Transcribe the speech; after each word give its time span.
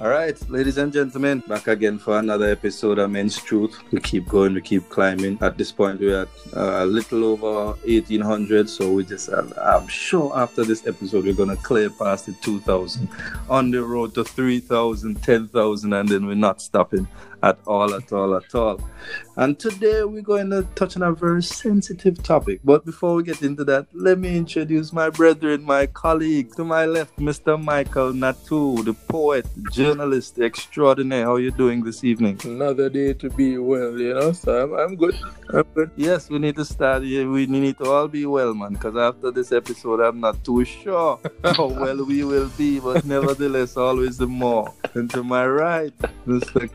All 0.00 0.08
right, 0.08 0.34
ladies 0.48 0.78
and 0.78 0.90
gentlemen, 0.90 1.40
back 1.46 1.66
again 1.66 1.98
for 1.98 2.18
another 2.18 2.50
episode 2.50 2.98
of 2.98 3.10
Men's 3.10 3.36
Truth. 3.36 3.78
We 3.92 4.00
keep 4.00 4.26
going, 4.28 4.54
we 4.54 4.62
keep 4.62 4.88
climbing. 4.88 5.36
At 5.42 5.58
this 5.58 5.70
point, 5.72 6.00
we're 6.00 6.22
at 6.22 6.28
uh, 6.56 6.84
a 6.84 6.86
little 6.86 7.22
over 7.22 7.78
1800, 7.84 8.66
so 8.70 8.90
we 8.90 9.04
just, 9.04 9.28
uh, 9.28 9.42
I'm 9.60 9.86
sure 9.88 10.32
after 10.34 10.64
this 10.64 10.86
episode, 10.86 11.26
we're 11.26 11.34
going 11.34 11.54
to 11.54 11.62
clear 11.62 11.90
past 11.90 12.24
the 12.24 12.32
2000 12.40 13.10
on 13.50 13.70
the 13.70 13.82
road 13.84 14.14
to 14.14 14.24
3000, 14.24 15.22
10,000, 15.22 15.92
and 15.92 16.08
then 16.08 16.24
we're 16.24 16.34
not 16.34 16.62
stopping 16.62 17.06
at 17.42 17.58
all, 17.66 17.94
at 17.94 18.12
all, 18.12 18.34
at 18.36 18.54
all. 18.54 18.80
And 19.36 19.58
today 19.58 20.04
we're 20.04 20.22
going 20.22 20.50
to 20.50 20.62
touch 20.74 20.96
on 20.96 21.02
a 21.02 21.12
very 21.12 21.42
sensitive 21.42 22.22
topic. 22.22 22.60
But 22.64 22.84
before 22.84 23.14
we 23.14 23.22
get 23.22 23.42
into 23.42 23.64
that, 23.64 23.86
let 23.94 24.18
me 24.18 24.36
introduce 24.36 24.92
my 24.92 25.08
brethren, 25.08 25.62
my 25.62 25.86
colleague. 25.86 26.54
To 26.56 26.64
my 26.64 26.84
left, 26.84 27.16
Mr. 27.16 27.62
Michael 27.62 28.12
Natu, 28.12 28.84
the 28.84 28.92
poet, 28.92 29.46
journalist 29.72 30.38
extraordinaire. 30.38 31.24
How 31.24 31.34
are 31.34 31.40
you 31.40 31.50
doing 31.50 31.82
this 31.82 32.04
evening? 32.04 32.38
Another 32.44 32.90
day 32.90 33.14
to 33.14 33.30
be 33.30 33.56
well, 33.56 33.98
you 33.98 34.14
know, 34.14 34.32
so 34.32 34.64
I'm, 34.64 34.72
I'm 34.74 34.96
good. 34.96 35.16
I'm 35.54 35.64
good. 35.74 35.90
Yes, 35.96 36.28
we 36.28 36.38
need 36.38 36.56
to 36.56 36.64
start 36.64 37.02
here. 37.02 37.28
We 37.30 37.46
need 37.46 37.78
to 37.78 37.90
all 37.90 38.08
be 38.08 38.26
well, 38.26 38.52
man, 38.52 38.74
because 38.74 38.96
after 38.96 39.30
this 39.30 39.52
episode, 39.52 40.00
I'm 40.00 40.20
not 40.20 40.44
too 40.44 40.64
sure 40.64 41.18
how 41.44 41.66
well 41.80 42.04
we 42.04 42.24
will 42.24 42.50
be, 42.58 42.80
but 42.80 43.04
nevertheless, 43.04 43.76
always 43.76 44.18
the 44.18 44.26
more. 44.26 44.72
And 44.94 45.08
to 45.10 45.22
my 45.24 45.46
right, 45.46 45.96
Mr. 46.26 46.70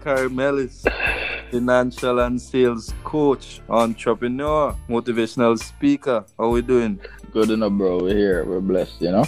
Caramelis, 0.55 1.51
financial 1.51 2.19
and 2.19 2.41
sales 2.41 2.93
coach, 3.03 3.61
entrepreneur, 3.69 4.75
motivational 4.89 5.57
speaker. 5.57 6.25
How 6.37 6.49
we 6.49 6.61
doing? 6.61 6.99
Good 7.31 7.51
enough, 7.51 7.73
bro. 7.73 8.03
We're 8.03 8.15
here. 8.15 8.45
We're 8.45 8.61
blessed, 8.61 9.01
you 9.01 9.11
know? 9.11 9.25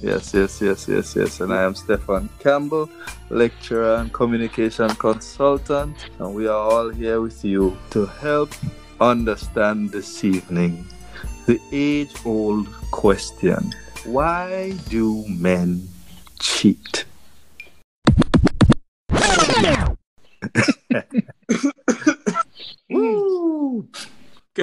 Yes, 0.00 0.34
yes, 0.34 0.60
yes, 0.60 0.86
yes, 0.88 1.16
yes. 1.16 1.40
And 1.40 1.52
I 1.52 1.62
am 1.62 1.74
Stefan 1.74 2.28
Campbell, 2.38 2.90
lecturer 3.30 3.96
and 3.96 4.12
communication 4.12 4.90
consultant. 4.90 5.96
And 6.18 6.34
we 6.34 6.46
are 6.46 6.70
all 6.70 6.90
here 6.90 7.20
with 7.20 7.44
you 7.44 7.76
to 7.90 8.06
help 8.06 8.50
understand 9.00 9.90
this 9.90 10.24
evening 10.24 10.86
the 11.46 11.60
age 11.70 12.10
old 12.24 12.66
question 12.90 13.74
why 14.04 14.72
do 14.88 15.26
men 15.28 15.86
cheat? 16.38 17.04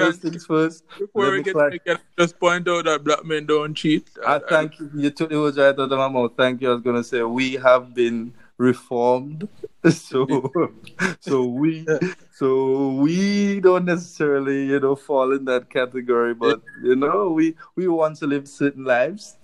First 0.02 0.22
things 0.22 0.46
first. 0.46 0.84
Before 0.98 1.30
we 1.30 1.42
get 1.42 1.54
cla- 1.54 1.70
to 1.70 1.78
can 1.78 1.96
I 1.96 2.22
just 2.22 2.38
point 2.38 2.68
out 2.68 2.84
that 2.84 3.04
black 3.04 3.24
men 3.24 3.46
don't 3.46 3.74
cheat. 3.74 4.08
I 4.26 4.36
uh, 4.36 4.40
thank 4.48 4.78
you. 4.78 4.90
You 4.94 5.10
took 5.10 5.30
the 5.30 5.38
words 5.38 5.56
right 5.56 5.68
out 5.68 5.78
of 5.78 5.90
my 5.90 6.08
mouth. 6.08 6.32
Thank 6.36 6.60
you. 6.60 6.70
I 6.70 6.74
was 6.74 6.82
gonna 6.82 7.04
say 7.04 7.22
we 7.22 7.54
have 7.54 7.94
been 7.94 8.34
reformed, 8.58 9.48
so 9.90 10.50
so 11.20 11.44
we 11.44 11.86
so 12.32 12.90
we 12.94 13.60
don't 13.60 13.84
necessarily 13.84 14.66
you 14.66 14.80
know 14.80 14.96
fall 14.96 15.32
in 15.32 15.44
that 15.46 15.70
category, 15.70 16.34
but 16.34 16.60
you 16.82 16.96
know 16.96 17.30
we 17.30 17.54
we 17.76 17.88
want 17.88 18.16
to 18.18 18.26
live 18.26 18.48
certain 18.48 18.84
lives. 18.84 19.36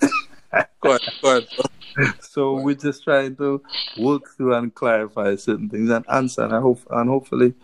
Good, 0.81 1.01
good. 1.23 1.49
So 2.21 2.55
we're 2.55 2.75
just 2.77 3.05
trying 3.05 3.37
to 3.37 3.63
work 3.99 4.29
through 4.37 4.55
and 4.55 4.75
clarify 4.75 5.37
certain 5.37 5.69
things 5.69 5.91
and 5.91 6.05
answer, 6.09 6.43
and 6.43 6.55
I 6.55 6.61
hope 6.61 6.81
and 6.91 7.09
hopefully, 7.09 7.55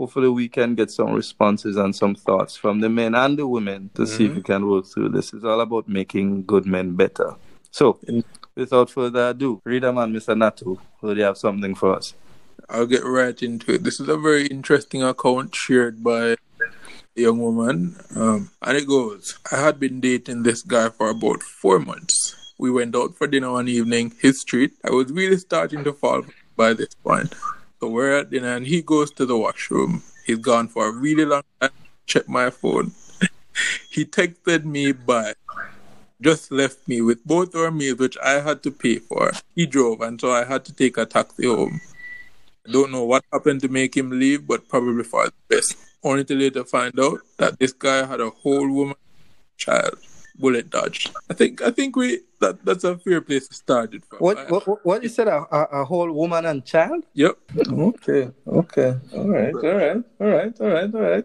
hopefully 0.00 0.30
we 0.30 0.48
can 0.48 0.74
get 0.74 0.90
some 0.90 1.12
responses 1.12 1.76
and 1.76 1.94
some 1.94 2.14
thoughts 2.14 2.56
from 2.56 2.80
the 2.80 2.88
men 2.88 3.14
and 3.14 3.38
the 3.38 3.46
women 3.46 3.90
to 3.92 4.06
see 4.06 4.24
if 4.24 4.34
we 4.34 4.42
can 4.42 4.66
work 4.66 4.86
through 4.86 5.10
this. 5.10 5.34
It's 5.34 5.44
all 5.44 5.60
about 5.60 5.86
making 5.86 6.46
good 6.46 6.64
men 6.64 6.96
better. 6.96 7.34
So, 7.70 7.98
without 8.54 8.88
further 8.88 9.28
ado, 9.28 9.60
reader 9.62 9.92
man, 9.92 10.10
Mr. 10.14 10.34
Natu, 10.34 10.78
will 11.02 11.18
you 11.18 11.24
have 11.24 11.36
something 11.36 11.74
for 11.74 11.94
us? 11.94 12.14
I'll 12.70 12.86
get 12.86 13.04
right 13.04 13.40
into 13.42 13.74
it. 13.74 13.84
This 13.84 14.00
is 14.00 14.08
a 14.08 14.16
very 14.16 14.46
interesting 14.46 15.02
account 15.02 15.54
shared 15.54 16.02
by 16.02 16.30
a 16.30 16.36
young 17.14 17.38
woman. 17.38 17.96
Um, 18.16 18.50
and 18.62 18.78
it 18.78 18.88
goes 18.88 19.38
I 19.52 19.56
had 19.56 19.78
been 19.78 20.00
dating 20.00 20.44
this 20.44 20.62
guy 20.62 20.88
for 20.88 21.10
about 21.10 21.42
four 21.42 21.78
months. 21.78 22.54
We 22.58 22.70
went 22.70 22.96
out 22.96 23.16
for 23.16 23.26
dinner 23.26 23.52
one 23.52 23.68
evening, 23.68 24.14
his 24.18 24.40
street. 24.40 24.72
I 24.82 24.92
was 24.92 25.12
really 25.12 25.36
starting 25.36 25.84
to 25.84 25.92
fall 25.92 26.22
by 26.56 26.72
this 26.72 26.94
point. 26.94 27.34
So 27.80 27.88
we're 27.88 28.18
at 28.18 28.30
dinner 28.30 28.54
and 28.56 28.66
he 28.66 28.82
goes 28.82 29.10
to 29.12 29.26
the 29.26 29.36
washroom. 29.36 30.02
He's 30.26 30.38
gone 30.38 30.68
for 30.68 30.88
a 30.88 30.92
really 30.92 31.24
long 31.24 31.42
time. 31.60 31.70
Check 32.06 32.28
my 32.28 32.50
phone. 32.50 32.92
he 33.90 34.04
texted 34.04 34.64
me 34.64 34.92
back 34.92 35.36
just 36.20 36.52
left 36.52 36.86
me 36.86 37.00
with 37.00 37.24
both 37.24 37.54
our 37.54 37.70
meals, 37.70 37.98
which 37.98 38.18
I 38.22 38.40
had 38.40 38.62
to 38.64 38.70
pay 38.70 38.98
for. 38.98 39.32
He 39.54 39.66
drove, 39.66 40.00
and 40.02 40.20
so 40.20 40.32
I 40.32 40.44
had 40.44 40.64
to 40.66 40.72
take 40.72 40.98
a 40.98 41.06
taxi 41.06 41.46
home. 41.46 41.80
I 42.66 42.72
don't 42.72 42.92
know 42.92 43.04
what 43.04 43.24
happened 43.32 43.62
to 43.62 43.68
make 43.68 43.96
him 43.96 44.10
leave, 44.10 44.46
but 44.46 44.68
probably 44.68 45.04
for 45.04 45.26
the 45.26 45.32
best. 45.48 45.76
Only 46.02 46.24
to 46.24 46.34
later 46.34 46.64
find 46.64 46.98
out 47.00 47.20
that 47.38 47.58
this 47.58 47.72
guy 47.72 48.06
had 48.06 48.20
a 48.20 48.30
whole 48.30 48.70
woman 48.70 48.96
child 49.56 49.98
bullet 50.38 50.70
dodge. 50.70 51.12
I 51.28 51.34
think 51.34 51.62
I 51.62 51.70
think 51.70 51.96
we 51.96 52.20
that 52.40 52.64
that's 52.64 52.84
a 52.84 52.96
fair 52.98 53.20
place 53.20 53.48
to 53.48 53.54
start 53.54 53.94
it 53.94 54.04
from. 54.04 54.18
What 54.20 54.50
what 54.50 54.84
what- 54.84 55.02
you 55.02 55.08
said? 55.08 55.28
A, 55.28 55.44
a, 55.50 55.82
a 55.82 55.84
whole 55.84 56.10
woman 56.12 56.46
and 56.46 56.64
child? 56.64 57.04
Yep. 57.14 57.36
Okay, 57.72 58.30
okay, 58.46 58.94
all 59.12 59.28
right, 59.28 59.54
all 59.54 59.62
right, 59.62 60.04
all 60.20 60.28
right, 60.28 60.60
all 60.60 60.68
right, 60.68 60.94
all 60.94 61.00
right. 61.00 61.24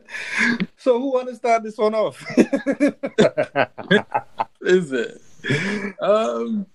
So 0.78 1.00
who 1.00 1.14
want 1.14 1.30
to 1.30 1.36
start 1.36 1.64
this 1.64 1.78
one 1.78 1.96
off? 1.96 2.24
Is 4.62 4.92
it? 4.92 5.22
Um 6.02 6.66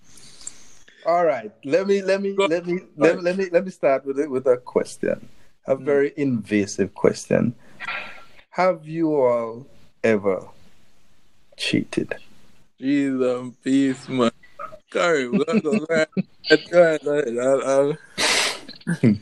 All 1.06 1.24
right. 1.24 1.50
Let 1.64 1.86
me 1.86 2.02
let 2.02 2.20
me 2.22 2.34
let 2.36 2.66
me 2.66 2.80
let, 2.96 3.16
me- 3.16 3.22
let 3.22 3.36
me 3.36 3.48
let 3.50 3.64
me 3.64 3.70
start 3.70 4.04
with 4.04 4.18
it 4.18 4.30
with 4.30 4.46
a 4.46 4.56
question. 4.58 5.28
A 5.66 5.76
very 5.76 6.12
invasive 6.16 6.94
question. 6.94 7.54
Have 8.50 8.86
you 8.88 9.14
all 9.14 9.66
ever 10.02 10.48
cheated? 11.60 12.14
jeez 12.80 13.20
um 13.30 13.54
peace 13.62 14.08
man. 14.08 14.30
Sorry. 14.92 15.28
I'll, 17.46 17.62
I'll, 17.72 17.90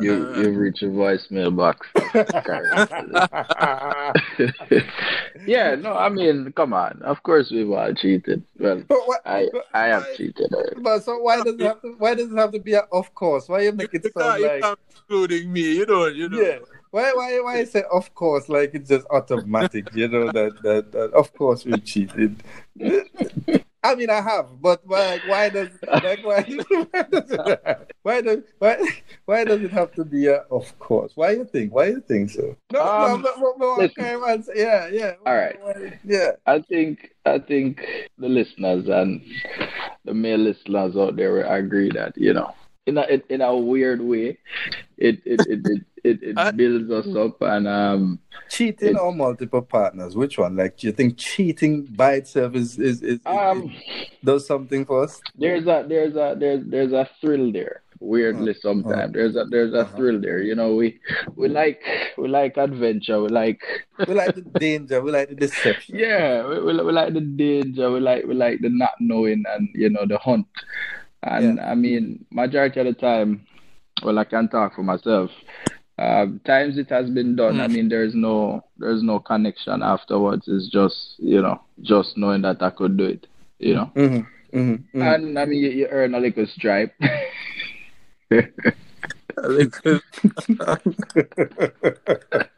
You, 0.00 0.12
Uh, 0.14 0.40
you've 0.40 0.56
reached 0.56 0.80
your 0.80 0.92
voicemail 0.92 1.54
box. 1.54 1.86
yeah, 5.46 5.74
no, 5.74 5.92
I 5.92 6.08
mean, 6.08 6.50
come 6.56 6.72
on. 6.72 7.02
Of 7.02 7.22
course 7.22 7.50
we've 7.50 7.70
all 7.70 7.92
cheated. 7.92 8.42
Well, 8.58 8.82
But 8.88 9.06
what, 9.06 9.20
I 9.26 9.48
but- 9.52 9.66
I 9.74 9.86
have 9.88 10.04
why- 10.04 10.14
cheated. 10.16 10.54
already. 10.54 10.80
But 10.80 11.04
so 11.04 11.18
why 11.18 11.42
does 11.42 11.54
it 11.54 11.60
have 11.60 11.82
to 11.82 11.94
why 11.98 12.14
does 12.14 12.32
it 12.32 12.36
have 12.38 12.52
to 12.52 12.60
be 12.60 12.72
a 12.74 12.86
of 12.92 13.12
course? 13.14 13.46
Why 13.48 13.60
you 13.62 13.72
make 13.72 13.92
it 13.92 14.04
you 14.04 14.10
can't, 14.10 14.24
sound 14.24 14.40
you 14.40 14.48
like 14.48 14.62
can't 14.62 14.78
including 14.96 15.52
me. 15.52 15.76
You 15.76 15.84
don't. 15.84 16.14
You 16.16 16.28
know. 16.30 16.40
yeah. 16.40 16.58
Why 16.90 17.12
why 17.14 17.40
why 17.40 17.64
say 17.64 17.84
of 17.92 18.14
course 18.14 18.48
like 18.48 18.70
it's 18.74 18.88
just 18.88 19.06
automatic, 19.10 19.94
you 19.94 20.08
know 20.08 20.30
that 20.32 20.60
that, 20.62 20.92
that 20.92 21.10
of 21.12 21.32
course 21.34 21.64
we 21.64 21.78
cheated. 21.80 22.42
I 23.82 23.94
mean 23.94 24.10
I 24.10 24.20
have, 24.20 24.60
but 24.60 24.82
why 24.84 25.12
like, 25.12 25.28
why 25.28 25.48
does 25.48 25.68
like 26.02 26.24
why 26.24 26.42
why 26.90 27.02
does 27.10 27.30
it, 27.30 27.88
why 28.02 28.20
does 28.20 28.38
why 28.58 28.76
why 29.24 29.44
does 29.44 29.62
it 29.62 29.70
have 29.72 29.94
to 29.94 30.04
be 30.04 30.26
a 30.26 30.38
of 30.50 30.78
course? 30.78 31.12
Why 31.14 31.30
you 31.32 31.44
think? 31.46 31.72
Why 31.72 31.86
you 31.86 32.00
think 32.06 32.30
so? 32.30 32.56
No, 32.72 32.80
Um, 32.80 33.22
no, 33.22 33.30
no, 33.36 33.54
no, 33.56 33.76
no, 33.76 33.82
okay, 33.84 34.16
yeah, 34.54 34.88
yeah. 34.88 35.12
All 35.24 35.34
right. 35.34 35.56
Why- 35.62 35.98
Yeah. 36.04 36.32
I 36.46 36.58
think 36.60 37.12
I 37.24 37.38
think 37.38 37.80
the 38.18 38.28
listeners 38.28 38.88
and 38.88 39.22
the 40.04 40.12
male 40.12 40.38
listeners 40.38 40.96
out 40.96 41.16
there 41.16 41.32
will 41.32 41.48
agree 41.48 41.90
that 41.92 42.18
you 42.18 42.34
know, 42.34 42.52
in 42.86 42.98
a 42.98 43.02
in, 43.06 43.22
in 43.30 43.40
a 43.40 43.56
weird 43.56 44.02
way, 44.02 44.36
it 44.98 45.20
it 45.24 45.40
it 45.48 45.60
it, 45.64 45.82
it, 46.04 46.22
it 46.22 46.38
I- 46.38 46.50
builds 46.50 46.90
us 46.90 47.14
up 47.16 47.40
and 47.42 47.66
um 47.68 48.18
Cheating 48.48 48.90
It- 48.96 48.96
or 48.98 49.12
multiple 49.14 49.62
partners? 49.62 50.16
Which 50.16 50.38
one? 50.38 50.56
Like 50.56 50.76
do 50.78 50.86
you 50.88 50.92
think 50.92 51.16
cheating 51.16 51.84
by 51.84 52.14
itself 52.14 52.54
is 52.54 52.78
is, 52.78 53.02
is, 53.02 53.20
is- 53.20 53.26
um 53.26 53.72
does 54.24 54.46
something 54.46 54.84
for 54.84 55.04
us? 55.04 55.20
there's 55.36 55.66
a 55.66 55.84
there's 55.88 56.14
a 56.16 56.36
there's 56.38 56.64
there's 56.66 56.92
a 56.92 57.08
thrill 57.20 57.52
there 57.52 57.82
weirdly 58.00 58.54
sometimes 58.54 59.12
there's 59.12 59.36
a 59.36 59.44
there's 59.50 59.74
a 59.74 59.80
Uh-huh. 59.80 59.96
thrill 59.96 60.18
there 60.20 60.40
you 60.40 60.54
know 60.54 60.74
we 60.74 60.98
we 61.36 61.48
like 61.48 61.82
we 62.16 62.28
like 62.28 62.56
adventure 62.56 63.20
we 63.20 63.28
like 63.28 63.60
We 64.08 64.14
like 64.14 64.34
the 64.34 64.40
danger, 64.58 65.02
we 65.02 65.10
like 65.12 65.28
the 65.28 65.34
deception. 65.34 65.98
yeah 66.06 66.46
we, 66.48 66.60
we, 66.64 66.72
we 66.82 66.92
like 66.92 67.12
the 67.12 67.20
danger 67.20 67.90
we 67.92 68.00
like 68.00 68.24
we 68.24 68.32
like 68.34 68.60
the 68.62 68.70
not 68.70 68.92
knowing 69.00 69.44
and 69.52 69.68
you 69.74 69.90
know 69.90 70.06
the 70.06 70.16
hunt 70.18 70.46
and 71.22 71.60
i 71.60 71.74
mean 71.74 72.24
majority 72.30 72.80
of 72.80 72.86
the 72.86 72.94
time 72.94 73.44
well 74.02 74.18
i 74.18 74.24
can 74.24 74.48
talk 74.48 74.74
for 74.74 74.82
myself 74.82 75.30
um, 76.00 76.40
times 76.46 76.78
it 76.78 76.88
has 76.88 77.10
been 77.10 77.36
done 77.36 77.60
i 77.60 77.66
Mm. 77.66 77.72
mean 77.74 77.88
there's 77.88 78.14
no 78.14 78.64
there's 78.78 79.02
no 79.02 79.18
connection 79.20 79.82
afterwards 79.82 80.44
it's 80.48 80.68
just 80.70 81.14
you 81.18 81.42
know 81.42 81.60
just 81.82 82.16
knowing 82.16 82.40
that 82.42 82.62
i 82.62 82.70
could 82.70 82.96
do 82.96 83.04
it 83.04 83.26
you 83.58 83.74
know 83.74 83.90
Mm-hmm. 83.94 84.58
Mm-hmm. 84.58 84.98
mm-hmm. 84.98 85.02
and 85.02 85.38
i 85.38 85.44
mean 85.44 85.60
you, 85.60 85.70
you 85.70 85.86
earn 85.90 86.14
a 86.14 86.20
little 86.20 86.46
stripe 86.46 86.94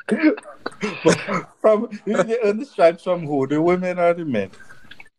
from 1.60 1.88
you 2.06 2.38
earn 2.44 2.58
the 2.58 2.66
stripes 2.66 3.04
from 3.04 3.26
who? 3.26 3.46
The 3.46 3.60
women 3.60 3.98
or 3.98 4.14
the 4.14 4.24
men? 4.24 4.50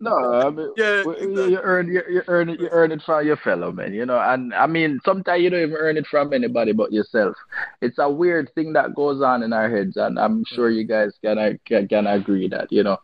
No, 0.03 0.33
I 0.33 0.50
mean, 0.50 0.73
yeah, 0.75 1.00
exactly. 1.00 1.51
you 1.51 1.59
earn 1.63 1.88
you, 1.88 2.01
you 2.09 2.23
earn 2.27 2.50
it 2.50 2.59
you 2.59 2.67
earn 2.71 2.91
it 2.91 3.01
from 3.05 3.25
your 3.25 3.38
fellow 3.38 3.71
man, 3.71 3.94
you 3.94 4.05
know. 4.05 4.19
And 4.19 4.53
I 4.53 4.67
mean, 4.67 5.00
sometimes 5.05 5.41
you 5.41 5.50
don't 5.50 5.61
even 5.61 5.77
earn 5.77 5.95
it 5.95 6.05
from 6.07 6.33
anybody 6.33 6.73
but 6.73 6.91
yourself. 6.91 7.38
It's 7.81 7.97
a 8.00 8.09
weird 8.11 8.51
thing 8.53 8.73
that 8.73 8.95
goes 8.95 9.21
on 9.21 9.44
in 9.44 9.53
our 9.53 9.69
heads, 9.69 9.95
and 9.95 10.19
I'm 10.19 10.41
mm. 10.41 10.47
sure 10.47 10.69
you 10.69 10.83
guys 10.83 11.13
can 11.23 11.38
uh, 11.38 11.51
can, 11.65 11.88
can 11.88 12.05
agree 12.05 12.50
that 12.50 12.69
you 12.69 12.83
know. 12.83 12.97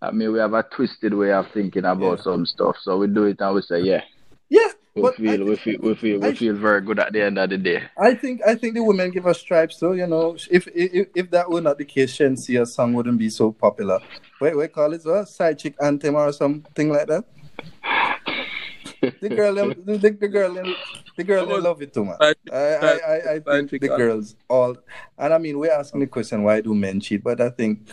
I 0.00 0.12
mean, 0.12 0.32
we 0.32 0.38
have 0.38 0.54
a 0.54 0.62
twisted 0.62 1.12
way 1.12 1.32
of 1.32 1.44
thinking 1.52 1.84
about 1.84 2.18
yeah. 2.18 2.24
some 2.24 2.46
stuff, 2.46 2.76
so 2.80 2.96
we 2.96 3.06
do 3.06 3.24
it 3.24 3.40
and 3.40 3.54
we 3.54 3.60
say, 3.60 3.80
yeah, 3.80 4.02
yeah, 4.48 4.68
we 4.96 5.12
feel, 5.12 5.44
we 5.44 5.56
feel, 5.56 5.78
we 5.80 5.94
feel, 5.94 6.20
we 6.20 6.34
feel 6.34 6.54
very 6.54 6.80
good 6.80 6.98
at 6.98 7.12
the 7.12 7.22
end 7.22 7.38
of 7.38 7.50
the 7.50 7.58
day. 7.58 7.82
I 7.98 8.14
think, 8.14 8.40
I 8.46 8.54
think 8.54 8.74
the 8.74 8.82
women 8.82 9.10
give 9.10 9.26
us 9.26 9.38
stripes, 9.38 9.78
though. 9.78 9.92
You 9.92 10.06
know, 10.06 10.36
if 10.50 10.66
if 10.74 11.08
if 11.14 11.30
that 11.30 11.50
were 11.50 11.60
not 11.60 11.78
the 11.78 11.84
case, 11.84 12.16
Shenseea 12.16 12.66
song 12.66 12.94
wouldn't 12.94 13.18
be 13.18 13.28
so 13.28 13.52
popular. 13.52 14.00
Wait, 14.40 14.56
wait, 14.56 14.72
call 14.72 14.92
it 14.92 15.02
what? 15.04 15.28
Side 15.28 15.58
chick 15.58 15.74
anthem 15.80 16.14
or 16.14 16.32
something 16.32 16.90
like 16.90 17.06
that. 17.08 17.24
The 19.00 19.28
girl, 19.28 19.54
the, 19.54 19.76
the, 19.84 20.10
the 20.10 20.28
girl, 20.28 20.54
the 21.16 21.24
girl, 21.24 21.46
they 21.46 21.60
love 21.60 21.82
it 21.82 21.92
too 21.92 22.04
much. 22.04 22.18
I, 22.20 22.34
I, 22.52 22.56
I, 22.56 23.34
I 23.34 23.40
think 23.40 23.70
the 23.80 23.88
girls 23.88 24.36
all, 24.48 24.76
and 25.18 25.34
I 25.34 25.38
mean, 25.38 25.58
we're 25.58 25.72
asking 25.72 26.00
the 26.00 26.06
question, 26.06 26.42
why 26.42 26.60
do 26.60 26.74
men 26.74 27.00
cheat? 27.00 27.22
But 27.22 27.40
I 27.40 27.50
think 27.50 27.88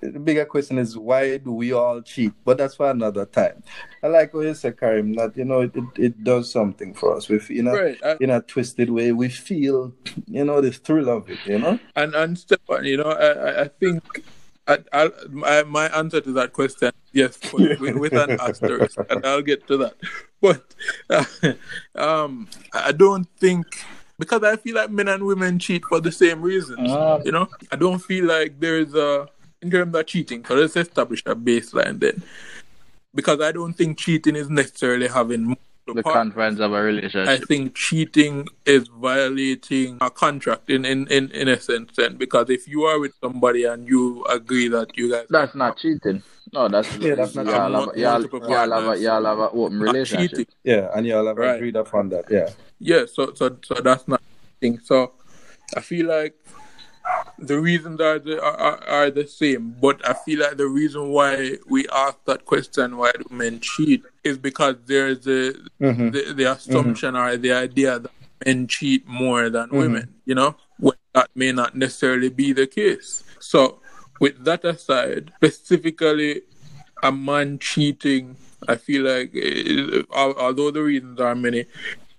the 0.00 0.18
bigger 0.18 0.44
question 0.44 0.78
is 0.78 0.96
why 0.96 1.38
do 1.38 1.52
we 1.52 1.72
all 1.72 2.00
cheat? 2.02 2.32
But 2.44 2.58
that's 2.58 2.74
for 2.74 2.90
another 2.90 3.24
time. 3.26 3.62
I 4.02 4.08
like 4.08 4.34
what 4.34 4.46
you 4.46 4.54
said, 4.54 4.78
Karim. 4.78 5.14
That 5.14 5.36
you 5.36 5.44
know 5.44 5.62
it, 5.62 5.74
it, 5.74 5.84
it 5.96 6.24
does 6.24 6.50
something 6.50 6.94
for 6.94 7.16
us. 7.16 7.28
We 7.28 7.40
in 7.50 7.68
a 7.68 7.72
right. 7.72 7.98
I, 8.04 8.16
in 8.20 8.30
a 8.30 8.40
twisted 8.42 8.90
way, 8.90 9.12
we 9.12 9.28
feel 9.28 9.92
you 10.26 10.44
know 10.44 10.60
the 10.60 10.72
thrill 10.72 11.08
of 11.08 11.28
it. 11.30 11.38
You 11.46 11.58
know. 11.58 11.78
And 11.96 12.14
and 12.14 12.38
Stefan, 12.38 12.84
you 12.84 12.96
know, 12.98 13.10
I 13.10 13.62
I 13.62 13.68
think. 13.68 14.24
I, 14.68 15.10
I, 15.44 15.62
my 15.62 15.88
answer 15.96 16.20
to 16.20 16.32
that 16.32 16.52
question, 16.52 16.92
yes, 17.12 17.38
with, 17.52 17.80
with 17.80 18.12
an 18.12 18.38
asterisk, 18.38 18.98
and 19.08 19.24
I'll 19.24 19.42
get 19.42 19.66
to 19.68 19.78
that. 19.78 19.94
But 20.40 20.62
uh, 21.08 21.24
um, 21.94 22.48
I 22.72 22.92
don't 22.92 23.26
think 23.38 23.66
because 24.18 24.42
I 24.42 24.56
feel 24.56 24.74
like 24.74 24.90
men 24.90 25.08
and 25.08 25.24
women 25.24 25.58
cheat 25.58 25.84
for 25.86 26.00
the 26.00 26.12
same 26.12 26.42
reasons. 26.42 26.90
Uh, 26.90 27.20
you 27.24 27.32
know, 27.32 27.48
I 27.72 27.76
don't 27.76 27.98
feel 27.98 28.26
like 28.26 28.60
there's 28.60 28.94
a 28.94 29.28
in 29.62 29.70
terms 29.70 29.94
of 29.94 30.06
cheating, 30.06 30.44
so 30.44 30.54
let's 30.54 30.76
establish 30.76 31.22
a 31.26 31.34
baseline 31.34 31.98
then. 31.98 32.22
Because 33.14 33.40
I 33.40 33.52
don't 33.52 33.72
think 33.72 33.98
cheating 33.98 34.36
is 34.36 34.50
necessarily 34.50 35.08
having 35.08 35.56
the 35.94 36.02
confines 36.02 36.60
of 36.60 36.72
a 36.72 36.82
relationship. 36.82 37.28
I 37.28 37.38
think 37.38 37.74
cheating 37.74 38.46
is 38.66 38.88
violating 38.88 39.98
a 40.00 40.10
contract 40.10 40.70
in, 40.70 40.84
in, 40.84 41.06
in, 41.08 41.30
in 41.30 41.48
a 41.48 41.60
sense 41.60 41.92
then 41.96 42.16
because 42.16 42.50
if 42.50 42.68
you 42.68 42.82
are 42.84 42.98
with 42.98 43.12
somebody 43.22 43.64
and 43.64 43.86
you 43.88 44.24
agree 44.24 44.68
that 44.68 44.96
you 44.96 45.10
guys 45.10 45.26
That's 45.30 45.54
not 45.54 45.78
cheating. 45.78 46.22
No, 46.52 46.68
that's 46.68 46.96
yeah, 46.96 47.14
that's 47.14 47.34
not 47.34 47.46
y'all 47.46 47.86
have, 47.86 47.96
y'all, 47.96 48.22
y'all, 48.48 48.90
have 48.90 49.00
y'all 49.00 49.24
have 49.24 49.38
a 49.38 49.50
open 49.50 49.80
relationship. 49.80 50.30
Cheating. 50.30 50.46
Yeah, 50.64 50.88
and 50.94 51.06
y'all 51.06 51.26
have 51.26 51.36
right. 51.36 51.56
agreed 51.56 51.76
upon 51.76 52.08
that. 52.10 52.24
Yeah. 52.30 52.48
Yeah, 52.78 53.04
so 53.12 53.34
so 53.34 53.58
so 53.62 53.74
that's 53.74 54.08
not 54.08 54.22
cheating. 54.60 54.80
So 54.80 55.12
I 55.76 55.80
feel 55.80 56.06
like 56.06 56.34
the 57.38 57.60
reasons 57.60 58.00
are 58.00 58.18
the, 58.18 58.42
are, 58.42 58.82
are 58.84 59.10
the 59.10 59.26
same, 59.26 59.76
but 59.80 60.06
I 60.08 60.14
feel 60.14 60.40
like 60.40 60.56
the 60.56 60.66
reason 60.66 61.10
why 61.10 61.56
we 61.66 61.86
ask 61.88 62.18
that 62.24 62.44
question, 62.44 62.96
why 62.96 63.12
do 63.12 63.24
men 63.30 63.60
cheat, 63.60 64.02
is 64.24 64.38
because 64.38 64.76
there's 64.86 65.26
a, 65.26 65.54
mm-hmm. 65.80 66.10
the, 66.10 66.32
the 66.34 66.52
assumption 66.52 67.14
mm-hmm. 67.14 67.34
or 67.34 67.36
the 67.36 67.52
idea 67.52 67.98
that 68.00 68.10
men 68.44 68.66
cheat 68.66 69.06
more 69.06 69.50
than 69.50 69.66
mm-hmm. 69.66 69.78
women, 69.78 70.14
you 70.24 70.34
know, 70.34 70.56
when 70.78 70.96
that 71.14 71.30
may 71.34 71.52
not 71.52 71.76
necessarily 71.76 72.28
be 72.28 72.52
the 72.52 72.66
case. 72.66 73.22
So, 73.38 73.80
with 74.20 74.44
that 74.44 74.64
aside, 74.64 75.32
specifically 75.36 76.42
a 77.02 77.12
man 77.12 77.58
cheating, 77.60 78.36
I 78.66 78.74
feel 78.74 79.04
like, 79.04 79.32
although 80.10 80.72
the 80.72 80.82
reasons 80.82 81.20
are 81.20 81.36
many, 81.36 81.66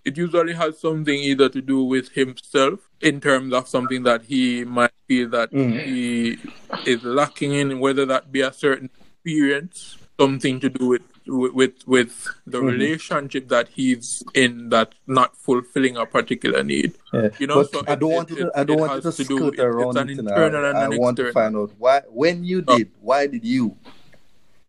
it 0.10 0.18
usually 0.18 0.54
has 0.54 0.80
something 0.80 1.20
either 1.32 1.50
to 1.50 1.62
do 1.62 1.84
with 1.84 2.10
himself 2.14 2.80
in 3.00 3.22
terms 3.22 3.54
of 3.54 3.68
something 3.68 4.02
that 4.04 4.24
he 4.24 4.66
might 4.66 4.96
feel 5.08 5.30
that 5.30 5.52
mm. 5.52 5.80
he 5.86 6.38
is 6.86 7.04
lacking 7.04 7.54
in, 7.54 7.80
whether 7.80 8.06
that 8.08 8.32
be 8.32 8.42
a 8.42 8.52
certain 8.52 8.90
experience, 8.98 9.98
something 10.20 10.60
to 10.60 10.70
do 10.70 10.88
with 10.88 11.02
with 11.32 11.88
with 11.88 12.28
the 12.48 12.58
mm-hmm. 12.58 12.74
relationship 12.74 13.50
that 13.50 13.68
he's 13.68 14.24
in 14.34 14.70
that's 14.70 14.98
not 15.06 15.38
fulfilling 15.38 15.96
a 15.96 16.06
particular 16.06 16.64
need. 16.64 16.96
Yeah. 17.14 17.30
You 17.38 17.46
know, 17.46 17.62
but 17.62 17.72
so 17.72 17.84
I 17.88 17.94
don't 17.94 18.12
it, 18.12 18.16
want 18.16 18.30
to. 18.30 18.52
I 18.56 18.64
don't 18.64 18.80
want 18.80 19.04
to 19.04 19.12
skirt 19.12 19.28
do, 19.28 19.62
around 19.62 19.96
it. 19.98 20.10
It's 20.10 20.20
an 20.20 20.28
internal 20.28 20.66
and 20.66 20.78
I, 20.78 20.86
an 20.86 20.94
I 20.94 20.98
want 20.98 21.18
to 21.18 21.32
find 21.32 21.56
out 21.56 21.72
why 21.78 22.02
when 22.10 22.44
you 22.44 22.64
oh. 22.68 22.78
did. 22.78 22.90
Why 23.00 23.28
did 23.28 23.46
you? 23.46 23.78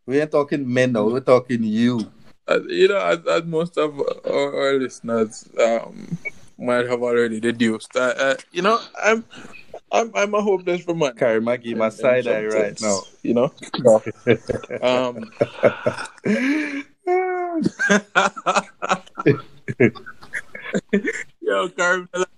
We 0.05 0.21
ain't 0.21 0.33
talking 0.33 0.63
men 0.69 0.93
now. 0.93 1.05
We're 1.05 1.21
talking 1.21 1.65
you. 1.65 2.13
You 2.69 2.89
know, 2.89 2.99
as, 2.99 3.25
as 3.27 3.45
most 3.45 3.79
of 3.79 4.01
our, 4.25 4.57
our 4.57 4.75
listeners 4.79 5.49
um, 5.61 6.19
might 6.59 6.87
have 6.89 7.03
already 7.03 7.41
deduced. 7.41 7.95
Uh, 7.97 8.15
uh, 8.17 8.35
you 8.53 8.63
know, 8.63 8.81
I'm 9.03 9.25
I'm 9.93 10.11
I'm 10.15 10.35
a 10.35 10.43
hopeless 10.43 10.83
for 10.85 10.95
man. 10.95 11.15
Carry 11.15 11.41
Maggie 11.41 11.75
my 11.75 11.89
side 11.91 12.27
eye 12.27 12.47
right 12.47 12.81
now. 12.81 13.01
You 13.23 13.35
know. 13.35 13.53
um. 14.83 15.31
Yo, 21.41 21.69
Carry, 21.71 22.07
but 22.13 22.29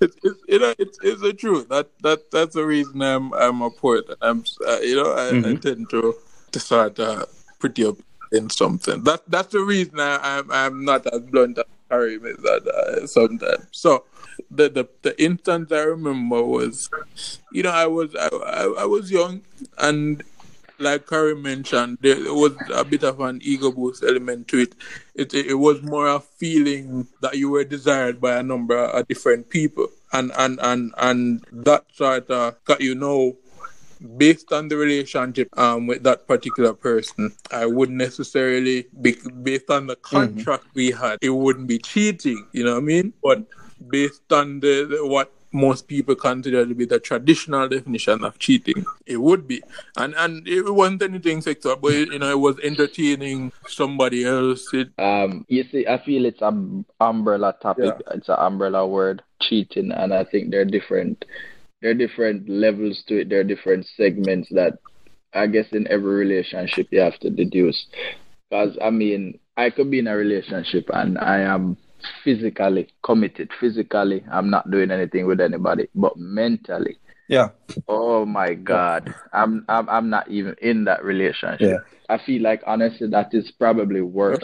it's, 0.00 0.16
it's 0.22 0.40
you 0.48 0.58
know 0.58 0.74
it's 0.78 0.98
it's 1.02 1.20
the 1.20 1.32
truth. 1.32 1.68
That 1.68 1.90
that 2.02 2.30
that's 2.30 2.54
the 2.54 2.64
reason 2.64 3.02
I'm 3.02 3.32
I'm 3.34 3.62
a 3.62 3.70
poet. 3.70 4.04
I'm 4.20 4.44
uh, 4.66 4.80
you 4.80 4.96
know 4.96 5.12
I, 5.12 5.30
mm-hmm. 5.32 5.50
I, 5.50 5.54
tend 5.56 5.90
to 5.90 6.14
to 6.52 6.60
start 6.60 6.98
uh, 6.98 7.26
pretty 7.58 7.84
up 7.84 7.96
in 8.32 8.50
something. 8.50 9.02
That 9.04 9.22
that's 9.28 9.52
the 9.52 9.60
reason 9.60 10.00
I, 10.00 10.18
I'm 10.22 10.50
I'm 10.50 10.84
not 10.84 11.06
as 11.06 11.20
blunt 11.20 11.58
as 11.58 11.64
Karim 11.88 12.26
is 12.26 12.36
that 12.38 12.66
uh, 12.66 13.06
sometimes. 13.06 13.66
So 13.72 14.04
the, 14.50 14.68
the 14.68 14.88
the 15.02 15.22
instance 15.22 15.72
I 15.72 15.80
remember 15.80 16.42
was, 16.42 16.88
you 17.52 17.62
know, 17.62 17.70
I 17.70 17.86
was 17.86 18.14
I, 18.14 18.28
I, 18.28 18.82
I 18.82 18.84
was 18.84 19.10
young 19.10 19.42
and 19.78 20.22
like 20.80 21.06
Karim 21.06 21.42
mentioned, 21.42 21.98
there 22.00 22.16
was 22.32 22.52
a 22.72 22.84
bit 22.84 23.04
of 23.04 23.20
an 23.20 23.40
ego 23.42 23.70
boost 23.70 24.02
element 24.02 24.48
to 24.48 24.60
it. 24.60 24.74
It 25.14 25.34
it 25.34 25.54
was 25.58 25.82
more 25.82 26.08
a 26.08 26.20
feeling 26.20 27.06
that 27.20 27.36
you 27.36 27.50
were 27.50 27.64
desired 27.64 28.20
by 28.20 28.36
a 28.36 28.42
number 28.42 28.76
of 28.76 29.06
different 29.06 29.50
people, 29.50 29.88
and 30.12 30.32
and 30.36 30.58
and 30.62 30.92
and 30.96 31.44
that 31.52 31.84
sort 31.92 32.30
of 32.30 32.56
got 32.64 32.80
you 32.80 32.94
know 32.94 33.36
based 34.16 34.52
on 34.52 34.68
the 34.68 34.76
relationship 34.76 35.48
um, 35.58 35.86
with 35.86 36.02
that 36.04 36.26
particular 36.26 36.72
person, 36.72 37.32
I 37.50 37.66
wouldn't 37.66 37.98
necessarily 37.98 38.86
be 39.00 39.16
based 39.42 39.70
on 39.70 39.86
the 39.86 39.96
mm-hmm. 39.96 40.16
contract 40.16 40.64
mm-hmm. 40.64 40.78
we 40.78 40.90
had. 40.90 41.18
It 41.22 41.30
wouldn't 41.30 41.66
be 41.66 41.78
cheating, 41.78 42.46
you 42.52 42.64
know 42.64 42.74
what 42.74 42.82
I 42.82 42.86
mean? 42.86 43.12
But 43.22 43.44
based 43.88 44.32
on 44.32 44.60
the, 44.60 44.86
the 44.86 45.06
what 45.06 45.32
most 45.52 45.88
people 45.88 46.14
consider 46.14 46.64
to 46.64 46.74
be 46.74 46.84
the 46.84 47.00
traditional 47.00 47.68
definition 47.68 48.24
of 48.24 48.38
cheating. 48.38 48.84
It 49.06 49.16
would 49.16 49.48
be, 49.48 49.62
and 49.96 50.14
and 50.16 50.46
it 50.46 50.72
wasn't 50.72 51.02
anything 51.02 51.40
sexual, 51.40 51.76
but 51.76 51.92
you 51.92 52.18
know, 52.18 52.30
it 52.30 52.38
was 52.38 52.58
entertaining 52.60 53.52
somebody 53.66 54.24
else. 54.24 54.72
It... 54.72 54.90
Um, 54.98 55.44
you 55.48 55.64
see, 55.64 55.86
I 55.86 55.98
feel 56.04 56.24
it's 56.24 56.42
an 56.42 56.84
umbrella 57.00 57.56
topic. 57.60 57.94
Yeah. 58.06 58.14
It's 58.14 58.28
an 58.28 58.36
umbrella 58.38 58.86
word, 58.86 59.22
cheating, 59.40 59.90
and 59.90 60.14
I 60.14 60.24
think 60.24 60.50
they're 60.50 60.64
different 60.64 61.24
there 61.80 61.90
are 61.90 61.94
different 61.94 62.48
levels 62.48 63.02
to 63.08 63.20
it. 63.20 63.28
There 63.28 63.40
are 63.40 63.44
different 63.44 63.86
segments 63.96 64.48
that 64.50 64.78
I 65.32 65.46
guess 65.46 65.66
in 65.72 65.86
every 65.88 66.14
relationship 66.14 66.88
you 66.90 67.00
have 67.00 67.18
to 67.20 67.30
deduce. 67.30 67.86
Because 68.50 68.76
I 68.82 68.90
mean, 68.90 69.38
I 69.56 69.70
could 69.70 69.90
be 69.90 70.00
in 70.00 70.06
a 70.06 70.16
relationship 70.16 70.90
and 70.92 71.18
I 71.18 71.40
am 71.40 71.76
physically 72.24 72.88
committed. 73.04 73.50
Physically, 73.60 74.24
I'm 74.30 74.50
not 74.50 74.70
doing 74.70 74.90
anything 74.90 75.26
with 75.26 75.40
anybody, 75.40 75.88
but 75.94 76.16
mentally, 76.16 76.98
yeah. 77.30 77.50
Oh 77.86 78.26
my 78.26 78.54
God, 78.54 79.14
I'm 79.32 79.64
I'm 79.68 79.88
I'm 79.88 80.10
not 80.10 80.28
even 80.28 80.56
in 80.60 80.84
that 80.84 81.04
relationship. 81.04 81.60
Yeah. 81.60 81.78
I 82.08 82.18
feel 82.18 82.42
like 82.42 82.62
honestly 82.66 83.08
that 83.08 83.32
is 83.32 83.52
probably 83.52 84.00
worse 84.00 84.40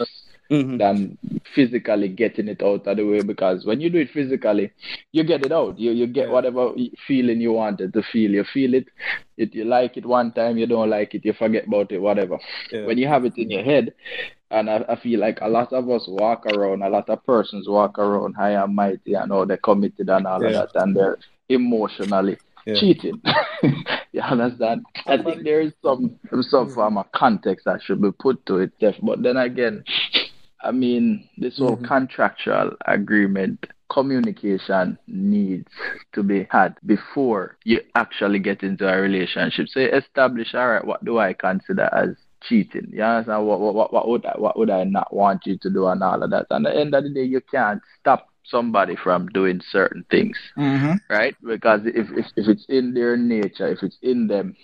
mm-hmm. 0.49 0.77
than 0.77 1.17
physically 1.53 2.07
getting 2.07 2.47
it 2.47 2.63
out 2.63 2.87
of 2.87 2.95
the 2.97 3.03
way 3.03 3.21
because 3.21 3.65
when 3.65 3.81
you 3.81 3.89
do 3.89 3.99
it 3.99 4.11
physically, 4.11 4.71
you 5.11 5.25
get 5.25 5.45
it 5.45 5.51
out. 5.51 5.77
You 5.77 5.91
you 5.91 6.07
get 6.07 6.29
whatever 6.29 6.71
feeling 7.05 7.41
you 7.41 7.51
wanted 7.51 7.91
to 7.91 8.03
feel. 8.03 8.31
You 8.31 8.45
feel 8.53 8.73
it. 8.73 8.87
If 9.35 9.53
you 9.53 9.65
like 9.65 9.97
it 9.97 10.05
one 10.05 10.31
time, 10.31 10.57
you 10.57 10.65
don't 10.65 10.89
like 10.89 11.13
it, 11.13 11.25
you 11.25 11.33
forget 11.33 11.67
about 11.67 11.91
it, 11.91 12.01
whatever. 12.01 12.39
Yeah. 12.71 12.85
When 12.85 12.97
you 12.97 13.07
have 13.07 13.25
it 13.25 13.37
in 13.37 13.51
your 13.51 13.63
head, 13.63 13.93
and 14.49 14.69
I, 14.69 14.85
I, 14.87 14.95
feel 14.95 15.19
like 15.19 15.39
a 15.41 15.49
lot 15.49 15.73
of 15.73 15.89
us 15.89 16.07
walk 16.07 16.45
around, 16.45 16.81
a 16.81 16.89
lot 16.89 17.09
of 17.09 17.23
persons 17.25 17.67
walk 17.67 17.99
around 17.99 18.33
high 18.33 18.51
and 18.51 18.73
mighty 18.73 19.13
and 19.13 19.31
all 19.31 19.45
they're 19.45 19.57
committed 19.57 20.09
and 20.09 20.25
all 20.25 20.41
yeah. 20.41 20.61
of 20.61 20.71
that, 20.73 20.81
and 20.81 20.95
they're 20.95 21.17
emotionally 21.49 22.37
yeah. 22.67 22.79
cheating. 22.79 23.21
you 24.11 24.21
understand? 24.21 24.85
I 25.05 25.17
think 25.17 25.43
there 25.43 25.61
is 25.61 25.73
some 25.83 26.19
some 26.41 26.69
form 26.69 26.97
of 26.97 27.11
context 27.13 27.65
that 27.65 27.81
should 27.81 28.01
be 28.01 28.11
put 28.11 28.45
to 28.47 28.57
it, 28.57 28.73
but 29.01 29.23
then 29.23 29.37
again, 29.37 29.83
I 30.61 30.71
mean, 30.71 31.29
this 31.37 31.57
whole 31.57 31.77
mm-hmm. 31.77 31.85
contractual 31.85 32.71
agreement 32.85 33.65
communication 33.89 34.97
needs 35.07 35.71
to 36.11 36.21
be 36.21 36.45
had 36.51 36.75
before 36.85 37.57
you 37.63 37.79
actually 37.95 38.39
get 38.39 38.61
into 38.61 38.85
a 38.85 38.99
relationship. 38.99 39.67
So 39.69 39.79
you 39.79 39.87
establish, 39.87 40.53
all 40.53 40.67
right, 40.67 40.85
what 40.85 41.05
do 41.05 41.19
I 41.19 41.31
consider 41.31 41.89
as 41.93 42.17
cheating. 42.43 42.89
You 42.91 43.03
understand? 43.03 43.45
What, 43.45 43.59
what, 43.59 43.93
what, 43.93 44.07
would 44.07 44.25
I, 44.25 44.33
what 44.37 44.57
would 44.57 44.69
I 44.69 44.83
not 44.83 45.13
want 45.13 45.45
you 45.45 45.57
to 45.57 45.69
do 45.69 45.87
and 45.87 46.03
all 46.03 46.21
of 46.23 46.29
that? 46.31 46.47
And 46.49 46.67
at 46.67 46.73
the 46.73 46.79
end 46.79 46.93
of 46.93 47.03
the 47.03 47.09
day, 47.09 47.23
you 47.23 47.41
can't 47.41 47.81
stop 47.99 48.29
somebody 48.49 48.95
from 48.95 49.27
doing 49.27 49.61
certain 49.69 50.05
things, 50.09 50.37
mm-hmm. 50.57 50.93
right? 51.09 51.35
Because 51.43 51.81
if, 51.85 52.07
if 52.11 52.25
if 52.35 52.47
it's 52.47 52.65
in 52.69 52.93
their 52.93 53.17
nature, 53.17 53.67
if 53.67 53.83
it's 53.83 53.97
in 54.01 54.27
them, 54.27 54.55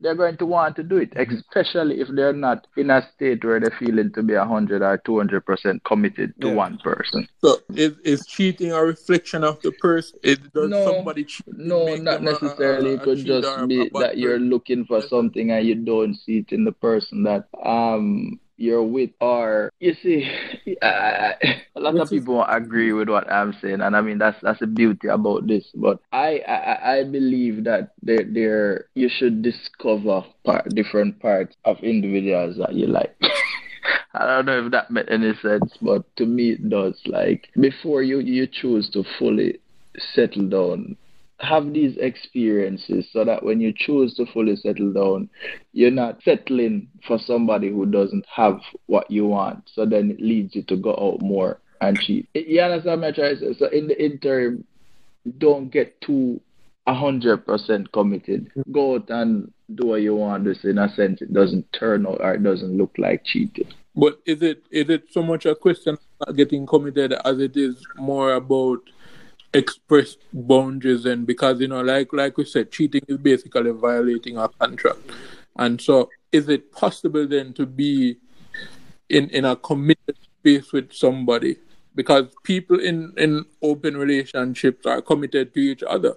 they're 0.00 0.14
going 0.14 0.36
to 0.36 0.46
want 0.46 0.76
to 0.76 0.82
do 0.82 0.96
it, 0.96 1.12
especially 1.16 2.00
if 2.00 2.08
they're 2.08 2.32
not 2.32 2.66
in 2.76 2.90
a 2.90 3.06
state 3.14 3.44
where 3.44 3.58
they're 3.58 3.76
feeling 3.78 4.12
to 4.12 4.22
be 4.22 4.34
100 4.34 4.82
or 4.82 4.98
200 4.98 5.44
percent 5.44 5.84
committed 5.84 6.34
to 6.40 6.48
yeah. 6.48 6.54
one 6.54 6.78
person. 6.78 7.28
So, 7.42 7.58
is, 7.74 7.94
is 8.04 8.26
cheating 8.26 8.72
a 8.72 8.82
reflection 8.82 9.44
of 9.44 9.60
the 9.62 9.72
person? 9.72 10.18
Is, 10.22 10.38
does 10.54 10.70
no, 10.70 10.92
somebody 10.92 11.24
cheat? 11.24 11.46
No, 11.48 11.96
not 11.96 12.22
necessarily. 12.22 12.90
A, 12.90 12.92
a, 12.92 12.94
it 12.94 13.02
could 13.02 13.24
just 13.24 13.68
be 13.68 13.90
that 13.94 14.18
you're 14.18 14.38
looking 14.38 14.84
for 14.84 15.02
something 15.02 15.50
and 15.50 15.66
you 15.66 15.74
don't 15.74 16.14
see 16.14 16.38
it 16.38 16.52
in 16.52 16.64
the 16.64 16.72
person 16.72 17.24
that 17.24 17.48
um 17.64 18.38
you're 18.58 18.82
with 18.82 19.10
or 19.20 19.72
you 19.80 19.94
see 20.02 20.28
a 20.82 21.36
lot 21.76 21.94
Which 21.94 22.02
of 22.02 22.10
people 22.10 22.42
is... 22.42 22.48
agree 22.50 22.92
with 22.92 23.08
what 23.08 23.30
i'm 23.32 23.54
saying 23.62 23.80
and 23.80 23.96
i 23.96 24.00
mean 24.00 24.18
that's 24.18 24.36
that's 24.42 24.60
the 24.60 24.66
beauty 24.66 25.08
about 25.08 25.46
this 25.46 25.64
but 25.74 26.00
i 26.12 26.40
i, 26.46 26.98
I 26.98 27.04
believe 27.04 27.64
that 27.64 27.92
there 28.02 28.24
there 28.28 28.86
you 28.94 29.08
should 29.08 29.42
discover 29.42 30.24
part, 30.44 30.68
different 30.74 31.20
parts 31.20 31.56
of 31.64 31.78
individuals 31.80 32.58
that 32.58 32.74
you 32.74 32.86
like 32.86 33.14
I 34.14 34.26
don't 34.26 34.46
know 34.46 34.64
if 34.64 34.72
that 34.72 34.90
made 34.90 35.08
any 35.10 35.34
sense, 35.42 35.76
but 35.80 36.04
to 36.16 36.26
me 36.26 36.52
it 36.52 36.68
does. 36.68 36.98
Like 37.06 37.48
before 37.60 38.02
you 38.02 38.18
you 38.20 38.46
choose 38.46 38.88
to 38.90 39.04
fully 39.18 39.60
settle 40.14 40.48
down 40.48 40.96
have 41.40 41.72
these 41.72 41.96
experiences 41.98 43.06
so 43.12 43.24
that 43.24 43.44
when 43.44 43.60
you 43.60 43.72
choose 43.76 44.14
to 44.14 44.26
fully 44.26 44.56
settle 44.56 44.92
down, 44.92 45.28
you're 45.72 45.90
not 45.90 46.22
settling 46.24 46.88
for 47.06 47.18
somebody 47.18 47.70
who 47.70 47.86
doesn't 47.86 48.26
have 48.34 48.60
what 48.86 49.10
you 49.10 49.26
want. 49.26 49.70
So 49.72 49.86
then 49.86 50.10
it 50.10 50.20
leads 50.20 50.54
you 50.54 50.62
to 50.64 50.76
go 50.76 50.92
out 50.92 51.22
more 51.22 51.60
and 51.80 51.98
cheat. 51.98 52.28
You 52.34 52.60
understand 52.60 53.00
my 53.00 53.12
choice? 53.12 53.38
So 53.58 53.66
in 53.66 53.86
the 53.88 54.04
interim, 54.04 54.64
don't 55.38 55.70
get 55.70 56.00
too 56.00 56.40
hundred 56.86 57.44
percent 57.44 57.92
committed. 57.92 58.50
Go 58.72 58.94
out 58.94 59.10
and 59.10 59.52
do 59.74 59.88
what 59.88 60.02
you 60.02 60.14
want. 60.14 60.44
This 60.44 60.64
in 60.64 60.78
a 60.78 60.92
sense, 60.94 61.20
it 61.20 61.32
doesn't 61.32 61.70
turn 61.72 62.06
out 62.06 62.20
or 62.20 62.34
it 62.34 62.42
doesn't 62.42 62.76
look 62.76 62.94
like 62.98 63.24
cheating. 63.24 63.68
But 63.94 64.20
is 64.26 64.42
it 64.42 64.62
is 64.70 64.88
it 64.88 65.04
so 65.10 65.22
much 65.22 65.44
a 65.46 65.54
question 65.54 65.98
of 66.20 66.36
getting 66.36 66.66
committed 66.66 67.12
as 67.24 67.38
it 67.38 67.56
is 67.56 67.84
more 67.96 68.34
about 68.34 68.78
express 69.58 70.16
boundaries 70.32 71.04
and 71.04 71.26
because 71.26 71.60
you 71.60 71.68
know 71.68 71.80
like 71.80 72.12
like 72.12 72.36
we 72.36 72.44
said 72.44 72.70
cheating 72.70 73.02
is 73.08 73.18
basically 73.18 73.70
violating 73.70 74.36
a 74.38 74.48
contract 74.48 75.00
and 75.56 75.80
so 75.80 76.08
is 76.32 76.48
it 76.48 76.72
possible 76.72 77.26
then 77.26 77.52
to 77.52 77.66
be 77.66 78.16
in 79.08 79.28
in 79.30 79.44
a 79.44 79.56
committed 79.56 80.16
space 80.38 80.72
with 80.72 80.92
somebody 80.92 81.56
because 81.94 82.26
people 82.44 82.78
in 82.78 83.12
in 83.16 83.44
open 83.62 83.96
relationships 83.96 84.86
are 84.86 85.02
committed 85.02 85.52
to 85.54 85.60
each 85.60 85.82
other 85.82 86.14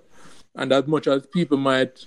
and 0.55 0.71
as 0.71 0.85
much 0.87 1.07
as 1.07 1.25
people 1.27 1.57
might 1.57 2.05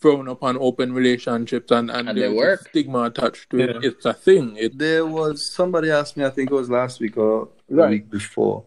frown 0.00 0.28
upon 0.28 0.56
open 0.58 0.92
relationships 0.92 1.70
and, 1.70 1.90
and, 1.90 2.08
and 2.08 2.18
they 2.18 2.28
work. 2.28 2.68
stigma 2.68 3.04
attached 3.04 3.50
to 3.50 3.58
yeah. 3.58 3.64
it. 3.64 3.84
It's 3.84 4.04
a 4.04 4.12
thing. 4.12 4.56
It, 4.56 4.78
there 4.78 5.06
was 5.06 5.50
somebody 5.50 5.90
asked 5.90 6.16
me, 6.16 6.24
I 6.24 6.30
think 6.30 6.50
it 6.50 6.54
was 6.54 6.68
last 6.68 7.00
week 7.00 7.16
or 7.16 7.48
right. 7.68 7.90
week 7.90 8.10
before, 8.10 8.64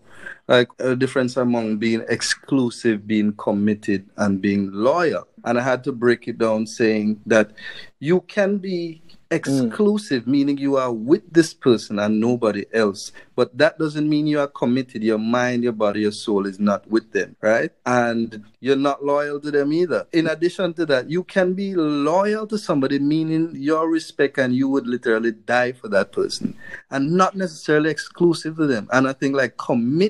like 0.47 0.67
a 0.79 0.95
difference 0.95 1.37
among 1.37 1.77
being 1.77 2.03
exclusive, 2.09 3.05
being 3.05 3.33
committed, 3.33 4.09
and 4.17 4.41
being 4.41 4.71
loyal. 4.71 5.27
And 5.45 5.59
I 5.59 5.61
had 5.61 5.83
to 5.85 5.91
break 5.91 6.27
it 6.27 6.37
down 6.37 6.67
saying 6.67 7.21
that 7.25 7.51
you 7.99 8.21
can 8.21 8.57
be 8.57 9.01
exclusive, 9.31 10.23
mm. 10.23 10.27
meaning 10.27 10.57
you 10.57 10.77
are 10.77 10.91
with 10.91 11.21
this 11.31 11.53
person 11.53 11.99
and 11.99 12.19
nobody 12.19 12.65
else. 12.73 13.11
But 13.35 13.57
that 13.57 13.77
doesn't 13.77 14.09
mean 14.09 14.27
you 14.27 14.39
are 14.39 14.47
committed. 14.47 15.03
Your 15.03 15.17
mind, 15.17 15.63
your 15.63 15.73
body, 15.73 16.01
your 16.01 16.11
soul 16.11 16.45
is 16.45 16.59
not 16.59 16.89
with 16.89 17.11
them, 17.11 17.35
right? 17.41 17.71
And 17.85 18.43
you're 18.59 18.75
not 18.75 19.03
loyal 19.05 19.39
to 19.41 19.51
them 19.51 19.71
either. 19.71 20.07
In 20.11 20.27
addition 20.27 20.73
to 20.75 20.85
that, 20.87 21.09
you 21.09 21.23
can 21.23 21.53
be 21.53 21.75
loyal 21.75 22.47
to 22.47 22.57
somebody, 22.57 22.99
meaning 22.99 23.51
your 23.53 23.89
respect 23.89 24.37
and 24.37 24.53
you 24.55 24.67
would 24.67 24.87
literally 24.87 25.31
die 25.31 25.71
for 25.71 25.87
that 25.89 26.11
person 26.11 26.55
and 26.91 27.11
not 27.11 27.35
necessarily 27.35 27.91
exclusive 27.91 28.57
to 28.57 28.67
them. 28.67 28.87
And 28.91 29.07
I 29.07 29.13
think 29.13 29.35
like 29.35 29.57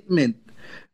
commitment 0.02 0.38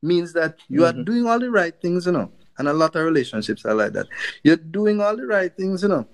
means 0.02 0.34
that 0.34 0.58
you 0.68 0.82
mm-hmm. 0.82 1.00
are 1.00 1.04
doing 1.04 1.26
all 1.26 1.40
the 1.40 1.50
right 1.50 1.74
things, 1.82 2.06
you 2.06 2.12
know. 2.12 2.32
And 2.58 2.68
a 2.70 2.74
lot 2.74 2.96
of 2.96 3.04
relationships 3.04 3.66
are 3.66 3.74
like 3.74 3.94
that. 3.94 4.08
You're 4.44 4.56
doing 4.56 5.02
all 5.02 5.18
the 5.18 5.26
right 5.26 5.56
things, 5.56 5.84
you 5.84 5.90
know 5.90 6.08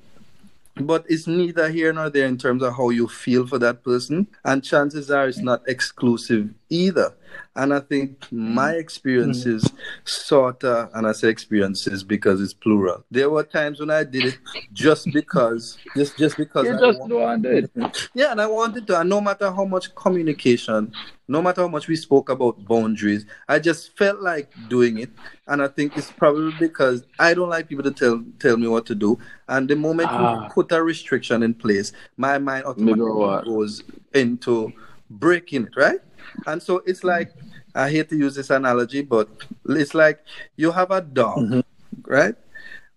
but 0.75 1.05
it's 1.09 1.27
neither 1.27 1.69
here 1.69 1.91
nor 1.91 2.09
there 2.09 2.27
in 2.27 2.37
terms 2.37 2.63
of 2.63 2.75
how 2.75 2.89
you 2.89 3.07
feel 3.07 3.45
for 3.45 3.57
that 3.59 3.83
person 3.83 4.27
and 4.45 4.63
chances 4.63 5.11
are 5.11 5.27
it's 5.27 5.39
not 5.39 5.61
exclusive 5.67 6.49
either 6.71 7.13
and 7.57 7.73
i 7.73 7.79
think 7.79 8.25
my 8.31 8.71
experiences 8.71 9.63
mm-hmm. 9.63 9.77
sort 10.05 10.63
of 10.63 10.89
and 10.95 11.05
i 11.05 11.11
say 11.11 11.29
experiences 11.29 12.03
because 12.03 12.41
it's 12.41 12.53
plural 12.53 13.03
there 13.11 13.29
were 13.29 13.43
times 13.43 13.79
when 13.79 13.89
i 13.89 14.03
did 14.03 14.25
it 14.25 14.39
just 14.73 15.11
because 15.11 15.77
just 15.95 16.17
just 16.17 16.37
because 16.37 16.65
you 16.65 16.75
I 16.75 16.79
just 16.79 16.99
wanted 16.99 17.69
yeah 18.13 18.31
and 18.31 18.41
i 18.41 18.47
wanted 18.47 18.87
to 18.87 18.99
and 18.99 19.09
no 19.09 19.21
matter 19.21 19.51
how 19.51 19.65
much 19.65 19.93
communication 19.95 20.93
no 21.31 21.41
matter 21.41 21.61
how 21.61 21.67
much 21.69 21.87
we 21.87 21.95
spoke 21.95 22.27
about 22.27 22.65
boundaries, 22.65 23.25
I 23.47 23.59
just 23.59 23.97
felt 23.97 24.19
like 24.19 24.51
doing 24.67 24.97
it. 24.97 25.09
And 25.47 25.63
I 25.63 25.69
think 25.69 25.95
it's 25.95 26.11
probably 26.11 26.51
because 26.59 27.05
I 27.19 27.33
don't 27.33 27.47
like 27.47 27.69
people 27.69 27.85
to 27.85 27.91
tell 27.91 28.21
tell 28.37 28.57
me 28.57 28.67
what 28.67 28.85
to 28.87 28.95
do. 28.95 29.17
And 29.47 29.69
the 29.69 29.77
moment 29.77 30.09
ah. 30.11 30.43
you 30.43 30.49
put 30.49 30.73
a 30.73 30.83
restriction 30.83 31.41
in 31.41 31.53
place, 31.53 31.93
my 32.17 32.37
mind 32.37 32.65
automatically 32.65 33.45
goes 33.45 33.81
into 34.13 34.73
breaking 35.09 35.67
it, 35.67 35.77
right? 35.77 35.99
And 36.47 36.61
so 36.61 36.81
it's 36.85 37.03
like 37.03 37.33
I 37.75 37.89
hate 37.89 38.09
to 38.09 38.17
use 38.17 38.35
this 38.35 38.49
analogy, 38.49 39.01
but 39.01 39.29
it's 39.65 39.93
like 39.93 40.19
you 40.55 40.71
have 40.71 40.91
a 40.91 41.01
dog, 41.01 41.39
mm-hmm. 41.39 41.61
right? 42.05 42.35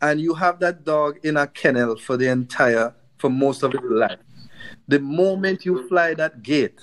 And 0.00 0.20
you 0.20 0.34
have 0.34 0.58
that 0.60 0.84
dog 0.84 1.18
in 1.22 1.36
a 1.36 1.46
kennel 1.46 1.96
for 1.96 2.16
the 2.16 2.28
entire 2.28 2.94
for 3.18 3.30
most 3.30 3.62
of 3.62 3.74
its 3.74 3.84
life. 3.84 4.18
The 4.88 5.00
moment 5.00 5.64
you 5.64 5.88
fly 5.88 6.14
that 6.14 6.42
gate, 6.42 6.80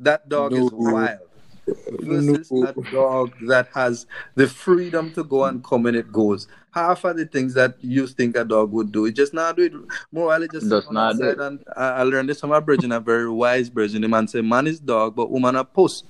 that 0.00 0.28
dog 0.28 0.52
no. 0.52 0.66
is 0.66 0.72
wild 0.72 1.18
versus 2.00 2.50
no. 2.50 2.66
a 2.66 2.90
dog 2.90 3.32
that 3.46 3.68
has 3.74 4.06
the 4.34 4.46
freedom 4.48 5.12
to 5.12 5.24
go 5.24 5.44
and 5.44 5.62
come 5.62 5.84
when 5.84 5.94
it 5.94 6.10
goes. 6.12 6.48
Half 6.72 7.04
of 7.04 7.16
the 7.16 7.26
things 7.26 7.54
that 7.54 7.76
you 7.80 8.06
think 8.06 8.36
a 8.36 8.44
dog 8.44 8.72
would 8.72 8.92
do, 8.92 9.06
it 9.06 9.12
just 9.12 9.34
not 9.34 9.56
do 9.56 9.62
it. 9.64 9.72
More 10.10 10.26
while 10.26 10.46
just 10.48 10.68
does 10.68 10.90
not 10.90 11.16
do 11.16 11.38
And 11.38 11.62
I, 11.76 11.88
I, 11.88 12.02
learned 12.02 12.28
this 12.28 12.40
from 12.40 12.52
a 12.52 12.60
virgin, 12.60 12.92
a 12.92 13.00
very 13.00 13.28
wise 13.28 13.68
virgin. 13.68 14.00
The 14.02 14.08
man 14.08 14.26
say, 14.26 14.40
man 14.40 14.66
is 14.66 14.80
dog, 14.80 15.14
but 15.14 15.30
woman 15.30 15.56
a 15.56 15.64
puss. 15.64 16.04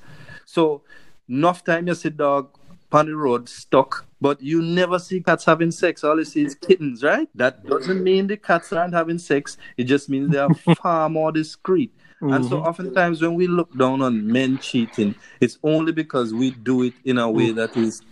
So 0.44 0.82
enough 1.28 1.64
time 1.64 1.88
you 1.88 1.94
see 1.94 2.10
dog 2.10 2.50
on 2.92 3.06
the 3.06 3.16
road 3.16 3.48
stuck, 3.48 4.06
but 4.20 4.40
you 4.42 4.62
never 4.62 4.98
see 4.98 5.20
cats 5.20 5.44
having 5.44 5.70
sex. 5.70 6.04
All 6.04 6.18
you 6.18 6.24
see 6.24 6.44
is 6.44 6.54
kittens, 6.54 7.02
right? 7.02 7.28
That 7.34 7.64
doesn't 7.66 8.02
mean 8.02 8.26
the 8.26 8.36
cats 8.36 8.72
aren't 8.72 8.94
having 8.94 9.18
sex. 9.18 9.56
It 9.76 9.84
just 9.84 10.08
means 10.08 10.30
they 10.30 10.38
are 10.38 10.54
far 10.82 11.08
more 11.08 11.32
discreet. 11.32 11.92
Mm-hmm. 12.20 12.34
And 12.34 12.44
so 12.44 12.56
mm-hmm. 12.56 12.66
oftentimes 12.66 13.20
when 13.20 13.34
we 13.34 13.46
look 13.46 13.76
down 13.76 14.02
on 14.02 14.26
men 14.26 14.58
cheating, 14.58 15.14
it's 15.40 15.58
only 15.64 15.92
because 15.92 16.32
we 16.32 16.50
do 16.50 16.82
it 16.82 16.94
in 17.04 17.18
a 17.18 17.28
way 17.30 17.50
that 17.50 17.76
is 17.76 18.02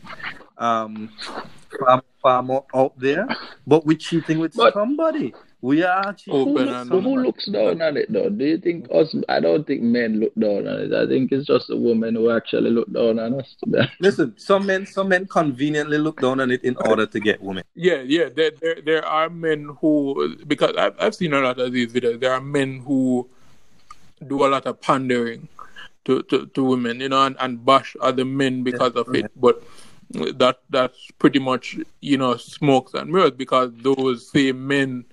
um, 0.59 1.11
far, 2.21 2.39
far 2.39 2.43
more 2.43 2.65
out 2.75 2.99
there, 2.99 3.27
but 3.67 3.85
we're 3.87 3.97
cheating 3.97 4.39
with 4.39 4.55
but, 4.55 4.75
somebody. 4.75 5.35
We 5.63 5.83
are 5.83 6.15
cheating. 6.15 6.41
Who, 6.41 6.55
looks, 6.55 6.89
who 6.89 7.17
looks 7.23 7.47
down 7.47 7.83
on 7.83 7.97
it 7.99 8.11
though? 8.11 8.31
Do 8.31 8.45
you 8.45 8.59
think 8.59 8.87
us? 8.95 9.15
I 9.29 9.41
don't 9.41 9.67
think 9.67 9.83
men 9.83 10.19
look 10.19 10.35
down 10.35 10.67
on 10.67 10.81
it. 10.81 10.93
I 10.95 11.07
think 11.07 11.33
it's 11.33 11.47
just 11.47 11.69
the 11.69 11.77
women 11.77 12.15
who 12.15 12.31
actually 12.31 12.71
look 12.71 12.91
down 12.91 13.19
on 13.19 13.41
us. 13.41 13.57
Listen, 14.01 14.33
some 14.39 14.65
men, 14.65 14.87
some 14.87 15.09
men 15.09 15.27
conveniently 15.27 15.99
look 15.99 16.21
down 16.21 16.41
on 16.41 16.51
it 16.51 16.65
in 16.65 16.77
order 16.77 17.05
to 17.05 17.21
get 17.21 17.43
women. 17.43 17.65
Yeah, 17.75 18.01
yeah. 18.01 18.31
There, 18.35 18.53
there, 18.53 18.81
there 18.81 19.05
are 19.05 19.29
men 19.29 19.77
who 19.81 20.37
because 20.47 20.75
I've, 20.79 20.95
I've 20.99 21.15
seen 21.15 21.35
a 21.35 21.41
lot 21.41 21.59
of 21.59 21.73
these 21.73 21.93
videos. 21.93 22.21
There 22.21 22.33
are 22.33 22.41
men 22.41 22.81
who 22.81 23.29
do 24.27 24.47
a 24.47 24.49
lot 24.49 24.65
of 24.67 24.81
pandering 24.81 25.49
to, 26.05 26.23
to, 26.25 26.47
to 26.47 26.65
women, 26.65 27.01
you 27.01 27.09
know, 27.09 27.25
and, 27.27 27.37
and 27.39 27.65
bash 27.65 27.97
other 28.01 28.25
men 28.25 28.63
because 28.63 28.93
of 28.93 29.15
it. 29.15 29.31
But 29.37 29.63
that 30.11 30.61
that's 30.71 31.11
pretty 31.19 31.39
much, 31.39 31.77
you 32.01 32.19
know, 32.19 32.37
smokes 32.37 32.95
and 32.95 33.11
mirrors 33.11 33.33
because 33.33 33.71
those 33.77 34.31
same 34.31 34.67
men, 34.67 35.05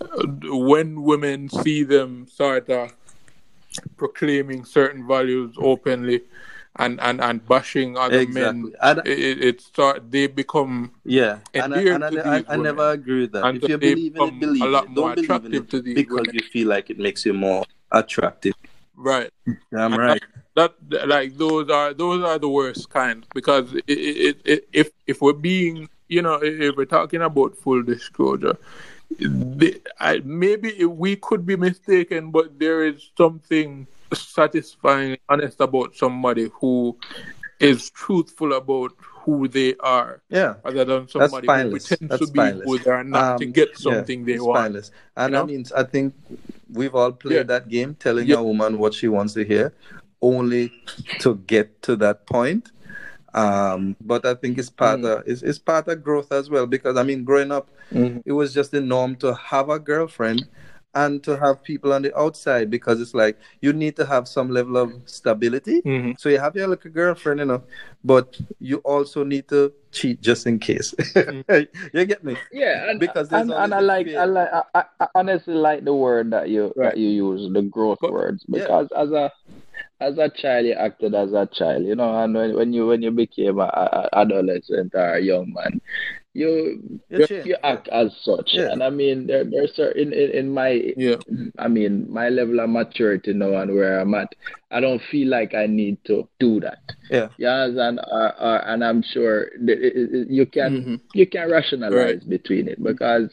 uh, 0.00 0.26
when 0.44 1.02
women 1.02 1.48
see 1.48 1.84
them 1.84 2.26
start 2.26 2.68
uh, 2.68 2.88
proclaiming 3.96 4.64
certain 4.64 5.06
values 5.06 5.54
openly, 5.58 6.22
and 6.76 7.00
and 7.00 7.20
and 7.20 7.46
bashing 7.46 7.96
other 7.96 8.20
exactly. 8.20 8.62
men. 8.62 8.74
And, 8.82 9.06
it, 9.06 9.44
it 9.44 9.60
start 9.60 10.10
they 10.10 10.26
become 10.26 10.92
yeah. 11.04 11.38
And, 11.54 11.74
I, 11.74 11.80
and 11.82 12.04
I, 12.04 12.38
I, 12.38 12.44
I, 12.48 12.56
never 12.56 12.90
agree 12.90 13.22
with 13.22 13.32
that. 13.32 13.44
And 13.44 13.62
if 13.62 13.68
you 13.68 13.78
believe 13.78 14.16
in 14.16 14.22
it, 14.22 14.40
believe 14.40 14.62
a 14.62 14.66
lot 14.66 14.84
it. 14.84 14.94
Don't 14.94 15.14
believe 15.14 15.44
in 15.44 15.54
it 15.54 15.70
because 15.94 16.10
women. 16.10 16.34
you 16.34 16.40
feel 16.40 16.68
like 16.68 16.90
it 16.90 16.98
makes 16.98 17.24
you 17.24 17.32
more 17.32 17.64
attractive. 17.92 18.54
Right. 18.96 19.30
I'm 19.76 19.94
right. 19.94 20.22
That, 20.54 20.74
that, 20.88 21.08
like 21.08 21.36
those 21.36 21.70
are 21.70 21.94
those 21.94 22.22
are 22.22 22.38
the 22.38 22.48
worst 22.48 22.90
kind 22.90 23.26
because 23.34 23.72
it, 23.72 23.84
it, 23.88 24.40
it, 24.44 24.68
if 24.72 24.90
if 25.06 25.22
we're 25.22 25.32
being 25.32 25.88
you 26.08 26.20
know 26.20 26.38
if 26.42 26.76
we're 26.76 26.84
talking 26.84 27.22
about 27.22 27.56
full 27.56 27.82
disclosure, 27.82 28.58
the, 29.18 29.80
I, 29.98 30.20
maybe 30.24 30.84
we 30.84 31.16
could 31.16 31.46
be 31.46 31.56
mistaken, 31.56 32.30
but 32.30 32.58
there 32.58 32.84
is 32.84 33.10
something 33.16 33.86
satisfying, 34.14 35.16
honest 35.28 35.60
about 35.60 35.94
somebody 35.94 36.50
who 36.60 36.96
is 37.62 37.90
truthful 37.90 38.52
about 38.54 38.92
who 39.00 39.46
they 39.48 39.74
are. 39.80 40.20
Yeah. 40.28 40.54
Rather 40.64 40.84
than 40.84 41.08
somebody 41.08 41.46
who 41.46 41.70
pretends 41.70 42.00
That's 42.08 42.26
to 42.26 42.26
be 42.26 42.40
spineless. 42.40 42.64
who 42.66 42.78
they 42.78 42.90
are 42.90 43.04
not 43.04 43.24
Um, 43.34 43.38
to 43.38 43.46
get 43.46 43.68
yeah, 43.70 43.76
something 43.78 44.24
they 44.24 44.32
it's 44.34 44.42
want. 44.42 44.58
spineless. 44.58 44.90
And 45.16 45.34
you 45.34 45.40
I 45.40 45.44
mean, 45.44 45.64
I 45.76 45.82
think 45.84 46.14
we've 46.72 46.94
all 46.94 47.12
played 47.12 47.36
Yeah. 47.36 47.42
that 47.44 47.68
game, 47.68 47.94
telling 47.94 48.26
Yeah. 48.26 48.36
a 48.38 48.42
woman 48.42 48.78
what 48.78 48.94
she 48.94 49.06
wants 49.08 49.34
to 49.34 49.44
hear, 49.44 49.72
only 50.20 50.72
to 51.20 51.36
get 51.46 51.80
to 51.82 51.94
that 51.96 52.26
point. 52.26 52.72
Um, 53.34 53.96
but 54.00 54.26
I 54.26 54.34
think 54.34 54.58
it's 54.58 54.68
part 54.68 55.00
Mm. 55.00 55.06
of 55.18 55.22
it's, 55.26 55.42
it's 55.42 55.58
part 55.58 55.88
of 55.88 56.02
growth 56.02 56.32
as 56.32 56.50
well 56.50 56.66
because 56.66 56.96
I 56.98 57.02
mean, 57.02 57.24
growing 57.24 57.50
up, 57.52 57.70
Mhm. 57.92 58.22
it 58.26 58.32
was 58.32 58.52
just 58.52 58.72
the 58.72 58.80
norm 58.80 59.16
to 59.16 59.34
have 59.34 59.70
a 59.70 59.78
girlfriend 59.78 60.46
and 60.94 61.22
to 61.24 61.36
have 61.38 61.62
people 61.62 61.92
on 61.92 62.02
the 62.02 62.16
outside 62.18 62.70
because 62.70 63.00
it's 63.00 63.14
like 63.14 63.38
you 63.60 63.72
need 63.72 63.96
to 63.96 64.04
have 64.04 64.28
some 64.28 64.50
level 64.50 64.76
of 64.76 64.92
stability. 65.06 65.80
Mhm. 65.82 66.18
So 66.20 66.28
you 66.28 66.38
have 66.38 66.54
your 66.54 66.68
little 66.68 66.90
girlfriend, 66.90 67.40
you 67.40 67.46
know, 67.46 67.62
but 68.04 68.38
you 68.60 68.78
also 68.84 69.24
need 69.24 69.48
to 69.48 69.72
cheat 69.90 70.20
just 70.20 70.46
in 70.46 70.58
case. 70.58 70.94
you 71.16 72.04
get 72.04 72.22
me? 72.24 72.36
Yeah, 72.52 72.90
and, 72.90 73.00
Because 73.00 73.32
and, 73.32 73.50
and 73.50 73.72
I 73.74 73.80
like 73.80 74.06
fear. 74.06 74.20
I 74.20 74.24
like 74.26 74.48
I, 74.52 74.62
I 74.74 74.84
I 75.00 75.06
honestly 75.14 75.54
like 75.54 75.84
the 75.84 75.94
word 75.94 76.30
that 76.32 76.48
you 76.50 76.72
Right. 76.76 76.92
that 76.92 76.98
you 76.98 77.08
use, 77.08 77.50
the 77.52 77.62
growth 77.62 77.98
But- 78.00 78.12
words, 78.12 78.44
Yeah. 78.48 78.60
because 78.64 78.88
as 78.96 79.10
a 79.12 79.32
as 80.00 80.18
a 80.18 80.28
child 80.28 80.66
you 80.66 80.74
acted 80.74 81.14
as 81.14 81.32
a 81.32 81.46
child, 81.46 81.84
you 81.84 81.94
know, 81.94 82.18
and 82.22 82.34
when, 82.34 82.54
when 82.54 82.72
you 82.72 82.86
when 82.86 83.02
you 83.02 83.10
became 83.12 83.58
a, 83.60 83.70
a 83.72 84.08
adolescent 84.18 84.92
or 84.94 85.14
a 85.14 85.20
young 85.20 85.52
man, 85.54 85.80
you 86.34 86.80
You 87.10 87.26
you 87.44 87.56
act 87.62 87.88
as 87.88 88.08
such. 88.22 88.50
Yeah. 88.52 88.72
And 88.72 88.82
I 88.82 88.90
mean 88.90 89.26
there 89.26 89.44
there's 89.44 89.74
certain 89.76 90.12
in, 90.12 90.30
in 90.30 90.46
my 90.52 90.80
Yeah. 90.96 91.16
I 91.58 91.68
mean 91.68 92.06
my 92.10 92.28
level 92.30 92.60
of 92.60 92.70
maturity 92.70 93.32
now 93.34 93.54
and 93.56 93.74
where 93.74 94.00
I'm 94.00 94.14
at, 94.14 94.34
I 94.70 94.80
don't 94.80 95.02
feel 95.10 95.28
like 95.28 95.54
I 95.54 95.66
need 95.66 95.98
to 96.06 96.26
do 96.40 96.60
that. 96.60 96.78
Yeah. 97.10 97.28
Yes, 97.36 97.70
and 97.76 97.98
uh, 98.00 98.32
uh, 98.48 98.62
and 98.66 98.82
I'm 98.84 99.02
sure 99.02 99.50
that 99.66 99.76
it, 99.78 99.92
it, 99.96 100.14
it- 100.14 100.28
you 100.30 100.46
can 100.46 100.72
Mhm. 100.72 101.00
you 101.14 101.26
can 101.26 101.50
rationalize 101.50 101.92
Right. 101.94 102.28
between 102.28 102.68
it 102.68 102.82
because 102.82 103.30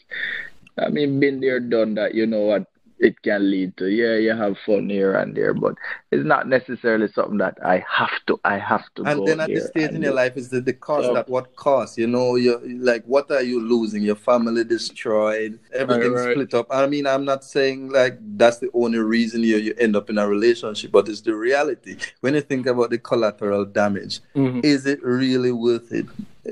I 0.77 0.89
mean, 0.89 1.19
been 1.19 1.39
there, 1.41 1.59
done 1.59 1.95
that. 1.95 2.15
You 2.15 2.25
know 2.25 2.41
what 2.41 2.65
it 2.99 3.21
can 3.21 3.49
lead 3.49 3.75
to. 3.77 3.87
Yeah, 3.87 4.15
you 4.15 4.31
have 4.35 4.57
fun 4.65 4.89
here 4.89 5.13
and 5.15 5.35
there, 5.35 5.53
but 5.53 5.75
it's 6.11 6.25
not 6.25 6.47
necessarily 6.47 7.07
something 7.07 7.37
that 7.37 7.57
I 7.63 7.83
have 7.89 8.11
to. 8.27 8.39
I 8.43 8.57
have 8.57 8.83
to 8.95 9.03
and 9.03 9.27
then 9.27 9.39
at 9.39 9.47
the 9.49 9.61
stage 9.61 9.91
in 9.91 10.01
your 10.01 10.13
life 10.13 10.35
is 10.37 10.49
the, 10.49 10.61
the 10.61 10.73
cost 10.73 11.05
So- 11.07 11.15
at 11.17 11.29
what 11.29 11.55
cost 11.55 11.97
you 11.97 12.07
know 12.07 12.35
you 12.35 12.59
like 12.81 13.03
what 13.05 13.31
are 13.31 13.41
you 13.41 13.59
losing 13.61 14.03
your 14.03 14.15
family 14.15 14.63
destroyed 14.63 15.59
everything 15.73 16.13
Right, 16.13 16.25
right. 16.25 16.33
split 16.33 16.53
up 16.53 16.67
i 16.71 16.85
mean 16.87 17.05
i'm 17.07 17.25
not 17.25 17.43
saying 17.43 17.89
like 17.89 18.17
that's 18.37 18.57
the 18.59 18.69
only 18.73 18.99
reason 18.99 19.43
you, 19.43 19.57
you 19.57 19.73
end 19.79 19.95
up 19.95 20.09
in 20.09 20.17
a 20.17 20.27
relationship 20.27 20.91
but 20.91 21.07
it's 21.09 21.21
the 21.21 21.35
reality 21.35 21.97
when 22.21 22.33
you 22.35 22.41
think 22.41 22.65
about 22.67 22.89
the 22.89 22.97
collateral 22.97 23.65
damage 23.65 24.19
Mhm. 24.35 24.63
is 24.63 24.85
it 24.85 25.01
really 25.03 25.51
worth 25.51 25.91
it 25.91 26.05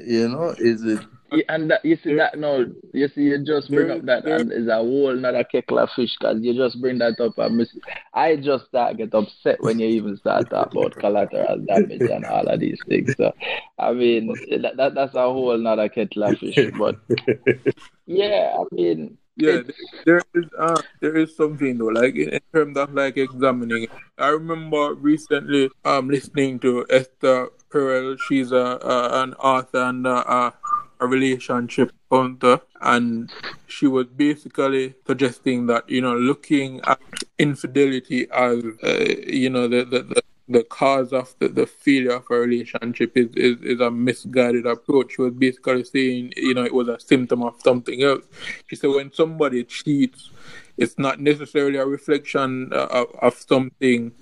you 0.06 0.28
know 0.30 0.54
is 0.58 0.84
it 0.84 1.00
and 1.50 1.72
that, 1.72 1.84
you 1.84 1.98
see 2.04 2.16
that 2.16 2.38
now, 2.40 2.66
you 2.94 3.08
see, 3.10 3.22
you 3.22 3.44
just 3.44 3.70
bring 3.70 3.88
There- 3.88 3.98
up 3.98 4.06
that, 4.06 4.24
there- 4.24 4.38
and 4.40 4.52
it's 4.52 4.70
a 4.70 4.76
whole 4.78 5.14
nother 5.14 5.44
kettle 5.44 5.80
of 5.80 5.90
fish 5.96 6.16
because 6.20 6.38
you 6.42 6.54
just 6.56 6.80
bring 6.82 6.98
that 7.00 7.20
up. 7.20 7.38
And 7.38 7.58
miss, 7.58 7.70
I 8.14 8.36
just 8.38 8.68
start 8.68 8.98
get 8.98 9.14
upset 9.14 9.62
when 9.62 9.80
you 9.80 9.88
even 9.88 10.18
start 10.18 10.50
talking 10.50 10.80
about 10.80 10.96
collateral 10.96 11.60
damage 11.66 12.02
and 12.10 12.26
all 12.26 12.48
of 12.48 12.60
these 12.60 12.80
things. 12.88 13.14
So, 13.18 13.34
I 13.80 13.94
mean, 13.94 14.28
that, 14.62 14.78
that 14.78 14.96
that's 14.96 15.16
a 15.16 15.22
whole 15.22 15.58
nother 15.58 15.90
kettle 15.90 16.24
of 16.24 16.38
fish. 16.40 16.58
But 16.78 16.98
yeah, 18.06 18.56
I 18.58 18.64
mean, 18.76 19.18
Yeah, 19.36 19.62
there 20.06 20.22
is 20.34 20.46
uh, 20.58 20.82
there 21.02 21.16
is 21.16 21.36
something 21.36 21.78
though, 21.78 21.88
like 21.94 22.16
in, 22.16 22.30
in 22.30 22.40
terms 22.54 22.78
of 22.78 22.94
like 22.94 23.18
examining. 23.18 23.84
it. 23.84 23.90
I 24.18 24.30
remember 24.30 24.94
recently 24.96 25.70
um 25.86 26.10
listening 26.10 26.60
to 26.60 26.86
Esther 26.90 27.50
Perel. 27.70 28.18
She's 28.18 28.52
a, 28.52 28.80
a 28.82 29.24
an 29.24 29.34
author 29.36 29.84
and 29.84 30.08
a, 30.08 30.18
a, 30.32 30.54
a 31.00 31.08
relationship 31.08 31.92
counselor, 32.12 32.62
and 32.82 33.32
she 33.68 33.88
was 33.88 34.08
basically 34.08 34.96
suggesting 35.06 35.68
that 35.68 35.90
you 35.90 36.02
know 36.02 36.16
looking 36.16 36.82
at 36.82 37.00
infidelity 37.38 38.28
as 38.32 38.64
uh, 38.84 39.06
you 39.28 39.50
know 39.50 39.68
the 39.68 39.84
the, 39.86 40.02
the 40.02 40.22
the 40.50 40.64
cause 40.64 41.12
of 41.12 41.36
the, 41.40 41.50
the 41.50 41.66
failure 41.66 42.14
of 42.14 42.26
a 42.30 42.36
relationship 42.36 43.18
is, 43.18 43.28
is, 43.36 43.62
is 43.62 43.80
a 43.82 43.92
misguided 43.92 44.66
approach. 44.66 45.14
She 45.16 45.22
was 45.22 45.34
basically 45.34 45.84
saying, 45.84 46.34
you 46.38 46.54
know, 46.54 46.64
it 46.64 46.74
was 46.74 46.88
a 46.88 47.00
symptom 47.00 47.44
of 47.44 47.60
something 47.62 48.02
else. 48.02 48.24
She 48.68 48.78
said 48.78 48.92
when 48.92 49.12
somebody 49.12 49.66
cheats, 49.66 50.32
it's 50.78 50.98
not 50.98 51.20
necessarily 51.20 51.78
a 51.78 51.86
reflection 51.86 52.72
uh, 52.72 52.88
of, 52.90 53.08
of 53.22 53.36
something 53.36 54.14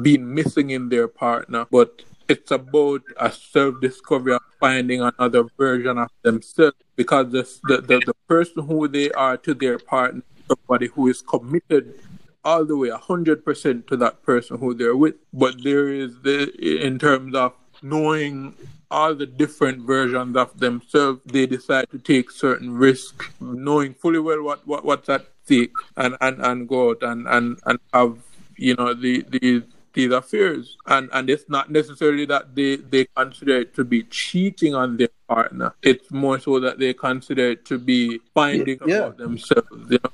being 0.00 0.32
missing 0.32 0.70
in 0.70 0.88
their 0.88 1.08
partner, 1.08 1.66
but 1.70 2.02
it's 2.28 2.50
about 2.50 3.02
a 3.18 3.30
self 3.32 3.80
discovery 3.80 4.38
finding 4.64 5.02
another 5.02 5.44
version 5.58 5.98
of 5.98 6.08
themselves 6.22 6.76
because 6.96 7.30
the, 7.30 7.42
the, 7.64 7.76
the, 7.82 7.98
the 8.06 8.14
person 8.26 8.64
who 8.64 8.88
they 8.88 9.10
are 9.10 9.36
to 9.36 9.52
their 9.52 9.78
partner, 9.78 10.22
somebody 10.48 10.86
who 10.86 11.08
is 11.08 11.20
committed 11.20 12.00
all 12.46 12.64
the 12.64 12.74
way 12.74 12.88
100% 12.88 13.86
to 13.86 13.96
that 13.98 14.22
person 14.22 14.56
who 14.58 14.72
they're 14.72 14.96
with. 14.96 15.16
But 15.34 15.62
there 15.62 15.88
is 15.88 16.18
the, 16.22 16.38
in 16.86 16.98
terms 16.98 17.34
of 17.34 17.52
knowing 17.82 18.54
all 18.90 19.14
the 19.14 19.26
different 19.26 19.82
versions 19.82 20.34
of 20.34 20.58
themselves, 20.58 21.20
they 21.26 21.44
decide 21.44 21.90
to 21.90 21.98
take 21.98 22.30
certain 22.30 22.72
risks, 22.72 23.26
knowing 23.40 23.92
fully 23.92 24.18
well 24.18 24.42
what, 24.42 24.66
what 24.66 24.82
what's 24.82 25.10
at 25.10 25.26
stake, 25.44 25.76
and, 25.98 26.16
and, 26.22 26.40
and 26.40 26.68
go 26.68 26.90
out 26.90 27.02
and, 27.02 27.28
and, 27.28 27.58
and 27.66 27.78
have, 27.92 28.16
you 28.56 28.74
know, 28.76 28.94
the, 28.94 29.26
the 29.28 29.62
these 29.94 30.10
affairs. 30.12 30.76
And 30.86 31.08
and 31.12 31.30
it's 31.30 31.48
not 31.48 31.70
necessarily 31.70 32.26
that 32.26 32.54
they, 32.54 32.76
they 32.76 33.06
consider 33.16 33.60
it 33.60 33.74
to 33.76 33.84
be 33.84 34.02
cheating 34.04 34.74
on 34.74 34.96
their 34.98 35.08
partner. 35.28 35.74
It's 35.82 36.10
more 36.10 36.38
so 36.38 36.60
that 36.60 36.78
they 36.78 36.92
consider 36.94 37.50
it 37.52 37.64
to 37.66 37.78
be 37.78 38.20
finding 38.34 38.78
Yeah. 38.86 38.96
about 38.98 39.18
themselves. 39.18 39.90
You 39.90 39.98
know? 40.04 40.10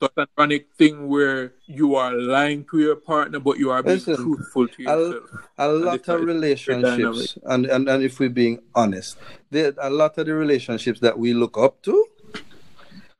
So 0.00 0.06
it's 0.06 0.16
an 0.16 0.26
ironic 0.36 0.66
thing 0.76 1.08
where 1.08 1.52
you 1.66 1.94
are 1.94 2.12
lying 2.12 2.64
to 2.72 2.80
your 2.80 2.96
partner, 2.96 3.38
but 3.38 3.56
you 3.58 3.70
are 3.70 3.82
being 3.84 3.96
Listen, 3.98 4.16
truthful 4.16 4.66
to 4.68 4.82
yourself. 4.82 5.24
a 5.58 5.68
lot 5.68 6.08
of 6.08 6.20
relationships 6.24 7.38
and, 7.44 7.66
and 7.66 7.88
and 7.88 8.02
if 8.02 8.18
we're 8.18 8.28
being 8.28 8.58
honest 8.74 9.16
there 9.50 9.72
a 9.78 9.88
lot 9.90 10.18
of 10.18 10.26
the 10.26 10.34
relationships 10.34 10.98
that 11.00 11.16
we 11.16 11.32
look 11.34 11.56
up 11.56 11.80
to 11.82 11.94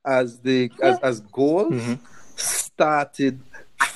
as 0.04 0.40
the 0.40 0.70
as, 0.82 0.98
as 1.10 1.20
goals 1.20 1.72
Mhm. 1.72 1.98
started 2.36 3.38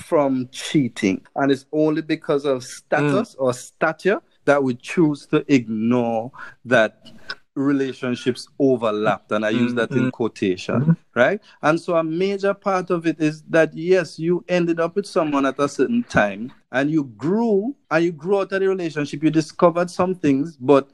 from 0.07 0.49
cheating 0.53 1.21
and 1.35 1.51
it's 1.51 1.67
only 1.73 2.01
because 2.01 2.45
of 2.45 2.63
status 2.63 3.35
mm. 3.35 3.37
or 3.39 3.53
stature 3.53 4.21
that 4.45 4.63
we 4.63 4.75
choose 4.75 5.27
to 5.27 5.45
ignore 5.53 6.31
that 6.65 7.11
relationships 7.57 8.49
overlapped 8.61 9.33
and 9.33 9.45
i 9.45 9.49
use 9.51 9.75
that 9.75 9.91
in 9.91 9.97
mm-hmm. 9.97 10.11
quotation 10.11 10.81
mm-hmm. 10.81 10.93
right? 11.15 11.41
And 11.63 11.81
so 11.81 11.97
a 11.97 12.05
major 12.05 12.53
part 12.53 12.91
of 12.91 13.07
it 13.07 13.19
is 13.19 13.43
that 13.49 13.75
yes 13.75 14.19
you 14.19 14.45
ended 14.49 14.79
up 14.79 14.95
with 14.95 15.07
someone 15.07 15.47
at 15.47 15.59
a 15.59 15.69
certain 15.69 16.05
time 16.05 16.53
and 16.71 16.91
you 16.91 17.05
grew 17.17 17.75
and 17.91 18.05
you 18.05 18.13
grew 18.13 18.41
out 18.41 18.53
of 18.53 18.61
the 18.61 18.69
relationship. 18.69 19.23
You 19.23 19.31
discovered 19.31 19.91
some 19.91 20.15
things 20.15 20.57
but 20.59 20.91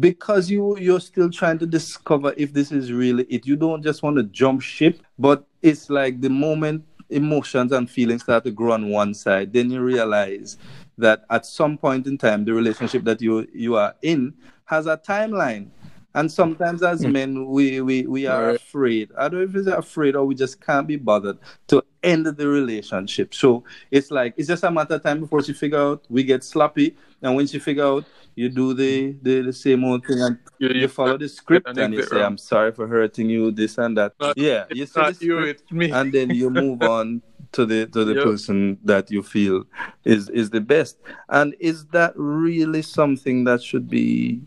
because 0.00 0.50
you 0.50 0.78
you're 0.78 1.00
still 1.00 1.30
trying 1.30 1.58
to 1.58 1.66
discover 1.66 2.34
if 2.36 2.52
this 2.52 2.72
is 2.72 2.92
really 2.92 3.24
it 3.24 3.46
you 3.46 3.56
don't 3.56 3.82
just 3.82 4.02
want 4.02 4.16
to 4.16 4.24
jump 4.24 4.60
ship 4.60 5.00
but 5.18 5.46
it's 5.62 5.88
like 5.88 6.20
the 6.20 6.28
moment 6.28 6.84
emotions 7.10 7.72
and 7.72 7.90
feelings 7.90 8.22
start 8.22 8.44
to 8.44 8.50
grow 8.50 8.72
on 8.72 8.88
one 8.90 9.14
side 9.14 9.52
then 9.52 9.70
you 9.70 9.80
realize 9.80 10.56
that 10.96 11.24
at 11.30 11.46
some 11.46 11.78
point 11.78 12.06
in 12.06 12.18
time 12.18 12.44
the 12.44 12.52
relationship 12.52 13.04
that 13.04 13.20
you 13.20 13.46
you 13.54 13.76
are 13.76 13.94
in 14.02 14.34
has 14.64 14.86
a 14.86 14.96
timeline 14.96 15.68
and 16.14 16.30
sometimes 16.32 16.82
as 16.82 17.02
hmm. 17.04 17.12
men 17.12 17.46
we 17.46 17.80
we, 17.80 18.06
we 18.06 18.26
are 18.26 18.46
Right. 18.48 18.56
afraid 18.56 19.10
i 19.18 19.28
don't 19.28 19.40
know 19.40 19.44
if 19.44 19.54
it's 19.54 19.66
afraid 19.66 20.16
or 20.16 20.24
we 20.24 20.34
just 20.34 20.60
can't 20.60 20.86
be 20.86 20.96
bothered 20.96 21.38
to 21.68 21.82
end 22.02 22.26
the 22.26 22.48
relationship 22.48 23.34
so 23.34 23.64
it's 23.90 24.10
like 24.10 24.34
it's 24.36 24.48
just 24.48 24.64
a 24.64 24.70
matter 24.70 24.94
of 24.94 25.02
time 25.02 25.20
before 25.20 25.42
she 25.42 25.52
figure 25.52 25.78
out 25.78 26.04
we 26.08 26.22
get 26.22 26.44
sloppy 26.44 26.96
and 27.22 27.34
when 27.36 27.46
she 27.46 27.58
figure 27.58 27.84
out 27.84 28.04
you 28.36 28.48
do 28.48 28.72
the 28.72 29.16
the, 29.22 29.42
the 29.42 29.52
same 29.52 29.84
old 29.84 30.06
thing 30.06 30.20
and 30.22 30.38
You- 30.58 30.70
you 30.70 30.88
follow 30.88 31.18
the 31.18 31.28
script 31.28 31.66
and 31.76 31.92
you 31.94 32.02
say 32.02 32.22
i'm 32.22 32.38
sorry 32.38 32.72
for 32.72 32.86
hurting 32.86 33.28
you 33.28 33.50
this 33.50 33.76
and 33.78 33.96
that 33.98 34.14
Not- 34.20 34.38
yeah 34.38 34.64
you 34.70 34.84
It's 34.84 34.92
say 34.92 35.00
the 35.00 35.06
not 35.10 35.22
you, 35.22 35.38
it's 35.40 35.70
me. 35.72 35.90
and 35.90 36.12
then 36.12 36.30
you 36.30 36.48
move 36.50 36.82
on 36.96 37.20
to 37.52 37.66
the 37.66 37.86
to 37.86 38.04
the 38.04 38.14
Yep. 38.14 38.24
person 38.24 38.78
that 38.84 39.10
you 39.10 39.22
feel 39.22 39.64
is 40.04 40.28
is 40.30 40.50
the 40.50 40.60
best 40.60 40.98
and 41.28 41.54
is 41.60 41.86
that 41.86 42.12
really 42.16 42.82
something 42.82 43.44
that 43.44 43.62
should 43.62 43.88
be 43.90 44.40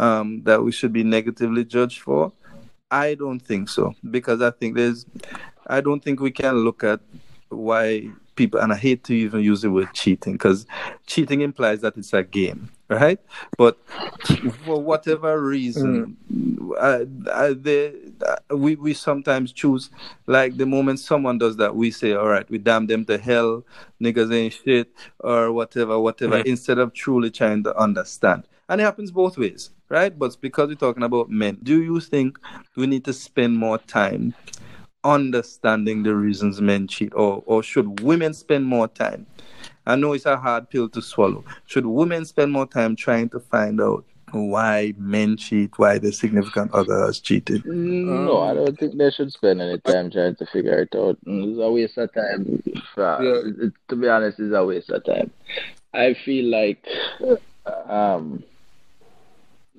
um 0.00 0.42
that 0.42 0.62
we 0.62 0.72
should 0.72 0.92
be 0.92 1.04
negatively 1.04 1.64
judged 1.64 2.00
for 2.00 2.32
i 2.90 3.14
don't 3.14 3.40
think 3.40 3.68
so 3.68 3.94
because 4.10 4.40
i 4.42 4.50
think 4.50 4.74
there's 4.74 5.06
i 5.66 5.80
don't 5.80 6.02
think 6.02 6.20
we 6.20 6.30
can 6.30 6.56
look 6.56 6.82
at 6.82 7.00
why 7.50 8.08
people 8.34 8.58
and 8.60 8.72
i 8.72 8.76
hate 8.76 9.04
to 9.04 9.14
even 9.14 9.40
use 9.40 9.62
the 9.62 9.70
word 9.70 9.88
cheating 9.94 10.32
because 10.32 10.66
cheating 11.06 11.42
implies 11.42 11.80
that 11.80 11.96
it's 11.96 12.12
a 12.12 12.22
game 12.22 12.70
right? 12.90 13.20
But 13.56 13.78
for 14.64 14.82
whatever 14.82 15.40
reason, 15.42 16.16
mm. 16.30 16.70
uh, 16.76 17.30
uh, 17.30 17.54
they, 17.56 17.94
uh, 18.26 18.56
we 18.56 18.74
we 18.74 18.92
sometimes 18.92 19.52
choose 19.52 19.90
like 20.26 20.56
the 20.56 20.66
moment 20.66 20.98
someone 20.98 21.38
does 21.38 21.56
that, 21.56 21.74
we 21.74 21.90
say, 21.90 22.12
"All 22.12 22.28
right, 22.28 22.48
we 22.50 22.58
damn 22.58 22.86
them 22.86 23.04
to 23.06 23.16
hell, 23.16 23.64
niggas 24.02 24.34
ain't 24.34 24.52
shit," 24.52 24.92
or 25.20 25.52
whatever, 25.52 25.98
whatever, 25.98 26.42
mm. 26.42 26.46
instead 26.46 26.78
of 26.78 26.92
truly 26.92 27.30
trying 27.30 27.62
to 27.64 27.76
understand. 27.78 28.42
And 28.70 28.80
it 28.80 28.84
happens 28.84 29.10
both 29.10 29.36
ways, 29.36 29.70
right? 29.88 30.16
But 30.16 30.40
because 30.40 30.68
we're 30.68 30.76
talking 30.76 31.02
about 31.02 31.28
men, 31.28 31.58
do 31.62 31.82
you 31.82 31.98
think 31.98 32.38
we 32.76 32.86
need 32.86 33.04
to 33.04 33.12
spend 33.12 33.58
more 33.58 33.78
time 33.78 34.32
understanding 35.02 36.04
the 36.04 36.14
reasons 36.14 36.60
men 36.60 36.86
cheat, 36.86 37.12
or 37.14 37.42
or 37.46 37.64
should 37.64 38.00
women 38.00 38.32
spend 38.32 38.64
more 38.64 38.86
time? 38.86 39.26
I 39.86 39.96
know 39.96 40.12
it's 40.12 40.24
a 40.24 40.36
hard 40.36 40.70
pill 40.70 40.88
to 40.90 41.02
swallow. 41.02 41.44
Should 41.66 41.84
women 41.84 42.24
spend 42.24 42.52
more 42.52 42.66
time 42.66 42.94
trying 42.94 43.30
to 43.30 43.40
find 43.40 43.80
out 43.80 44.04
why 44.30 44.94
men 44.96 45.36
cheat, 45.36 45.76
why 45.76 45.98
the 45.98 46.12
significant 46.12 46.72
other 46.72 47.06
has 47.06 47.18
cheated? 47.18 47.66
No, 47.66 48.40
I 48.42 48.54
don't 48.54 48.78
think 48.78 48.96
they 48.96 49.10
should 49.10 49.32
spend 49.32 49.60
any 49.60 49.78
time 49.78 50.12
trying 50.12 50.36
to 50.36 50.46
figure 50.46 50.78
it 50.82 50.94
out. 50.94 51.18
It's 51.26 51.58
a 51.58 51.70
waste 51.72 51.98
of 51.98 52.14
time. 52.14 52.62
Yeah. 52.96 53.18
To 53.88 53.96
be 53.96 54.08
honest, 54.08 54.38
it's 54.38 54.54
a 54.54 54.64
waste 54.64 54.90
of 54.90 55.04
time. 55.04 55.32
I 55.92 56.14
feel 56.14 56.48
like 56.52 56.86
um, 57.88 58.44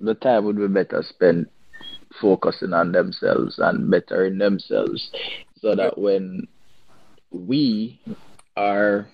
the 0.01 0.15
time 0.15 0.45
would 0.45 0.57
be 0.57 0.67
better 0.67 1.03
spent 1.07 1.49
focusing 2.19 2.73
on 2.73 2.91
themselves 2.91 3.59
and 3.59 3.89
bettering 3.89 4.37
themselves 4.37 5.11
so 5.61 5.75
that 5.75 5.97
when 5.97 6.47
we 7.31 7.99
are 8.57 9.07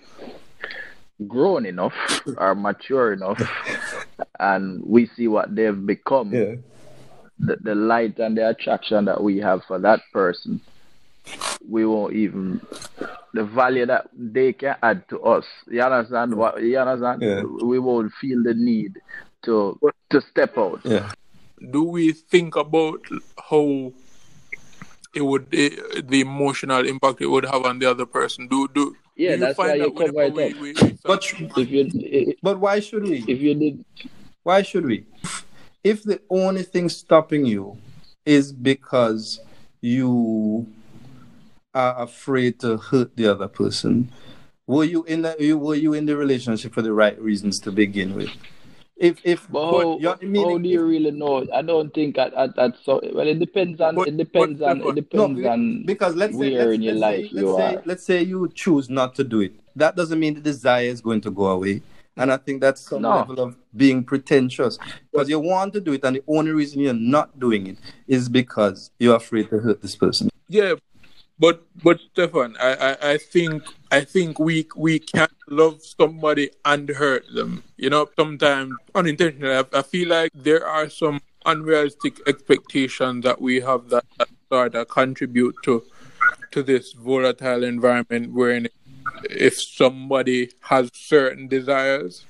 grown 1.26 1.66
enough 1.66 1.94
are 2.38 2.54
mature 2.54 3.12
enough 3.12 3.40
and 4.40 4.82
we 4.84 5.08
see 5.16 5.28
what 5.28 5.54
they've 5.54 5.86
become 5.86 6.32
yeah. 6.32 6.54
the, 7.38 7.56
the 7.62 7.74
light 7.74 8.18
and 8.18 8.36
the 8.36 8.48
attraction 8.48 9.04
that 9.04 9.22
we 9.22 9.38
have 9.38 9.62
for 9.66 9.78
that 9.78 10.00
person 10.12 10.60
we 11.68 11.84
won't 11.84 12.14
even 12.14 12.60
the 13.34 13.44
value 13.44 13.84
that 13.84 14.08
they 14.16 14.52
can 14.52 14.76
add 14.82 15.06
to 15.08 15.20
us 15.20 15.44
you 15.68 15.82
understand 15.82 16.34
what 16.34 16.62
you 16.62 16.78
understand 16.78 17.20
yeah. 17.20 17.42
we 17.64 17.78
won't 17.78 18.12
feel 18.20 18.42
the 18.42 18.54
need 18.54 18.96
to 19.42 19.78
to 20.10 20.20
step 20.20 20.56
out 20.58 20.80
yeah 20.84 21.10
do 21.70 21.82
we 21.82 22.12
think 22.12 22.56
about 22.56 23.00
how 23.50 23.92
it 25.14 25.22
would 25.22 25.46
it, 25.52 26.06
the 26.08 26.20
emotional 26.20 26.86
impact 26.86 27.20
it 27.20 27.26
would 27.26 27.44
have 27.44 27.64
on 27.64 27.78
the 27.78 27.86
other 27.86 28.06
person 28.06 28.46
do 28.48 28.68
do 28.74 28.96
yeah, 29.18 29.34
do 29.34 29.38
that's 29.38 29.58
why 29.58 29.74
you 29.74 29.90
cover 29.90 30.22
it 30.22 30.30
up. 30.30 30.60
We, 30.60 30.72
we, 30.72 30.92
but 31.02 31.24
if 31.56 31.68
you, 31.68 31.90
it, 31.92 32.38
but 32.40 32.60
why 32.60 32.78
should 32.78 33.02
we? 33.02 33.24
If 33.26 33.40
you 33.40 33.54
did, 33.54 33.84
why 34.44 34.62
should 34.62 34.86
we? 34.86 35.06
If 35.82 36.04
the 36.04 36.20
only 36.30 36.62
thing 36.62 36.88
stopping 36.88 37.44
you 37.44 37.76
is 38.24 38.52
because 38.52 39.40
you 39.80 40.68
are 41.74 42.00
afraid 42.00 42.60
to 42.60 42.76
hurt 42.76 43.16
the 43.16 43.26
other 43.26 43.48
person, 43.48 44.12
were 44.68 44.84
you 44.84 45.02
in 45.04 45.22
the 45.22 45.54
were 45.54 45.74
you 45.74 45.94
in 45.94 46.06
the 46.06 46.16
relationship 46.16 46.72
for 46.72 46.82
the 46.82 46.92
right 46.92 47.20
reasons 47.20 47.58
to 47.60 47.72
begin 47.72 48.14
with? 48.14 48.30
If 48.98 49.20
if 49.22 49.48
but 49.48 49.70
how, 49.70 49.98
how 50.00 50.14
do 50.16 50.68
you 50.68 50.84
really 50.84 51.12
know? 51.12 51.46
I 51.54 51.62
don't 51.62 51.94
think 51.94 52.18
at, 52.18 52.34
at, 52.34 52.58
at 52.58 52.74
so 52.82 53.00
well 53.14 53.28
it 53.28 53.38
depends 53.38 53.80
on 53.80 53.94
but, 53.94 54.08
it 54.08 54.16
depends 54.16 54.58
but, 54.58 54.70
on 54.70 54.80
it 54.88 54.94
depends 54.96 55.40
no, 55.40 55.50
on 55.50 55.84
because 55.86 56.16
let's 56.16 56.34
where 56.34 56.50
say, 56.50 56.56
let's, 56.56 56.74
in 56.74 56.82
your 56.82 56.94
let's 56.94 57.00
life 57.00 57.30
say, 57.30 57.38
you 57.38 57.50
let's 57.52 57.60
are. 57.60 57.70
Say, 57.70 57.82
let's 57.86 58.04
say 58.04 58.22
you 58.22 58.52
choose 58.54 58.90
not 58.90 59.14
to 59.14 59.22
do 59.22 59.40
it. 59.40 59.52
That 59.76 59.94
doesn't 59.94 60.18
mean 60.18 60.34
the 60.34 60.40
desire 60.40 60.86
is 60.86 61.00
going 61.00 61.20
to 61.22 61.30
go 61.30 61.46
away. 61.46 61.82
And 62.16 62.32
I 62.32 62.36
think 62.36 62.60
that's 62.60 62.80
some 62.80 63.02
no. 63.02 63.18
level 63.18 63.38
of 63.38 63.56
being 63.76 64.02
pretentious 64.02 64.76
because 65.12 65.28
you 65.28 65.38
want 65.38 65.72
to 65.74 65.80
do 65.80 65.92
it, 65.92 66.02
and 66.02 66.16
the 66.16 66.24
only 66.26 66.50
reason 66.50 66.80
you're 66.80 66.92
not 66.92 67.38
doing 67.38 67.68
it 67.68 67.78
is 68.08 68.28
because 68.28 68.90
you're 68.98 69.14
afraid 69.14 69.48
to 69.50 69.58
hurt 69.60 69.80
this 69.80 69.94
person. 69.94 70.28
Yeah, 70.48 70.74
but 71.38 71.66
but 71.82 72.00
Stefan, 72.12 72.56
I, 72.60 72.74
I, 72.74 73.10
I 73.12 73.18
think 73.18 73.62
I 73.90 74.00
think 74.02 74.38
we 74.38 74.66
we 74.76 74.98
can't 74.98 75.32
love 75.48 75.82
somebody 75.82 76.50
and 76.64 76.88
hurt 76.88 77.24
them. 77.32 77.62
You 77.76 77.90
know, 77.90 78.08
sometimes 78.16 78.74
unintentionally. 78.94 79.54
I, 79.54 79.64
I 79.72 79.82
feel 79.82 80.08
like 80.08 80.32
there 80.34 80.66
are 80.66 80.88
some 80.88 81.20
unrealistic 81.46 82.20
expectations 82.26 83.24
that 83.24 83.40
we 83.40 83.60
have 83.60 83.88
that, 83.90 84.04
that 84.18 84.72
that 84.72 84.88
contribute 84.88 85.54
to 85.64 85.84
to 86.50 86.62
this 86.62 86.92
volatile 86.92 87.62
environment 87.62 88.32
wherein 88.32 88.68
if 89.30 89.60
somebody 89.60 90.50
has 90.60 90.90
certain 90.92 91.48
desires, 91.48 92.24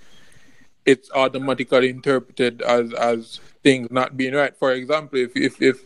it's 0.84 1.10
automatically 1.12 1.88
interpreted 1.88 2.62
as 2.62 2.92
as 2.94 3.40
things 3.68 3.90
not 3.90 4.16
being 4.16 4.34
right. 4.34 4.56
For 4.56 4.72
example, 4.72 5.18
if 5.18 5.36
if 5.36 5.60
if 5.60 5.76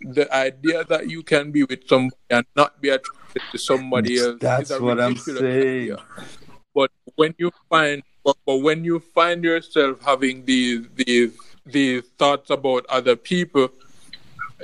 the 0.00 0.26
idea 0.34 0.84
that 0.84 1.08
you 1.08 1.22
can 1.22 1.52
be 1.52 1.62
with 1.64 1.86
somebody 1.86 2.16
and 2.30 2.44
not 2.56 2.80
be 2.82 2.88
attracted 2.88 3.42
to 3.52 3.58
somebody 3.58 4.18
else 4.18 4.38
that's 4.40 4.78
what 4.78 5.00
I'm 5.00 5.16
saying. 5.16 5.94
Idea. 5.94 5.96
But 6.74 6.90
when 7.14 7.34
you 7.38 7.50
find 7.70 8.02
but, 8.24 8.36
but 8.46 8.58
when 8.58 8.84
you 8.84 8.98
find 8.98 9.44
yourself 9.44 10.02
having 10.02 10.44
these 10.44 10.82
these 10.94 11.32
these 11.64 12.02
thoughts 12.18 12.50
about 12.50 12.86
other 12.88 13.14
people, 13.14 13.70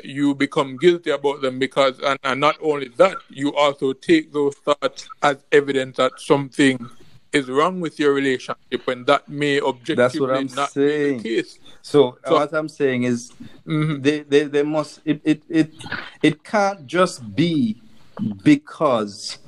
you 0.02 0.34
become 0.34 0.76
guilty 0.76 1.10
about 1.10 1.40
them 1.40 1.58
because 1.58 2.00
and, 2.00 2.18
and 2.24 2.40
not 2.40 2.56
only 2.60 2.88
that, 3.02 3.16
you 3.30 3.54
also 3.54 3.92
take 3.92 4.32
those 4.32 4.56
thoughts 4.66 5.08
as 5.22 5.36
evidence 5.52 5.96
that 5.96 6.18
something 6.18 6.90
is 7.32 7.48
wrong 7.48 7.80
with 7.80 7.98
your 7.98 8.12
relationship 8.12 8.86
when 8.86 9.04
that 9.04 9.28
may 9.28 9.60
objectively 9.60 10.44
not 10.54 10.70
saying. 10.70 11.18
be 11.18 11.22
the 11.22 11.42
case. 11.42 11.58
So, 11.82 12.18
so, 12.24 12.34
what 12.34 12.52
I'm 12.52 12.68
saying 12.68 13.04
is 13.04 13.32
mm-hmm. 13.66 14.00
they, 14.00 14.20
they, 14.20 14.44
they 14.44 14.62
must 14.62 15.00
it, 15.04 15.20
it 15.24 15.42
it 15.48 15.72
it 16.22 16.44
can't 16.44 16.86
just 16.86 17.34
be 17.34 17.80
because 18.42 19.38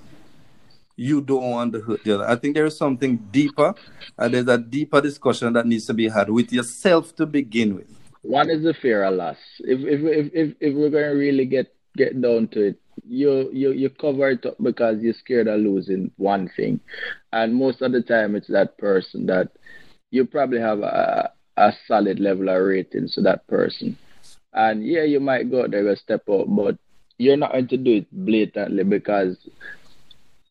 you 0.96 1.22
don't 1.22 1.50
want 1.50 1.72
to 1.72 1.80
hurt 1.80 2.04
the 2.04 2.14
other. 2.14 2.28
I 2.28 2.36
think 2.36 2.54
there 2.54 2.66
is 2.66 2.76
something 2.76 3.16
deeper, 3.30 3.74
and 4.18 4.34
there's 4.34 4.48
a 4.48 4.58
deeper 4.58 5.00
discussion 5.00 5.52
that 5.54 5.66
needs 5.66 5.86
to 5.86 5.94
be 5.94 6.08
had 6.08 6.28
with 6.28 6.52
yourself 6.52 7.16
to 7.16 7.26
begin 7.26 7.74
with. 7.76 7.88
One 8.22 8.50
is 8.50 8.62
the 8.62 8.74
fear 8.74 9.04
of 9.04 9.14
loss. 9.14 9.38
If 9.60 9.80
if 9.80 10.00
if 10.02 10.34
if, 10.34 10.56
if 10.60 10.74
we're 10.74 10.90
going 10.90 11.10
to 11.10 11.16
really 11.16 11.46
get 11.46 11.74
get 12.00 12.22
down 12.26 12.48
to 12.52 12.60
it, 12.68 12.76
you 13.08 13.50
you 13.52 13.72
you 13.72 13.90
cover 13.90 14.30
it 14.30 14.46
up 14.46 14.56
because 14.62 15.02
you're 15.02 15.22
scared 15.24 15.48
of 15.48 15.60
losing 15.60 16.10
one 16.16 16.50
thing, 16.56 16.80
and 17.32 17.54
most 17.54 17.82
of 17.82 17.92
the 17.92 18.02
time 18.02 18.36
it's 18.36 18.48
that 18.48 18.78
person 18.78 19.26
that 19.26 19.48
you 20.10 20.24
probably 20.24 20.60
have 20.60 20.80
a 20.80 21.30
a 21.56 21.72
solid 21.86 22.20
level 22.20 22.48
of 22.48 22.62
rating 22.62 23.08
to 23.14 23.20
that 23.22 23.46
person, 23.48 23.96
and 24.52 24.86
yeah, 24.86 25.04
you 25.04 25.20
might 25.20 25.50
go 25.50 25.66
there 25.68 25.86
and 25.88 25.98
step 25.98 26.28
up, 26.28 26.46
but 26.48 26.76
you're 27.18 27.36
not 27.36 27.52
going 27.52 27.68
to 27.68 27.76
do 27.76 27.96
it 27.96 28.06
blatantly 28.12 28.84
because 28.84 29.36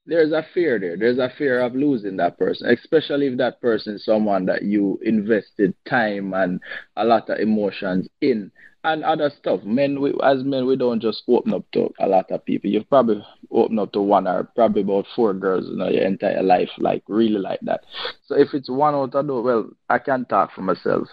there's 0.05 0.31
a 0.31 0.45
fear 0.53 0.79
there. 0.79 0.97
There's 0.97 1.19
a 1.19 1.31
fear 1.37 1.61
of 1.61 1.75
losing 1.75 2.17
that 2.17 2.37
person, 2.37 2.69
especially 2.69 3.27
if 3.27 3.37
that 3.37 3.61
person 3.61 3.95
is 3.95 4.05
someone 4.05 4.45
that 4.47 4.63
you 4.63 4.99
invested 5.03 5.73
time 5.87 6.33
and 6.33 6.59
a 6.95 7.05
lot 7.05 7.29
of 7.29 7.39
emotions 7.39 8.07
in 8.21 8.51
and 8.83 9.03
other 9.03 9.31
stuff. 9.37 9.61
Men, 9.63 9.99
we, 9.99 10.13
as 10.23 10.43
men, 10.43 10.65
we 10.65 10.75
don't 10.75 11.01
just 11.01 11.23
open 11.27 11.53
up 11.53 11.69
to 11.73 11.89
a 11.99 12.07
lot 12.07 12.31
of 12.31 12.45
people. 12.45 12.69
You've 12.69 12.89
probably 12.89 13.23
opened 13.51 13.79
up 13.79 13.91
to 13.93 14.01
one 14.01 14.27
or 14.27 14.45
probably 14.55 14.81
about 14.81 15.05
four 15.15 15.33
girls 15.33 15.65
in 15.65 15.73
you 15.73 15.77
know, 15.77 15.89
your 15.89 16.05
entire 16.05 16.43
life, 16.43 16.69
like 16.77 17.03
really 17.07 17.39
like 17.39 17.59
that. 17.63 17.81
So 18.25 18.35
if 18.35 18.53
it's 18.53 18.69
one 18.69 18.95
out 18.95 19.15
of 19.15 19.27
those, 19.27 19.43
well, 19.43 19.69
I 19.89 19.99
can 19.99 20.25
talk 20.25 20.51
for 20.53 20.61
myself. 20.61 21.07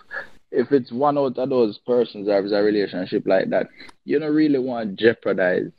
If 0.52 0.70
it's 0.70 0.92
one 0.92 1.18
out 1.18 1.38
of 1.38 1.48
those 1.48 1.78
persons 1.78 2.28
has 2.28 2.52
a 2.52 2.62
relationship 2.62 3.24
like 3.26 3.50
that, 3.50 3.66
you 4.04 4.18
don't 4.18 4.34
really 4.34 4.60
want 4.60 4.96
to 4.96 5.04
jeopardize 5.04 5.72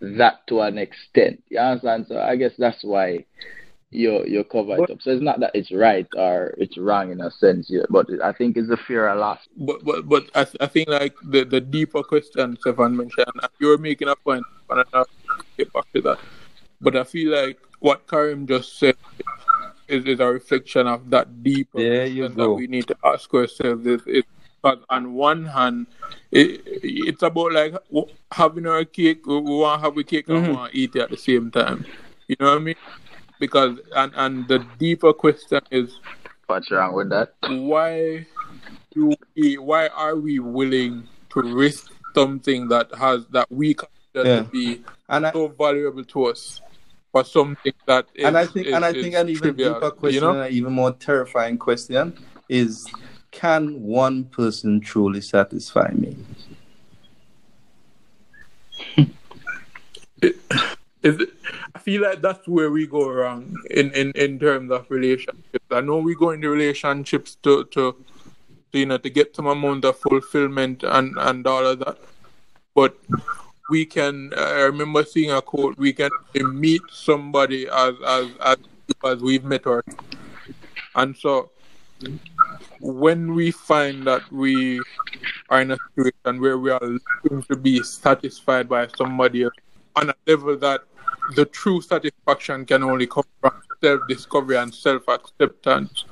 that 0.00 0.46
to 0.46 0.60
an 0.60 0.78
extent. 0.78 1.42
You 1.48 1.58
understand? 1.58 2.06
So 2.08 2.20
I 2.20 2.36
guess 2.36 2.52
that's 2.56 2.84
why 2.84 3.24
you 3.94 4.24
you 4.26 4.44
cover 4.44 4.76
it 4.76 4.90
up. 4.90 5.00
So 5.00 5.10
it's 5.10 5.22
not 5.22 5.40
that 5.40 5.52
it's 5.54 5.70
right 5.70 6.06
or 6.16 6.54
it's 6.58 6.76
wrong 6.76 7.12
in 7.12 7.20
a 7.20 7.30
sense, 7.30 7.70
yeah, 7.70 7.86
but 7.88 8.06
I 8.22 8.32
think 8.32 8.56
it's 8.56 8.70
a 8.70 8.76
fear 8.76 9.08
of 9.08 9.18
loss. 9.18 9.40
But 9.56 9.84
but 9.84 10.08
but 10.08 10.24
I, 10.34 10.46
I 10.60 10.66
think 10.66 10.88
like 10.88 11.14
the, 11.22 11.44
the 11.44 11.60
deeper 11.60 12.02
question 12.02 12.58
Stefan 12.60 12.96
mentioned, 12.96 13.30
you 13.60 13.68
were 13.68 13.78
making 13.78 14.08
a 14.08 14.16
point, 14.16 14.44
and 14.70 14.84
I'll 14.92 15.06
get 15.56 15.72
back 15.72 15.90
to 15.94 16.00
that. 16.02 16.18
But 16.80 16.96
I 16.96 17.04
feel 17.04 17.32
like 17.32 17.58
what 17.78 18.06
Karim 18.08 18.46
just 18.46 18.78
said 18.78 18.96
is, 19.88 20.04
is 20.04 20.20
a 20.20 20.26
reflection 20.26 20.86
of 20.86 21.10
that 21.10 21.42
deeper 21.42 21.78
there 21.78 22.06
you 22.06 22.28
that 22.28 22.50
we 22.50 22.66
need 22.66 22.88
to 22.88 22.96
ask 23.04 23.32
ourselves. 23.32 23.86
Is, 23.86 24.02
is 24.06 24.24
because 24.64 24.82
on 24.88 25.12
one 25.12 25.44
hand, 25.44 25.86
it, 26.32 26.62
it's 26.82 27.22
about 27.22 27.52
like 27.52 27.74
having 28.32 28.66
our 28.66 28.84
cake. 28.84 29.26
We 29.26 29.38
want 29.40 29.80
to 29.80 29.84
have 29.84 29.96
a 29.96 30.02
cake 30.02 30.28
and 30.28 30.38
mm-hmm. 30.38 30.54
want 30.54 30.72
to 30.72 30.78
eat 30.78 30.96
it 30.96 31.02
at 31.02 31.10
the 31.10 31.16
same 31.16 31.50
time. 31.50 31.84
You 32.26 32.36
know 32.40 32.52
what 32.52 32.56
I 32.56 32.64
mean? 32.64 32.76
Because 33.38 33.78
and 33.94 34.12
and 34.14 34.48
the 34.48 34.64
deeper 34.78 35.12
question 35.12 35.60
is, 35.70 35.98
what's 36.46 36.70
wrong 36.70 36.94
with 36.94 37.10
that? 37.10 37.34
Why 37.48 38.26
do 38.92 39.12
we? 39.36 39.58
Why 39.58 39.88
are 39.88 40.16
we 40.16 40.38
willing 40.38 41.08
to 41.30 41.42
risk 41.42 41.92
something 42.14 42.68
that 42.68 42.94
has 42.94 43.26
that 43.28 43.50
we 43.50 43.74
consider 43.74 44.28
yeah. 44.28 44.36
to 44.38 44.44
be 44.44 44.84
and 45.08 45.30
so 45.32 45.48
I, 45.48 45.52
valuable 45.56 46.04
to 46.04 46.26
us? 46.26 46.60
For 47.12 47.24
something 47.24 47.72
that 47.86 48.06
is, 48.14 48.24
and 48.24 48.36
I 48.36 48.44
think 48.46 48.66
is, 48.66 48.74
and 48.74 48.84
I 48.84 48.92
think 48.92 49.14
an 49.14 49.28
even 49.28 49.42
trivial, 49.42 49.74
deeper 49.74 49.90
question, 49.92 50.14
you 50.14 50.20
know? 50.20 50.40
an 50.40 50.52
even 50.52 50.72
more 50.72 50.92
terrifying 50.92 51.58
question 51.58 52.18
is 52.48 52.88
can 53.30 53.82
one 53.82 54.24
person 54.24 54.80
truly 54.80 55.20
satisfy 55.20 55.90
me? 55.92 56.16
It, 61.04 61.34
I 61.74 61.78
feel 61.78 62.00
like 62.00 62.22
that's 62.22 62.48
where 62.48 62.70
we 62.70 62.86
go 62.86 63.10
wrong 63.10 63.54
in, 63.70 63.92
in, 63.92 64.10
in 64.12 64.38
terms 64.38 64.72
of 64.72 64.86
relationships. 64.88 65.66
I 65.70 65.82
know 65.82 65.98
we 65.98 66.14
go 66.14 66.30
into 66.30 66.48
relationships 66.48 67.36
to, 67.42 67.64
to, 67.64 67.94
to 68.72 68.78
you 68.78 68.86
know 68.86 68.96
to 68.96 69.10
get 69.10 69.36
some 69.36 69.46
amount 69.46 69.84
of 69.84 69.98
fulfillment 69.98 70.82
and, 70.82 71.14
and 71.18 71.46
all 71.46 71.66
of 71.66 71.80
that. 71.80 71.98
But 72.74 72.96
we 73.68 73.84
can 73.84 74.32
I 74.34 74.62
remember 74.62 75.04
seeing 75.04 75.30
a 75.30 75.42
quote, 75.42 75.76
we 75.76 75.92
can 75.92 76.10
meet 76.34 76.80
somebody 76.90 77.68
as 77.68 77.94
as 78.06 78.28
as, 78.40 78.56
as 79.04 79.20
we've 79.20 79.44
met 79.44 79.66
her. 79.66 79.84
And 80.94 81.14
so 81.14 81.50
when 82.80 83.34
we 83.34 83.50
find 83.50 84.06
that 84.06 84.22
we 84.32 84.80
are 85.50 85.60
in 85.60 85.72
a 85.72 85.76
situation 85.94 86.40
where 86.40 86.56
we 86.56 86.70
are 86.70 86.80
looking 86.80 87.42
to 87.42 87.56
be 87.56 87.82
satisfied 87.82 88.70
by 88.70 88.88
somebody 88.96 89.44
on 89.96 90.10
a 90.10 90.14
level 90.26 90.56
that 90.56 90.82
the 91.34 91.44
true 91.46 91.80
satisfaction 91.80 92.64
can 92.64 92.82
only 92.82 93.06
come 93.06 93.24
from 93.40 93.52
self 93.82 94.00
discovery 94.08 94.56
and 94.56 94.74
self 94.74 95.08
acceptance 95.08 96.04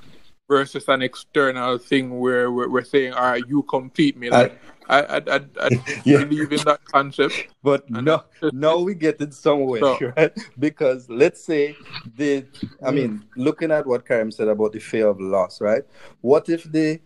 versus 0.48 0.88
an 0.88 1.02
external 1.02 1.78
thing 1.78 2.18
where 2.18 2.50
we're, 2.50 2.68
we're 2.68 2.84
saying, 2.84 3.12
all 3.14 3.30
right, 3.30 3.44
you 3.48 3.62
complete 3.62 4.16
me. 4.18 4.28
Like, 4.28 4.58
I, 4.88 5.00
I, 5.00 5.16
I, 5.16 5.40
I 5.60 5.68
yeah. 6.04 6.24
believe 6.24 6.52
in 6.52 6.58
that 6.66 6.84
concept. 6.84 7.34
But 7.62 7.88
no, 7.88 8.24
now 8.52 8.78
we 8.78 8.94
get 8.94 9.20
it 9.20 9.32
somewhere, 9.32 9.80
so, 9.80 10.12
right? 10.16 10.32
Because 10.58 11.08
let's 11.08 11.42
say 11.42 11.76
the, 12.16 12.44
I 12.84 12.90
mean, 12.90 13.24
looking 13.36 13.70
at 13.70 13.86
what 13.86 14.06
Karim 14.06 14.30
said 14.30 14.48
about 14.48 14.72
the 14.72 14.80
fear 14.80 15.08
of 15.08 15.20
loss, 15.20 15.60
right? 15.60 15.84
What 16.20 16.48
if 16.48 16.64
the, 16.64 17.00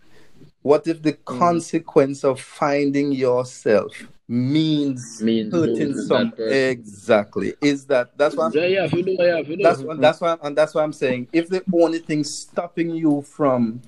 what 0.62 0.87
if 0.88 1.03
the 1.03 1.12
mm. 1.12 1.25
consequence 1.25 2.25
of 2.25 2.40
finding 2.40 3.12
yourself 3.12 3.92
means, 4.29 5.23
means 5.23 5.53
hurting 5.53 5.95
some 5.95 6.33
exactly. 6.39 7.55
Is 7.61 7.87
that 7.87 8.17
that's 8.19 8.37
what 8.37 8.47
I'm, 8.47 8.53
yeah, 8.53 8.87
yeah, 8.87 8.87
know, 8.87 9.25
yeah, 9.25 9.57
that's 9.62 9.81
what 9.81 10.01
that's 10.01 10.21
why 10.21 10.37
and 10.43 10.57
that's 10.57 10.75
why 10.75 10.83
I'm 10.83 10.93
saying 10.93 11.29
if 11.33 11.49
the 11.49 11.62
only 11.73 12.01
thing 12.01 12.25
stopping 12.25 12.91
you 12.91 13.23
from 13.23 13.81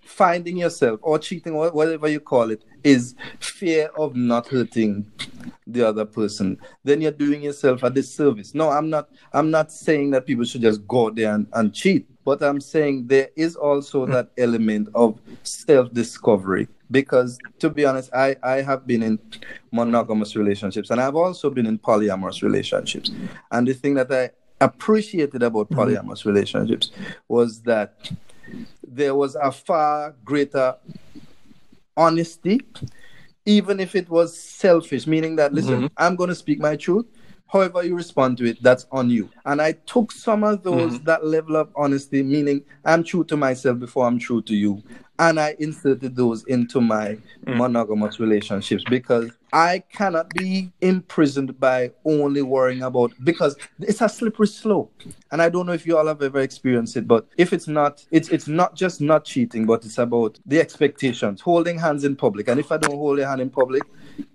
finding 0.00 0.56
yourself 0.56 1.00
or 1.02 1.18
cheating 1.18 1.54
or 1.54 1.70
whatever 1.70 2.08
you 2.08 2.20
call 2.20 2.50
it 2.50 2.62
is 2.84 3.14
fear 3.40 3.90
of 3.96 4.14
not 4.14 4.46
hurting 4.46 5.10
the 5.66 5.82
other 5.86 6.04
person 6.04 6.58
then 6.84 7.00
you're 7.00 7.10
doing 7.10 7.42
yourself 7.42 7.82
a 7.82 7.90
disservice. 7.90 8.54
No 8.54 8.70
i'm 8.70 8.90
not 8.90 9.08
i'm 9.32 9.50
not 9.50 9.72
saying 9.72 10.10
that 10.10 10.26
people 10.26 10.44
should 10.44 10.60
just 10.60 10.86
go 10.86 11.10
there 11.10 11.34
and, 11.34 11.46
and 11.54 11.74
cheat 11.74 12.06
but 12.24 12.42
i'm 12.42 12.60
saying 12.60 13.06
there 13.06 13.30
is 13.34 13.56
also 13.56 14.06
that 14.06 14.30
element 14.38 14.88
of 14.94 15.18
self-discovery 15.42 16.68
because 16.90 17.38
to 17.58 17.70
be 17.70 17.84
honest 17.84 18.12
i 18.14 18.36
i 18.42 18.56
have 18.56 18.86
been 18.86 19.02
in 19.02 19.18
monogamous 19.72 20.36
relationships 20.36 20.90
and 20.90 21.00
i've 21.00 21.16
also 21.16 21.50
been 21.50 21.66
in 21.66 21.78
polyamorous 21.78 22.42
relationships 22.42 23.10
and 23.52 23.66
the 23.66 23.74
thing 23.74 23.94
that 23.94 24.10
i 24.12 24.30
appreciated 24.60 25.42
about 25.42 25.68
mm-hmm. 25.68 25.80
polyamorous 25.80 26.20
mm-hmm. 26.20 26.30
relationships 26.30 26.90
was 27.28 27.62
that 27.62 28.10
there 28.86 29.14
was 29.14 29.34
a 29.36 29.50
far 29.50 30.14
greater 30.24 30.74
honesty 31.96 32.60
even 33.46 33.80
if 33.80 33.94
it 33.94 34.08
was 34.08 34.38
selfish 34.38 35.06
meaning 35.06 35.36
that 35.36 35.52
listen 35.52 35.74
mm-hmm. 35.74 35.86
i'm 35.96 36.16
going 36.16 36.28
to 36.28 36.34
speak 36.34 36.60
my 36.60 36.76
truth 36.76 37.06
however 37.46 37.82
you 37.82 37.94
respond 37.94 38.36
to 38.36 38.44
it 38.44 38.62
that's 38.62 38.86
on 38.92 39.08
you 39.08 39.30
and 39.46 39.60
i 39.62 39.72
took 39.86 40.12
some 40.12 40.44
of 40.44 40.62
those 40.62 40.94
mm-hmm. 40.94 41.04
that 41.04 41.24
level 41.24 41.56
of 41.56 41.70
honesty 41.76 42.22
meaning 42.22 42.62
i'm 42.84 43.02
true 43.02 43.24
to 43.24 43.36
myself 43.36 43.78
before 43.78 44.06
i'm 44.06 44.18
true 44.18 44.42
to 44.42 44.54
you 44.54 44.82
and 45.18 45.38
I 45.38 45.54
inserted 45.58 46.16
those 46.16 46.44
into 46.44 46.80
my 46.80 47.18
mm. 47.46 47.56
monogamous 47.56 48.18
relationships 48.18 48.84
because 48.88 49.30
I 49.54 49.84
cannot 49.92 50.30
be 50.30 50.72
imprisoned 50.80 51.60
by 51.60 51.92
only 52.04 52.42
worrying 52.42 52.82
about 52.82 53.12
because 53.22 53.54
it's 53.78 54.00
a 54.00 54.08
slippery 54.08 54.48
slope. 54.48 54.92
And 55.30 55.40
I 55.40 55.48
don't 55.48 55.66
know 55.66 55.72
if 55.72 55.86
you 55.86 55.96
all 55.96 56.08
have 56.08 56.22
ever 56.22 56.40
experienced 56.40 56.96
it, 56.96 57.06
but 57.06 57.28
if 57.36 57.52
it's 57.52 57.68
not, 57.68 58.04
it's 58.10 58.30
it's 58.30 58.48
not 58.48 58.74
just 58.74 59.00
not 59.00 59.24
cheating, 59.24 59.64
but 59.64 59.84
it's 59.84 59.98
about 59.98 60.40
the 60.44 60.58
expectations, 60.58 61.40
holding 61.40 61.78
hands 61.78 62.02
in 62.02 62.16
public. 62.16 62.48
And 62.48 62.58
if 62.58 62.72
I 62.72 62.78
don't 62.78 62.96
hold 62.96 63.18
your 63.18 63.28
hand 63.28 63.40
in 63.40 63.48
public, 63.48 63.84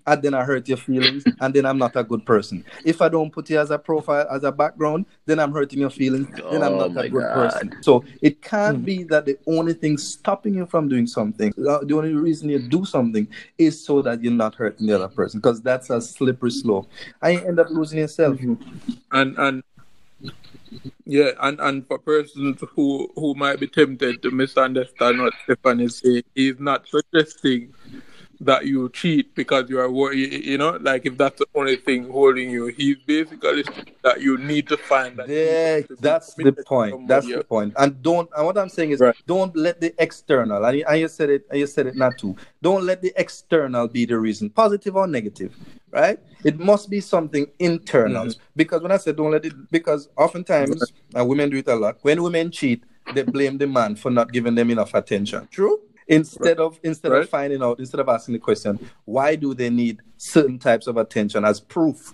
and 0.06 0.22
then 0.22 0.34
I 0.34 0.42
hurt 0.42 0.68
your 0.68 0.76
feelings, 0.78 1.24
and 1.40 1.54
then 1.54 1.66
I'm 1.66 1.78
not 1.78 1.96
a 1.96 2.04
good 2.04 2.24
person. 2.24 2.64
If 2.84 3.02
I 3.02 3.08
don't 3.08 3.30
put 3.30 3.50
you 3.50 3.58
as 3.58 3.70
a 3.70 3.78
profile, 3.78 4.26
as 4.30 4.44
a 4.44 4.52
background, 4.52 5.06
then 5.26 5.38
I'm 5.38 5.52
hurting 5.52 5.80
your 5.80 5.90
feelings, 5.90 6.28
then 6.50 6.62
I'm 6.62 6.78
not 6.78 6.96
oh 6.96 7.00
a 7.00 7.08
good 7.08 7.22
God. 7.22 7.34
person. 7.34 7.72
So 7.82 8.04
it 8.22 8.40
can't 8.42 8.78
mm 8.78 8.84
be 8.84 9.02
that 9.04 9.26
the 9.26 9.36
only 9.46 9.74
thing 9.74 9.98
stopping 9.98 10.54
you 10.54 10.64
from 10.64 10.88
doing 10.88 11.06
something, 11.06 11.52
uh, 11.68 11.80
the 11.82 11.94
only 11.94 12.14
reason 12.14 12.48
you 12.48 12.58
do 12.58 12.84
something 12.84 13.28
is 13.58 13.84
so 13.84 14.00
that 14.00 14.22
you're 14.22 14.32
not 14.32 14.54
hurting 14.54 14.86
the 14.86 14.94
other 14.94 15.09
person, 15.14 15.40
because 15.40 15.60
that's 15.62 15.90
a 15.90 16.00
slippery 16.00 16.50
slope. 16.50 16.88
I 17.20 17.36
end 17.36 17.60
up 17.60 17.70
losing 17.70 17.98
yourself. 17.98 18.36
Mm-hmm. 18.38 18.92
And 19.12 19.38
and 19.38 19.62
yeah, 21.04 21.30
and, 21.40 21.58
and 21.60 21.86
for 21.86 21.98
persons 21.98 22.62
who, 22.74 23.10
who 23.16 23.34
might 23.34 23.58
be 23.58 23.66
tempted 23.66 24.22
to 24.22 24.30
misunderstand 24.30 25.20
what 25.20 25.34
Stefan 25.44 25.80
is 25.80 25.96
saying, 25.96 26.22
he's 26.34 26.60
not 26.60 26.86
suggesting 26.86 27.74
that 28.40 28.66
you 28.66 28.88
cheat 28.90 29.34
because 29.34 29.68
you 29.68 29.78
are 29.78 30.12
you 30.14 30.56
know 30.56 30.78
like 30.80 31.04
if 31.04 31.16
that's 31.18 31.38
the 31.38 31.46
only 31.54 31.76
thing 31.76 32.08
holding 32.08 32.50
you 32.50 32.66
he's 32.68 32.96
basically 33.06 33.62
that 34.02 34.20
you 34.20 34.38
need 34.38 34.66
to 34.66 34.76
find 34.78 35.18
that 35.18 35.28
yeah 35.28 35.80
that's 36.00 36.34
the 36.34 36.52
point 36.66 37.06
that's 37.06 37.26
the 37.26 37.44
point 37.44 37.74
and 37.76 38.02
don't 38.02 38.30
and 38.34 38.46
what 38.46 38.56
i'm 38.56 38.68
saying 38.68 38.92
is 38.92 39.00
right. 39.00 39.14
don't 39.26 39.54
let 39.54 39.78
the 39.80 39.94
external 39.98 40.64
and 40.64 40.78
you, 40.78 41.08
said 41.08 41.28
it 41.28 41.46
and 41.50 41.60
you 41.60 41.66
said 41.66 41.86
it 41.86 41.96
not 41.96 42.16
to 42.16 42.34
don't 42.62 42.84
let 42.84 43.02
the 43.02 43.12
external 43.16 43.86
be 43.86 44.06
the 44.06 44.18
reason 44.18 44.48
positive 44.48 44.96
or 44.96 45.06
negative 45.06 45.54
right 45.90 46.18
it 46.42 46.58
must 46.58 46.88
be 46.88 47.00
something 47.00 47.46
internal 47.58 48.24
mm-hmm. 48.24 48.40
because 48.56 48.80
when 48.80 48.90
i 48.90 48.96
said 48.96 49.16
don't 49.16 49.32
let 49.32 49.44
it 49.44 49.70
because 49.70 50.08
oftentimes 50.16 50.80
right. 50.80 51.20
and 51.20 51.28
women 51.28 51.50
do 51.50 51.58
it 51.58 51.68
a 51.68 51.74
lot 51.74 51.98
when 52.02 52.22
women 52.22 52.50
cheat 52.50 52.84
they 53.14 53.22
blame 53.22 53.58
the 53.58 53.66
man 53.66 53.94
for 53.94 54.10
not 54.10 54.32
giving 54.32 54.54
them 54.54 54.70
enough 54.70 54.94
attention 54.94 55.46
true 55.50 55.78
instead 56.10 56.58
right. 56.58 56.58
of 56.58 56.80
instead 56.82 57.12
right. 57.12 57.22
of 57.22 57.28
finding 57.28 57.62
out 57.62 57.78
instead 57.78 58.00
of 58.00 58.08
asking 58.08 58.32
the 58.32 58.38
question 58.38 58.78
why 59.04 59.36
do 59.36 59.54
they 59.54 59.70
need 59.70 60.02
certain 60.16 60.58
types 60.58 60.86
of 60.88 60.96
attention 60.96 61.44
as 61.44 61.60
proof 61.60 62.12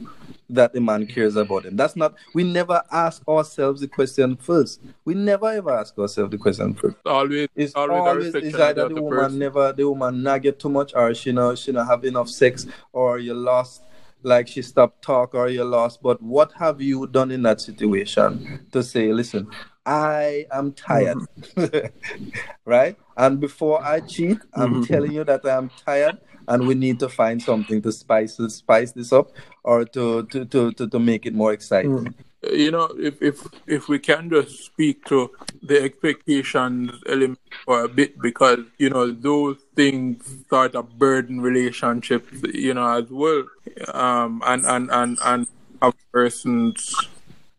that 0.50 0.72
the 0.74 0.80
man 0.80 1.06
cares 1.06 1.34
about 1.34 1.62
them 1.62 1.74
that's 1.76 1.96
not 1.96 2.14
we 2.34 2.44
never 2.44 2.82
ask 2.92 3.26
ourselves 3.26 3.80
the 3.80 3.88
question 3.88 4.36
first 4.36 4.80
we 5.06 5.14
never 5.14 5.48
ever 5.48 5.70
ask 5.70 5.98
ourselves 5.98 6.30
the 6.30 6.38
question 6.38 6.74
first 6.74 6.96
always 7.06 7.48
it's 7.56 7.74
always, 7.74 7.98
always 7.98 8.34
it's 8.34 8.54
either 8.54 8.88
the, 8.88 8.94
the 8.94 9.02
woman 9.02 9.18
person. 9.18 9.38
never 9.38 9.72
the 9.72 9.88
woman 9.88 10.22
not 10.22 10.42
get 10.42 10.58
too 10.58 10.68
much 10.68 10.92
or 10.94 11.14
she 11.14 11.32
know 11.32 11.54
she 11.54 11.72
not 11.72 11.86
have 11.86 12.04
enough 12.04 12.28
sex 12.28 12.66
or 12.92 13.18
you 13.18 13.32
lost 13.32 13.82
like 14.22 14.46
she 14.46 14.60
stopped 14.60 15.02
talk 15.02 15.34
or 15.34 15.48
you 15.48 15.64
lost 15.64 16.02
but 16.02 16.20
what 16.20 16.52
have 16.52 16.82
you 16.82 17.06
done 17.06 17.30
in 17.30 17.42
that 17.42 17.60
situation 17.60 18.60
to 18.70 18.82
say 18.82 19.10
listen 19.12 19.48
I 19.86 20.46
am 20.52 20.72
tired. 20.72 21.18
Mm-hmm. 21.54 22.28
right? 22.64 22.96
And 23.16 23.40
before 23.40 23.82
I 23.82 24.00
cheat, 24.00 24.38
I'm 24.52 24.74
mm-hmm. 24.74 24.82
telling 24.82 25.12
you 25.12 25.24
that 25.24 25.46
I'm 25.46 25.70
tired 25.86 26.18
and 26.48 26.66
we 26.66 26.74
need 26.74 26.98
to 27.00 27.08
find 27.08 27.40
something 27.40 27.80
to 27.82 27.92
spice 27.92 28.36
this, 28.36 28.56
spice 28.56 28.92
this 28.92 29.12
up 29.12 29.32
or 29.64 29.84
to, 29.84 30.24
to, 30.26 30.44
to, 30.46 30.72
to, 30.72 30.88
to 30.88 30.98
make 30.98 31.26
it 31.26 31.34
more 31.34 31.52
exciting. 31.52 31.92
Mm. 31.92 32.14
You 32.52 32.70
know, 32.70 32.94
if, 32.98 33.20
if 33.20 33.44
if 33.66 33.88
we 33.88 33.98
can 33.98 34.30
just 34.30 34.66
speak 34.66 35.04
to 35.06 35.32
the 35.62 35.82
expectations 35.82 36.92
element 37.08 37.40
for 37.64 37.82
a 37.82 37.88
bit, 37.88 38.20
because 38.20 38.60
you 38.78 38.88
know 38.88 39.10
those 39.10 39.56
things 39.74 40.44
start 40.46 40.76
a 40.76 40.82
burden 40.82 41.40
relationships, 41.40 42.28
you 42.54 42.74
know, 42.74 42.86
as 42.86 43.10
well, 43.10 43.42
um, 43.92 44.42
and 44.46 44.64
and 44.64 44.90
and 44.92 45.18
and 45.24 45.46
have 45.82 45.94
persons, 46.12 46.94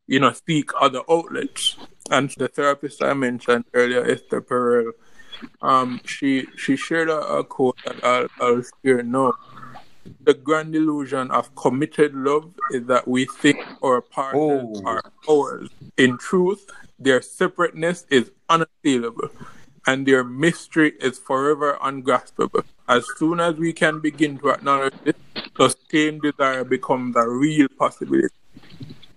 you 0.06 0.22
know, 0.22 0.32
seek 0.48 0.70
other 0.80 1.02
outlets 1.10 1.76
and 2.12 2.30
the 2.38 2.48
therapist 2.48 3.04
I 3.04 3.14
mentioned 3.14 3.66
earlier, 3.74 4.04
Esther 4.06 4.42
Perel, 4.42 4.92
um, 5.62 6.02
she 6.06 6.48
she 6.56 6.76
shared 6.76 7.10
a, 7.10 7.20
a 7.20 7.44
quote 7.44 7.78
that 7.86 8.04
I'll, 8.04 8.28
I'll 8.40 8.64
share 8.84 9.04
now. 9.04 9.34
The 10.22 10.34
grand 10.34 10.74
illusion 10.74 11.32
of 11.32 11.54
committed 11.56 12.16
love 12.16 12.54
is 12.72 12.86
that 12.86 13.08
we 13.08 13.26
think 13.26 13.60
our 13.84 14.02
partners 14.02 14.66
oh. 14.78 14.84
are 14.86 15.04
ours. 15.30 15.70
In 15.98 16.18
truth, 16.18 16.66
their 16.98 17.22
separateness 17.22 18.06
is 18.10 18.32
unassailable, 18.48 19.30
and 19.86 20.08
their 20.08 20.24
mystery 20.24 20.94
is 21.02 21.20
forever 21.20 21.78
ungraspable. 21.82 22.64
As 22.88 23.06
soon 23.18 23.42
as 23.42 23.56
we 23.56 23.74
can 23.74 24.00
begin 24.00 24.38
to 24.40 24.50
acknowledge 24.50 24.94
this, 25.04 25.16
sustained 25.58 26.22
desire 26.22 26.64
becomes 26.64 27.18
a 27.18 27.28
real 27.28 27.68
possibility. 27.78 28.34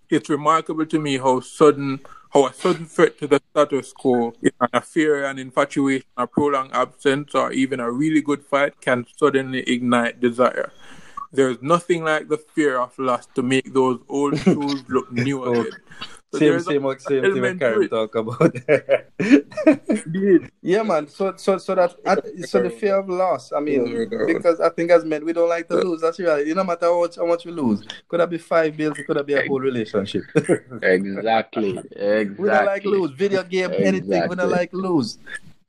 It's 0.08 0.28
remarkable 0.28 0.86
to 0.86 0.98
me 0.98 1.18
how 1.18 1.38
sudden 1.38 2.00
Oh, 2.32 2.42
how 2.42 2.48
a 2.48 2.54
sudden 2.54 2.86
threat 2.86 3.18
to 3.18 3.26
the 3.26 3.40
status 3.50 3.92
quo, 3.92 4.32
an 4.42 4.68
affair, 4.72 5.24
an 5.24 5.38
infatuation, 5.38 6.06
a 6.16 6.28
prolonged 6.28 6.70
absence, 6.72 7.34
or 7.34 7.52
even 7.52 7.80
a 7.80 7.90
really 7.90 8.20
good 8.20 8.44
fight 8.44 8.80
can 8.80 9.04
suddenly 9.16 9.60
ignite 9.68 10.20
desire. 10.20 10.72
There's 11.32 11.60
nothing 11.60 12.04
like 12.04 12.28
the 12.28 12.38
fear 12.38 12.78
of 12.78 12.96
loss 12.98 13.26
to 13.34 13.42
make 13.42 13.74
those 13.74 14.00
old 14.08 14.38
shoes 14.44 14.84
look 14.88 15.10
new 15.12 15.44
oh. 15.44 15.60
again. 15.62 15.72
So 16.32 16.38
same, 16.38 16.50
there's 16.50 16.62
a 16.68 16.70
same, 16.70 16.82
same 17.00 17.22
thing 17.22 17.22
when 17.22 17.30
element 17.32 17.60
to 17.60 17.66
Karim 17.66 17.88
talk 17.88 18.14
about. 18.14 18.54
Indeed. 19.88 20.50
yeah, 20.62 20.82
man. 20.84 21.08
So, 21.08 21.34
so, 21.36 21.58
so 21.58 21.74
that, 21.74 21.90
so 22.46 22.62
the 22.62 22.70
fear 22.70 22.98
of 23.00 23.08
loss. 23.08 23.52
I 23.52 23.58
mean, 23.58 24.08
because 24.26 24.60
I 24.60 24.68
think 24.68 24.92
as 24.92 25.04
men 25.04 25.24
we 25.24 25.32
don't 25.32 25.48
like 25.48 25.66
to 25.68 25.74
lose. 25.74 26.00
That's 26.00 26.20
reality. 26.20 26.54
No 26.54 26.62
matter 26.62 26.86
how 26.86 27.00
much, 27.00 27.16
how 27.16 27.26
much 27.26 27.44
we 27.44 27.50
lose, 27.50 27.82
could 28.06 28.20
that 28.20 28.30
be 28.30 28.38
five 28.38 28.76
bills? 28.76 28.96
It 28.98 29.06
could 29.08 29.16
have 29.16 29.26
be 29.26 29.34
a 29.34 29.46
whole 29.48 29.58
relationship. 29.58 30.22
Exactly. 30.82 31.78
Exactly. 31.78 32.24
we 32.38 32.48
don't 32.48 32.66
like 32.66 32.84
lose. 32.84 33.10
Video 33.10 33.42
game, 33.42 33.72
anything. 33.76 34.28
We 34.28 34.36
don't 34.36 34.50
like 34.50 34.72
lose. 34.72 35.18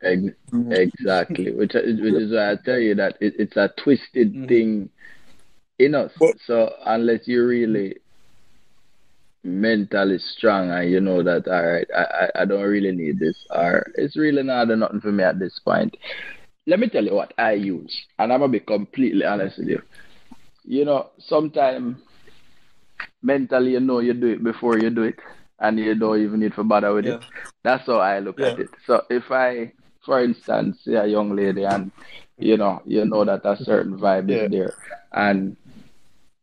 Exactly. 0.04 1.52
Which, 1.54 1.74
which 1.74 2.14
is 2.22 2.32
why 2.32 2.52
I 2.52 2.56
tell 2.58 2.80
you 2.80 2.94
that 2.96 3.18
it, 3.20 3.34
it's 3.40 3.58
a 3.58 3.72
twisted 3.78 4.34
Mhm. 4.34 4.48
thing 4.48 4.90
in 5.80 5.96
us. 5.96 6.12
But- 6.20 6.38
so 6.46 6.74
unless 6.86 7.28
you're 7.28 7.48
really 7.48 7.98
mentally 9.44 10.18
strong 10.20 10.70
and 10.72 10.90
you 10.90 11.00
know 11.00 11.24
that 11.24 11.48
all 11.48 11.66
right, 11.66 11.88
I, 11.96 12.02
I, 12.04 12.42
I 12.42 12.46
don't 12.46 12.62
really 12.64 12.92
need 12.92 13.20
this 13.20 13.38
or 13.50 13.86
it's 13.96 14.18
really 14.18 14.44
not 14.44 14.70
a 14.70 14.76
nothing 14.76 15.02
for 15.02 15.12
me 15.12 15.24
at 15.24 15.40
this 15.40 15.60
point. 15.64 15.96
Let 16.68 16.80
me 16.80 16.90
tell 16.90 17.04
you 17.04 17.14
what 17.14 17.34
I 17.38 17.54
use, 17.54 17.96
and 18.20 18.32
I'm 18.32 18.40
gonna 18.40 18.52
be 18.52 18.60
completely 18.60 19.26
honest 19.26 19.58
with 19.60 19.68
you. 19.70 19.82
You 20.66 20.86
know, 20.86 21.10
sometimes 21.20 21.98
mentally 23.22 23.72
you 23.72 23.80
know 23.80 24.00
you 24.00 24.14
do 24.14 24.28
it 24.28 24.44
before 24.44 24.78
you 24.78 24.90
do 24.90 25.04
it 25.04 25.16
and 25.60 25.80
you 25.80 25.96
don't 25.96 26.22
even 26.22 26.40
need 26.40 26.54
to 26.56 26.64
bother 26.64 26.94
with 26.94 27.06
it. 27.08 27.20
That's 27.64 27.86
how 27.86 27.98
I 28.00 28.20
look 28.20 28.42
at 28.42 28.58
it. 28.60 28.70
So 28.86 29.04
if 29.10 29.32
I, 29.32 29.74
for 30.06 30.24
instance, 30.24 30.80
see 30.84 30.96
a 30.96 31.06
young 31.06 31.36
lady 31.36 31.64
and 31.64 31.92
you 32.38 32.58
know, 32.58 32.82
you 32.86 33.06
know 33.06 33.24
that 33.26 33.46
a 33.46 33.58
certain 33.58 33.98
vibe 33.98 34.30
Yeah. 34.30 34.46
is 34.46 34.50
there, 34.50 34.74
and 35.14 35.56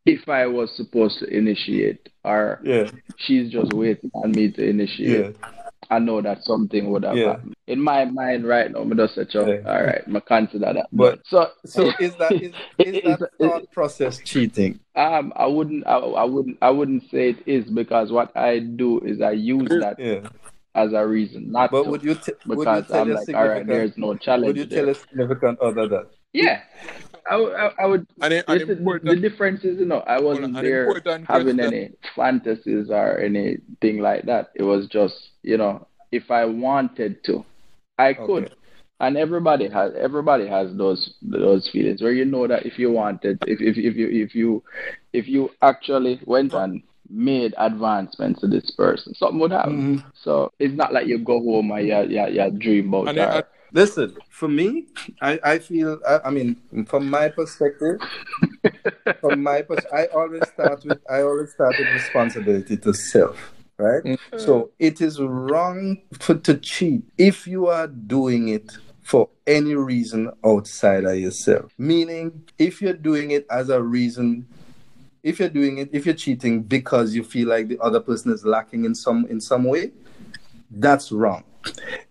if 0.08 0.28
I 0.28 0.46
was 0.46 0.74
supposed 0.76 1.18
to 1.20 1.26
initiate 1.26 2.08
or 2.24 2.60
Yeah, 2.64 2.90
she's 3.18 3.50
just 3.50 3.72
waiting 3.72 4.10
on 4.14 4.32
me 4.32 4.50
to 4.52 4.62
initiate, 4.68 5.36
yeah, 5.36 5.48
I 5.90 5.98
know 5.98 6.20
that 6.22 6.42
something 6.44 6.90
would 6.90 7.04
have 7.04 7.16
Yeah. 7.16 7.28
happened. 7.32 7.54
In 7.66 7.80
my 7.80 8.04
mind 8.06 8.46
right 8.46 8.70
now, 8.70 8.84
me 8.84 8.96
just 8.96 9.14
say, 9.14 9.24
"Chuck, 9.26 9.48
Yeah. 9.48 9.62
all 9.70 9.82
right, 9.84 10.02
I 10.14 10.20
consider 10.20 10.72
that. 10.74 10.86
But- 10.92 11.20
so 11.26 11.48
So 11.66 11.90
is 12.00 12.14
that 12.16 12.32
is, 12.32 12.52
is 12.78 12.94
It's- 12.96 13.18
that 13.20 13.30
thought 13.38 13.70
process 13.72 14.18
cheating? 14.24 14.80
um, 14.96 15.32
I 15.36 15.46
wouldn't, 15.46 15.86
I, 15.86 15.96
I 15.98 16.24
wouldn't, 16.24 16.56
I 16.62 16.70
wouldn't 16.70 17.04
say 17.10 17.30
it 17.30 17.42
is 17.46 17.64
because 17.70 18.10
what 18.10 18.34
I 18.36 18.58
do 18.60 19.00
is 19.00 19.20
I 19.20 19.32
use 19.32 19.68
that 19.84 19.96
Yeah. 19.98 20.28
as 20.74 20.92
a 20.92 21.06
reason 21.06 21.52
not 21.52 21.70
But 21.70 21.84
to. 21.84 21.90
would 21.90 22.02
you 22.02 22.14
t- 22.14 22.32
would 22.46 22.58
you 22.58 22.64
tell 22.64 23.02
I'm 23.02 23.12
like, 23.12 23.28
all 23.34 23.48
right, 23.48 23.66
there's 23.66 23.96
no 23.98 24.14
challenge. 24.16 24.46
would 24.48 24.56
you 24.56 24.64
there. 24.66 24.84
tell 24.84 24.88
a 24.90 24.94
significant 24.94 25.58
other 25.60 25.86
that? 25.88 26.06
Yeah, 26.34 26.60
I, 27.30 27.36
would- 27.36 27.54
I, 27.54 27.70
I 27.80 27.86
would. 27.86 28.06
And, 28.22 28.32
it- 28.32 28.44
and 28.48 28.60
the 29.02 29.16
difference 29.16 29.64
is, 29.64 29.78
you 29.78 29.84
know, 29.86 30.00
I 30.00 30.20
wasn't 30.20 30.56
an 30.56 30.64
there 30.64 30.86
having 31.26 31.56
question. 31.56 31.74
any 31.74 31.90
fantasies 32.16 32.90
or 32.90 33.18
anything 33.18 33.98
like 34.00 34.24
that. 34.26 34.50
It 34.54 34.62
was 34.62 34.86
just, 34.88 35.14
you 35.42 35.56
know, 35.56 35.86
if 36.12 36.30
I 36.30 36.44
wanted 36.44 37.22
to, 37.24 37.44
I 37.98 38.14
could. 38.14 38.44
Okay. 38.44 38.54
And 39.00 39.16
everybody 39.16 39.68
has 39.68 39.92
everybody 39.96 40.48
has 40.48 40.76
those 40.76 41.14
those 41.22 41.68
feelings 41.70 42.02
where 42.02 42.10
you 42.12 42.24
know 42.24 42.48
that 42.48 42.66
if 42.66 42.80
you 42.80 42.90
wanted, 42.90 43.38
if 43.46 43.60
if, 43.60 43.76
if 43.76 43.94
you 43.96 44.08
if 44.08 44.34
you 44.34 44.62
if 45.12 45.28
you 45.28 45.50
actually 45.62 46.20
went 46.24 46.52
and 46.52 46.82
made 47.08 47.54
advancements 47.58 48.40
to 48.40 48.48
this 48.48 48.70
person, 48.72 49.14
something 49.14 49.38
would 49.38 49.52
happen. 49.52 49.98
Mhm. 49.98 50.04
So 50.24 50.50
it's 50.58 50.74
not 50.74 50.92
like 50.92 51.06
you 51.06 51.18
go 51.18 51.38
home 51.40 51.70
and 51.70 51.86
you 51.86 52.00
you, 52.08 52.26
you 52.26 52.50
dream 52.58 52.92
about 52.92 53.08
And 53.16 53.44
Listen, 53.72 54.16
for 54.30 54.48
me, 54.48 54.86
I, 55.20 55.38
I 55.44 55.58
feel, 55.58 56.00
I, 56.06 56.20
I 56.26 56.30
mean, 56.30 56.56
from 56.86 57.08
my 57.10 57.28
perspective, 57.28 58.00
from 59.20 59.42
my 59.42 59.62
pers- 59.62 59.86
I 59.92 60.06
always 60.06 60.48
start 60.48 60.84
with, 60.84 61.00
I 61.10 61.22
always 61.22 61.52
start 61.52 61.76
with 61.78 61.88
responsibility 61.88 62.76
to 62.78 62.92
self, 62.94 63.52
right? 63.76 64.02
Mm. 64.04 64.18
So 64.36 64.70
it 64.78 65.00
is 65.00 65.20
wrong 65.20 65.98
for, 66.18 66.34
to 66.34 66.56
cheat 66.56 67.02
if 67.18 67.46
you 67.46 67.66
are 67.66 67.86
doing 67.86 68.48
it 68.48 68.72
for 69.02 69.28
any 69.46 69.74
reason 69.74 70.30
outside 70.44 71.04
of 71.04 71.16
yourself. 71.16 71.72
Meaning, 71.78 72.48
if 72.58 72.80
you're 72.80 72.92
doing 72.92 73.30
it 73.32 73.46
as 73.50 73.68
a 73.70 73.82
reason 73.82 74.46
if 75.22 75.38
you're 75.40 75.48
doing 75.48 75.78
it 75.78 75.90
if 75.92 76.06
you're 76.06 76.14
cheating 76.14 76.62
because 76.62 77.14
you 77.14 77.24
feel 77.24 77.48
like 77.48 77.68
the 77.68 77.78
other 77.80 78.00
person 78.00 78.32
is 78.32 78.44
lacking 78.44 78.84
in 78.84 78.94
some 78.94 79.26
in 79.26 79.40
some 79.40 79.64
way 79.64 79.90
that's 80.70 81.10
wrong 81.10 81.44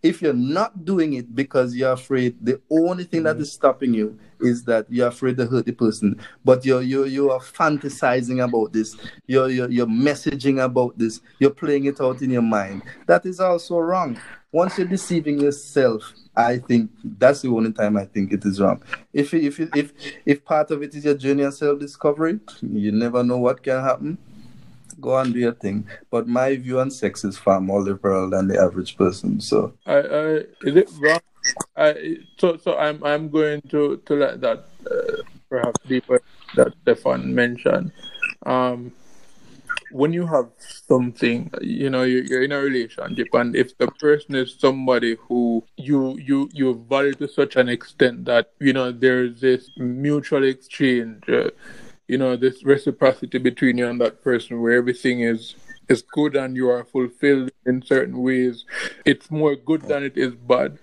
if 0.04 0.22
you're 0.22 0.34
not 0.34 0.86
doing 0.86 1.14
it 1.14 1.36
because 1.36 1.76
you're 1.76 1.94
afraid 1.94 2.36
the 2.42 2.62
only 2.70 3.04
thing 3.04 3.24
that 3.24 3.36
mm-hmm. 3.36 3.44
is 3.44 3.52
stopping 3.52 3.94
you 3.94 4.18
is 4.40 4.64
that 4.66 4.86
you're 4.90 5.08
afraid 5.08 5.38
to 5.38 5.46
hurt 5.46 5.66
the 5.66 5.72
person. 5.72 6.20
But 6.46 6.66
you're 6.66 6.82
you're 6.82 7.08
you 7.08 7.32
are 7.32 7.40
fantasizing 7.40 8.44
about 8.44 8.74
this. 8.74 8.96
You're, 9.26 9.50
you're 9.50 9.70
you're 9.70 9.88
messaging 9.88 10.64
about 10.64 10.98
this. 10.98 11.22
You're 11.40 11.52
playing 11.52 11.86
it 11.86 12.00
out 12.02 12.22
in 12.22 12.30
your 12.30 12.42
mind. 12.42 12.84
That 13.08 13.26
is 13.26 13.40
also 13.40 13.80
wrong. 13.80 14.20
Once 14.52 14.78
you're 14.78 14.88
deceiving 14.88 15.40
yourself 15.42 16.14
I 16.38 16.60
think 16.60 16.92
that's 17.04 17.42
the 17.42 17.50
only 17.50 17.74
time 17.74 17.98
I 17.98 18.06
think 18.06 18.32
it 18.32 18.46
is 18.46 18.62
wrong. 18.62 18.84
If 19.12 19.34
if 19.34 19.60
if 19.60 19.92
if 20.24 20.46
part 20.46 20.70
of 20.70 20.84
it 20.84 20.94
is 20.94 21.04
your 21.04 21.16
journey 21.16 21.42
of 21.42 21.56
self 21.56 21.80
discovery, 21.80 22.40
you 22.62 22.92
never 22.92 23.24
know 23.24 23.40
what 23.40 23.64
can 23.64 23.82
happen. 23.84 24.20
Go 25.00 25.18
and 25.18 25.34
do 25.34 25.40
your 25.40 25.54
thing. 25.54 25.88
But 26.10 26.28
my 26.28 26.56
view 26.56 26.80
on 26.80 26.92
sex 26.92 27.24
is 27.24 27.38
far 27.38 27.60
more 27.62 27.82
liberal 27.82 28.30
than 28.30 28.48
the 28.48 28.60
average 28.60 28.98
person. 28.98 29.40
So 29.40 29.74
I, 29.86 29.96
I, 29.96 30.24
is 30.62 30.76
it 30.76 30.90
wrong? 31.00 31.20
I, 31.76 32.18
so, 32.38 32.58
so 32.58 32.78
I'm, 32.78 33.04
I'm 33.04 33.30
going 33.30 33.62
to, 33.70 34.02
to 34.06 34.14
let 34.16 34.42
that 34.42 34.66
uh, 34.90 35.24
perhaps 35.50 35.80
deeper 35.88 36.22
that 36.56 36.74
Stefan 36.82 37.34
mentioned. 37.34 37.92
Um, 38.46 38.92
when 39.92 40.14
you 40.14 40.26
have 40.28 40.50
something, 40.60 41.50
you 41.62 41.90
know, 41.90 42.04
you're, 42.04 42.44
in 42.44 42.52
a 42.52 42.60
relationship, 42.60 43.28
and 43.34 43.56
if 43.56 43.78
the 43.78 43.88
person 43.88 44.36
is 44.36 44.56
somebody 44.60 45.16
who 45.28 45.64
you 45.78 46.18
you 46.18 46.50
you 46.54 46.86
value 46.90 47.14
to 47.14 47.28
such 47.28 47.56
an 47.56 47.70
extent 47.70 48.26
that 48.26 48.52
you 48.60 48.74
know 48.74 48.92
there's 48.92 49.40
this 49.40 49.70
mutual 49.78 50.44
exchange, 50.44 51.24
uh, 51.30 51.50
you 52.08 52.18
know, 52.18 52.36
this 52.36 52.64
reciprocity 52.64 53.38
between 53.38 53.78
you 53.78 53.88
and 53.88 54.00
that 54.02 54.24
person, 54.24 54.62
where 54.62 54.74
everything 54.74 55.22
is 55.22 55.56
is 55.90 56.02
good 56.02 56.36
and 56.36 56.56
you 56.56 56.70
are 56.70 56.84
fulfilled 56.84 57.50
in 57.66 57.82
certain 57.82 58.22
ways, 58.22 58.66
it's 59.06 59.32
more 59.32 59.56
good 59.56 59.82
than 59.84 60.04
it 60.04 60.18
is 60.18 60.36
bad. 60.36 60.78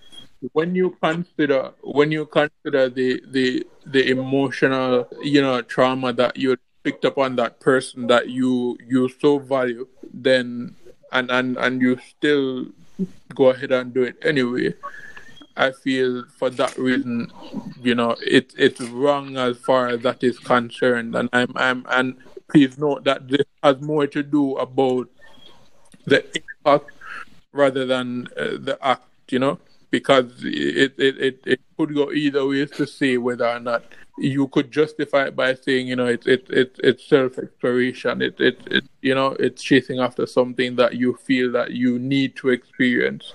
When 0.53 0.75
you 0.75 0.97
consider 1.03 1.73
when 1.83 2.13
you 2.13 2.27
consider 2.27 2.89
the 2.89 3.23
the 3.27 3.67
the 3.87 4.11
emotional, 4.11 5.09
you 5.23 5.41
know, 5.41 5.63
trauma 5.63 6.13
that 6.13 6.37
you 6.37 6.57
picked 6.83 7.05
up 7.05 7.17
on 7.17 7.37
that 7.37 7.61
person 7.61 8.07
that 8.09 8.29
you 8.29 8.77
you 8.87 9.09
so 9.21 9.39
value, 9.39 9.89
then 10.13 10.77
and 11.13 11.31
and 11.31 11.57
and 11.57 11.81
you 11.81 11.99
still 11.99 12.67
go 13.35 13.51
ahead 13.51 13.73
and 13.73 13.95
do 13.95 14.03
it 14.03 14.17
anyway. 14.23 14.75
I 15.57 15.73
feel 15.73 16.25
for 16.37 16.51
that 16.51 16.77
reason, 16.77 17.33
you 17.81 17.95
know, 17.95 18.17
it 18.21 18.53
it's 18.59 18.81
wrong 18.81 19.37
as 19.37 19.57
far 19.59 19.88
as 19.88 20.01
that 20.03 20.23
is 20.25 20.38
concerned, 20.38 21.14
and 21.14 21.29
I'm 21.33 21.53
I'm 21.55 21.87
and 21.88 22.17
please 22.49 22.77
note 22.79 23.05
that 23.05 23.29
this 23.29 23.47
has 23.62 23.81
more 23.81 24.07
to 24.07 24.23
do 24.23 24.57
about 24.57 25.09
the 26.07 26.25
impact 26.35 26.90
rather 27.53 27.87
than 27.87 28.29
uh, 28.37 28.59
the 28.59 28.79
act, 28.83 29.05
you 29.31 29.38
know, 29.38 29.59
because 29.90 30.27
it, 30.45 30.95
it, 30.99 31.19
it, 31.19 31.40
it 31.47 31.61
could 31.79 31.95
go 31.95 32.11
either 32.12 32.45
ways 32.47 32.71
to 32.73 32.87
say 32.87 33.17
whether 33.17 33.47
or 33.47 33.61
not 33.61 33.85
you 34.16 34.46
could 34.48 34.70
justify 34.70 35.27
it 35.27 35.37
by 35.37 35.55
saying, 35.55 35.88
you 35.88 35.96
know, 35.96 36.07
it's 36.07 36.27
it, 36.27 36.46
it, 36.50 36.79
it's 36.85 37.05
self 37.07 37.37
exploration. 37.38 38.22
It, 38.22 38.38
it, 38.40 38.61
it, 38.70 38.85
you 39.03 39.14
know, 39.14 39.33
it's 39.40 39.62
chasing 39.62 39.98
after 39.98 40.24
something 40.27 40.77
that 40.77 40.94
you 40.94 41.14
feel 41.16 41.50
that 41.53 41.72
you 41.72 41.98
need 41.98 42.37
to 42.37 42.50
experience. 42.50 43.35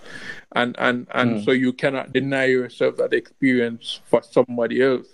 And, 0.56 0.76
and, 0.80 1.06
and 1.14 1.44
so 1.44 1.52
you 1.52 1.74
cannot 1.74 2.14
deny 2.14 2.46
yourself 2.46 2.98
that 2.98 3.14
experience 3.14 4.00
for 4.06 4.22
somebody 4.24 4.82
else. 4.82 5.08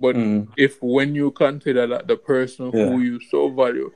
But 0.00 0.16
Mm. 0.16 0.48
if 0.56 0.82
when 0.82 1.14
you 1.14 1.30
consider 1.32 1.86
that 1.86 2.06
the 2.06 2.16
person 2.16 2.70
who 2.70 3.00
you 3.00 3.20
so 3.30 3.48
value 3.50 3.90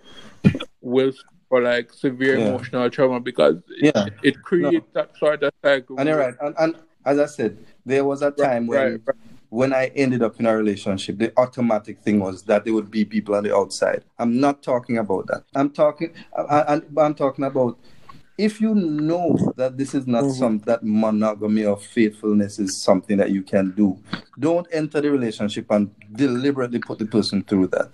will 0.81 1.13
for 1.49 1.63
like 1.63 1.93
severe 1.93 2.39
Yeah. 2.39 2.49
emotional 2.49 2.91
trauma 2.91 3.21
because 3.21 3.57
Yeah. 3.81 4.07
it, 4.07 4.13
it 4.23 4.43
creates 4.43 4.87
that 4.93 5.17
sort 5.17 5.43
of 5.43 5.53
cycle. 5.63 5.97
and 5.99 6.09
you're 6.09 6.19
right. 6.19 6.35
And, 6.41 6.55
and 6.59 6.75
as 7.05 7.19
I 7.19 7.27
said, 7.27 7.59
there 7.87 8.05
was 8.05 8.23
a 8.23 8.31
time 8.31 8.67
when 8.67 8.79
right, 8.93 9.01
right. 9.07 9.17
When 9.51 9.73
I 9.73 9.87
ended 9.97 10.23
up 10.23 10.39
in 10.39 10.47
a 10.47 10.57
relationship, 10.57 11.19
the 11.19 11.33
automatic 11.39 12.01
thing 12.01 12.21
was 12.21 12.43
that 12.45 12.65
there 12.65 12.75
would 12.75 12.91
be 12.91 13.05
people 13.05 13.35
on 13.35 13.45
the 13.45 13.55
outside. 13.55 14.05
I'm 14.19 14.39
not 14.41 14.63
talking 14.63 14.99
about 14.99 15.27
that. 15.29 15.45
I'm 15.55 15.71
talking, 15.71 16.13
I, 16.37 16.81
I'm 16.99 17.15
talking 17.15 17.45
about 17.45 17.79
if 18.37 18.61
you 18.61 18.75
know 18.75 19.37
that 19.57 19.77
this 19.77 19.95
is 19.95 20.07
not 20.07 20.23
mm-hmm. 20.23 20.39
some 20.39 20.59
that 20.61 20.85
monogamy 20.85 21.65
or 21.65 21.77
faithfulness 21.77 22.61
is 22.61 22.81
something 22.81 23.17
that 23.17 23.33
you 23.33 23.43
can 23.43 23.73
do, 23.73 23.99
don't 24.39 24.67
enter 24.71 25.01
the 25.01 25.11
relationship 25.11 25.69
and 25.71 25.91
deliberately 26.13 26.79
put 26.79 27.01
the 27.01 27.07
person 27.07 27.43
through 27.43 27.67
that. 27.69 27.93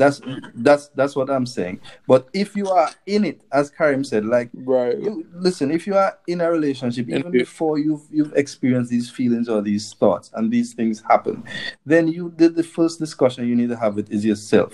That's 0.00 0.20
mm. 0.20 0.40
that's 0.54 0.88
that's 0.94 1.14
what 1.14 1.28
I'm 1.28 1.44
saying. 1.44 1.78
But 2.08 2.26
if 2.32 2.56
you 2.56 2.70
are 2.70 2.88
in 3.04 3.22
it, 3.26 3.42
as 3.52 3.68
Karim 3.68 4.02
said, 4.02 4.24
like 4.24 4.48
right, 4.54 4.98
you, 4.98 5.26
listen, 5.34 5.70
if 5.70 5.86
you 5.86 5.94
are 5.94 6.18
in 6.26 6.40
a 6.40 6.50
relationship, 6.50 7.10
even 7.10 7.30
before 7.30 7.78
you've 7.78 8.06
you've 8.10 8.32
experienced 8.34 8.90
these 8.90 9.10
feelings 9.10 9.46
or 9.46 9.60
these 9.60 9.92
thoughts 9.92 10.30
and 10.32 10.50
these 10.50 10.72
things 10.72 11.02
happen, 11.02 11.44
then 11.84 12.08
you 12.08 12.32
did 12.34 12.56
the 12.56 12.62
first 12.62 12.98
discussion 12.98 13.46
you 13.46 13.54
need 13.54 13.68
to 13.68 13.76
have 13.76 13.98
it 13.98 14.10
is 14.10 14.24
yourself. 14.24 14.72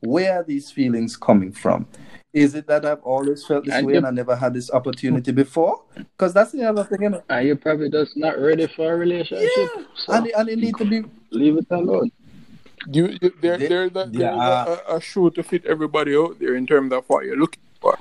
Where 0.00 0.40
are 0.40 0.44
these 0.44 0.70
feelings 0.70 1.16
coming 1.16 1.52
from? 1.52 1.86
Is 2.34 2.54
it 2.54 2.66
that 2.66 2.84
I've 2.84 3.02
always 3.02 3.46
felt 3.46 3.64
this 3.64 3.72
and 3.72 3.86
way 3.86 3.96
and 3.96 4.06
I 4.06 4.10
never 4.10 4.36
had 4.36 4.52
this 4.52 4.70
opportunity 4.70 5.32
before? 5.32 5.84
Because 5.94 6.34
that's 6.34 6.52
the 6.52 6.68
other 6.68 6.84
thing. 6.84 7.00
You 7.00 7.08
know? 7.08 7.22
And 7.30 7.46
you're 7.46 7.56
probably 7.56 7.88
just 7.88 8.14
not 8.14 8.38
ready 8.38 8.66
for 8.66 8.92
a 8.92 8.96
relationship. 8.96 9.48
Yeah. 9.56 9.84
So 9.94 10.12
and, 10.12 10.26
and 10.36 10.48
it 10.50 10.58
need 10.58 10.76
to 10.76 10.84
be 10.84 11.02
leave 11.30 11.56
it 11.56 11.66
alone. 11.70 12.10
You, 12.86 13.16
you 13.20 13.32
there, 13.40 13.58
they, 13.58 13.68
there's, 13.68 13.92
a, 13.94 14.08
yeah. 14.12 14.30
there's 14.30 14.36
a, 14.36 14.90
uh, 14.92 14.96
a, 14.96 15.00
shoe 15.00 15.30
to 15.30 15.42
fit 15.42 15.64
everybody 15.66 16.16
out 16.16 16.38
there 16.38 16.54
in 16.54 16.66
terms 16.66 16.92
of 16.92 17.04
what 17.08 17.24
you're 17.24 17.36
looking 17.36 17.62
for. 17.80 17.98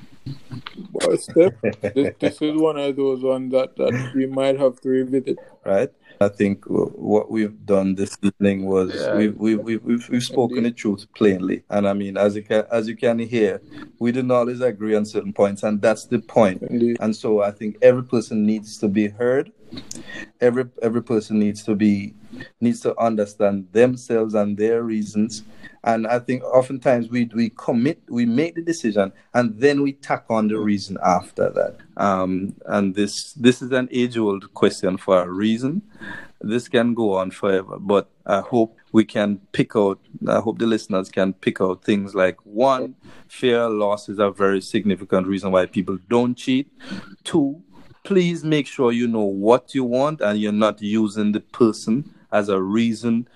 But 0.91 1.21
Steph, 1.21 1.53
this, 1.61 2.13
this 2.19 2.41
is 2.41 2.59
one 2.59 2.77
of 2.77 2.95
those 2.95 3.23
ones 3.23 3.51
that, 3.51 3.75
that 3.77 4.11
we 4.15 4.25
might 4.25 4.59
have 4.59 4.79
to 4.81 4.89
revisit. 4.89 5.37
Right. 5.65 5.91
I 6.21 6.29
think 6.29 6.65
what 6.65 7.29
we've 7.29 7.65
done 7.65 7.95
this 7.95 8.17
evening 8.21 8.65
was 8.65 8.93
yeah. 8.95 9.15
we've, 9.15 9.35
we've, 9.37 9.59
we've, 9.59 9.83
we've, 9.83 10.09
we've 10.09 10.23
spoken 10.23 10.59
Indeed. 10.59 10.73
the 10.73 10.77
truth 10.77 11.05
plainly. 11.15 11.63
And 11.69 11.87
I 11.87 11.93
mean, 11.93 12.17
as 12.17 12.35
you 12.35 12.43
can, 12.43 12.65
as 12.71 12.87
you 12.87 12.95
can 12.95 13.19
hear, 13.19 13.61
we 13.99 14.11
didn't 14.11 14.31
always 14.31 14.61
agree 14.61 14.95
on 14.95 15.05
certain 15.05 15.33
points, 15.33 15.63
and 15.63 15.81
that's 15.81 16.05
the 16.05 16.19
point. 16.19 16.61
Indeed. 16.63 16.97
And 16.99 17.15
so 17.15 17.41
I 17.41 17.51
think 17.51 17.77
every 17.81 18.03
person 18.03 18.45
needs 18.45 18.77
to 18.79 18.87
be 18.87 19.09
heard. 19.09 19.51
Every 20.39 20.65
every 20.81 21.03
person 21.03 21.39
needs 21.39 21.63
to 21.63 21.75
be 21.75 22.13
needs 22.61 22.81
to 22.81 22.97
understand 22.99 23.67
themselves 23.71 24.33
and 24.33 24.57
their 24.57 24.83
reasons 24.83 25.43
and 25.85 26.07
I 26.07 26.17
think 26.17 26.43
oftentimes 26.43 27.09
we 27.09 27.25
we 27.25 27.51
commit, 27.51 28.01
we 28.09 28.25
make 28.25 28.55
the 28.55 28.63
decision, 28.63 29.13
and 29.35 29.57
then 29.59 29.83
we 29.83 29.93
tack 29.93 30.25
on 30.29 30.47
the 30.47 30.57
reason 30.57 30.97
after 31.03 31.49
that. 31.51 31.77
Um, 31.95 32.55
and 32.65 32.95
this 32.95 33.33
this 33.33 33.61
is 33.61 33.71
an 33.71 33.87
age 33.91 34.17
old 34.17 34.51
question 34.55 34.97
for 34.97 35.21
a 35.21 35.29
reason. 35.29 35.83
This 36.41 36.67
can 36.67 36.95
go 36.95 37.13
on 37.13 37.29
forever, 37.31 37.77
but 37.79 38.09
I 38.25 38.39
hope 38.39 38.77
we 38.91 39.05
can 39.05 39.37
pick 39.51 39.75
out. 39.75 39.99
I 40.27 40.39
hope 40.39 40.57
the 40.57 40.65
listeners 40.65 41.09
can 41.09 41.33
pick 41.33 41.61
out 41.61 41.83
things 41.83 42.15
like 42.15 42.37
one, 42.43 42.95
fear 43.27 43.69
loss 43.69 44.09
is 44.09 44.17
a 44.17 44.31
very 44.31 44.61
significant 44.61 45.27
reason 45.27 45.51
why 45.51 45.67
people 45.67 45.99
don't 46.09 46.35
cheat. 46.35 46.67
Two, 47.23 47.61
please 48.03 48.43
make 48.43 48.65
sure 48.65 48.91
you 48.91 49.07
know 49.07 49.21
what 49.21 49.75
you 49.75 49.83
want 49.83 50.21
and 50.21 50.39
you're 50.39 50.51
not 50.51 50.81
using 50.81 51.31
the 51.31 51.41
person 51.41 52.11
as 52.35 52.49
a 52.49 52.61
reason 52.61 53.27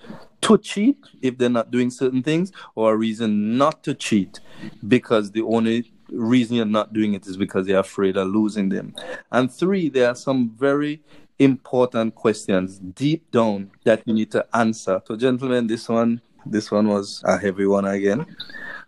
to 0.42 0.58
cheat 0.58 0.96
if 1.22 1.36
they're 1.38 1.48
not 1.48 1.70
doing 1.70 1.90
certain 1.90 2.22
things, 2.22 2.52
or 2.74 2.92
a 2.92 2.96
reason 2.96 3.56
not 3.56 3.82
to 3.84 3.94
cheat 3.94 4.40
because 4.88 5.32
the 5.32 5.42
only 5.42 5.92
reason 6.10 6.56
you're 6.56 6.66
not 6.66 6.92
doing 6.92 7.14
it 7.14 7.26
is 7.26 7.36
because 7.36 7.66
you're 7.66 7.80
afraid 7.80 8.16
of 8.16 8.28
losing 8.28 8.68
them. 8.68 8.94
And 9.32 9.50
three, 9.52 9.88
there 9.88 10.08
are 10.08 10.14
some 10.14 10.50
very 10.50 11.02
important 11.38 12.14
questions 12.14 12.78
deep 12.78 13.30
down 13.30 13.70
that 13.84 14.02
you 14.06 14.14
need 14.14 14.30
to 14.32 14.44
answer. 14.54 15.00
So, 15.06 15.16
gentlemen, 15.16 15.66
this 15.66 15.88
one, 15.88 16.20
this 16.46 16.70
one 16.70 16.88
was 16.88 17.22
a 17.24 17.38
heavy 17.38 17.66
one 17.66 17.86
again, 17.86 18.26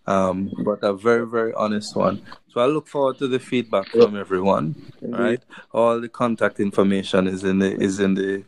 um, 0.07 0.51
but 0.65 0.83
a 0.83 0.93
very, 0.93 1.27
very 1.27 1.55
honest 1.55 1.97
one. 1.97 2.23
So 2.53 2.61
I 2.61 2.67
look 2.67 2.87
forward 2.87 3.17
to 3.19 3.29
the 3.29 3.39
feedback 3.39 3.89
from 3.89 4.15
everyone. 4.15 4.75
Indeed. 5.01 5.19
Right, 5.19 5.43
all 5.73 5.99
the 5.99 6.09
contact 6.11 6.61
information 6.61 7.27
is 7.27 7.45
in 7.45 7.61
the 7.61 7.73
is 7.81 7.99
in 7.99 8.13
the 8.13 8.45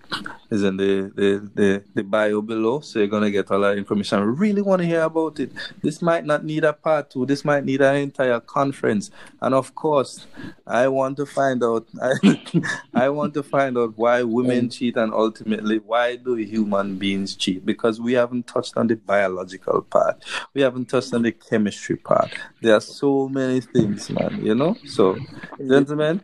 is 0.51 0.63
in 0.63 0.77
the, 0.77 1.11
the 1.15 1.51
the, 1.55 1.85
the 1.95 2.03
bio 2.03 2.43
below. 2.43 2.81
So 2.81 2.99
you're 2.99 3.09
gonna 3.09 3.31
get 3.31 3.51
all 3.51 3.61
that 3.61 3.79
information. 3.79 4.19
I 4.19 4.23
really 4.25 4.61
want 4.61 4.83
to 4.83 4.87
hear 4.87 5.03
about 5.03 5.41
it. 5.41 5.53
This 5.83 6.03
might 6.03 6.27
not 6.27 6.45
need 6.45 6.65
a 6.65 6.75
part 6.75 7.11
two. 7.13 7.25
This 7.25 7.47
might 7.47 7.65
need 7.65 7.81
an 7.81 7.97
entire 7.97 8.41
conference. 8.41 9.11
And 9.41 9.55
of 9.55 9.75
course, 9.75 10.27
I 10.67 10.89
want 10.89 11.17
to 11.17 11.25
find 11.25 11.65
out. 11.65 11.87
I, 12.03 12.43
I 12.95 13.09
want 13.09 13.33
to 13.35 13.43
find 13.43 13.79
out 13.79 13.95
why 13.97 14.23
women 14.23 14.69
mm. 14.69 14.73
cheat 14.73 14.99
and 14.99 15.15
ultimately 15.15 15.79
why 15.79 16.17
do 16.17 16.35
human 16.35 16.99
beings 16.99 17.37
cheat? 17.37 17.65
Because 17.65 18.03
we 18.03 18.13
haven't 18.13 18.47
touched 18.47 18.77
on 18.77 18.87
the 18.87 18.97
biological 18.97 19.81
part. 19.81 20.23
We 20.53 20.61
haven't 20.61 20.91
touched 20.91 21.15
on 21.15 21.23
the 21.23 21.33
chemistry 21.33 21.97
part. 21.97 22.35
There 22.61 22.75
are 22.75 22.81
so 22.81 23.31
many 23.31 23.63
things 23.95 24.11
man, 24.11 24.45
you 24.45 24.55
know? 24.55 24.77
So, 24.87 25.17
gentlemen, 25.59 26.21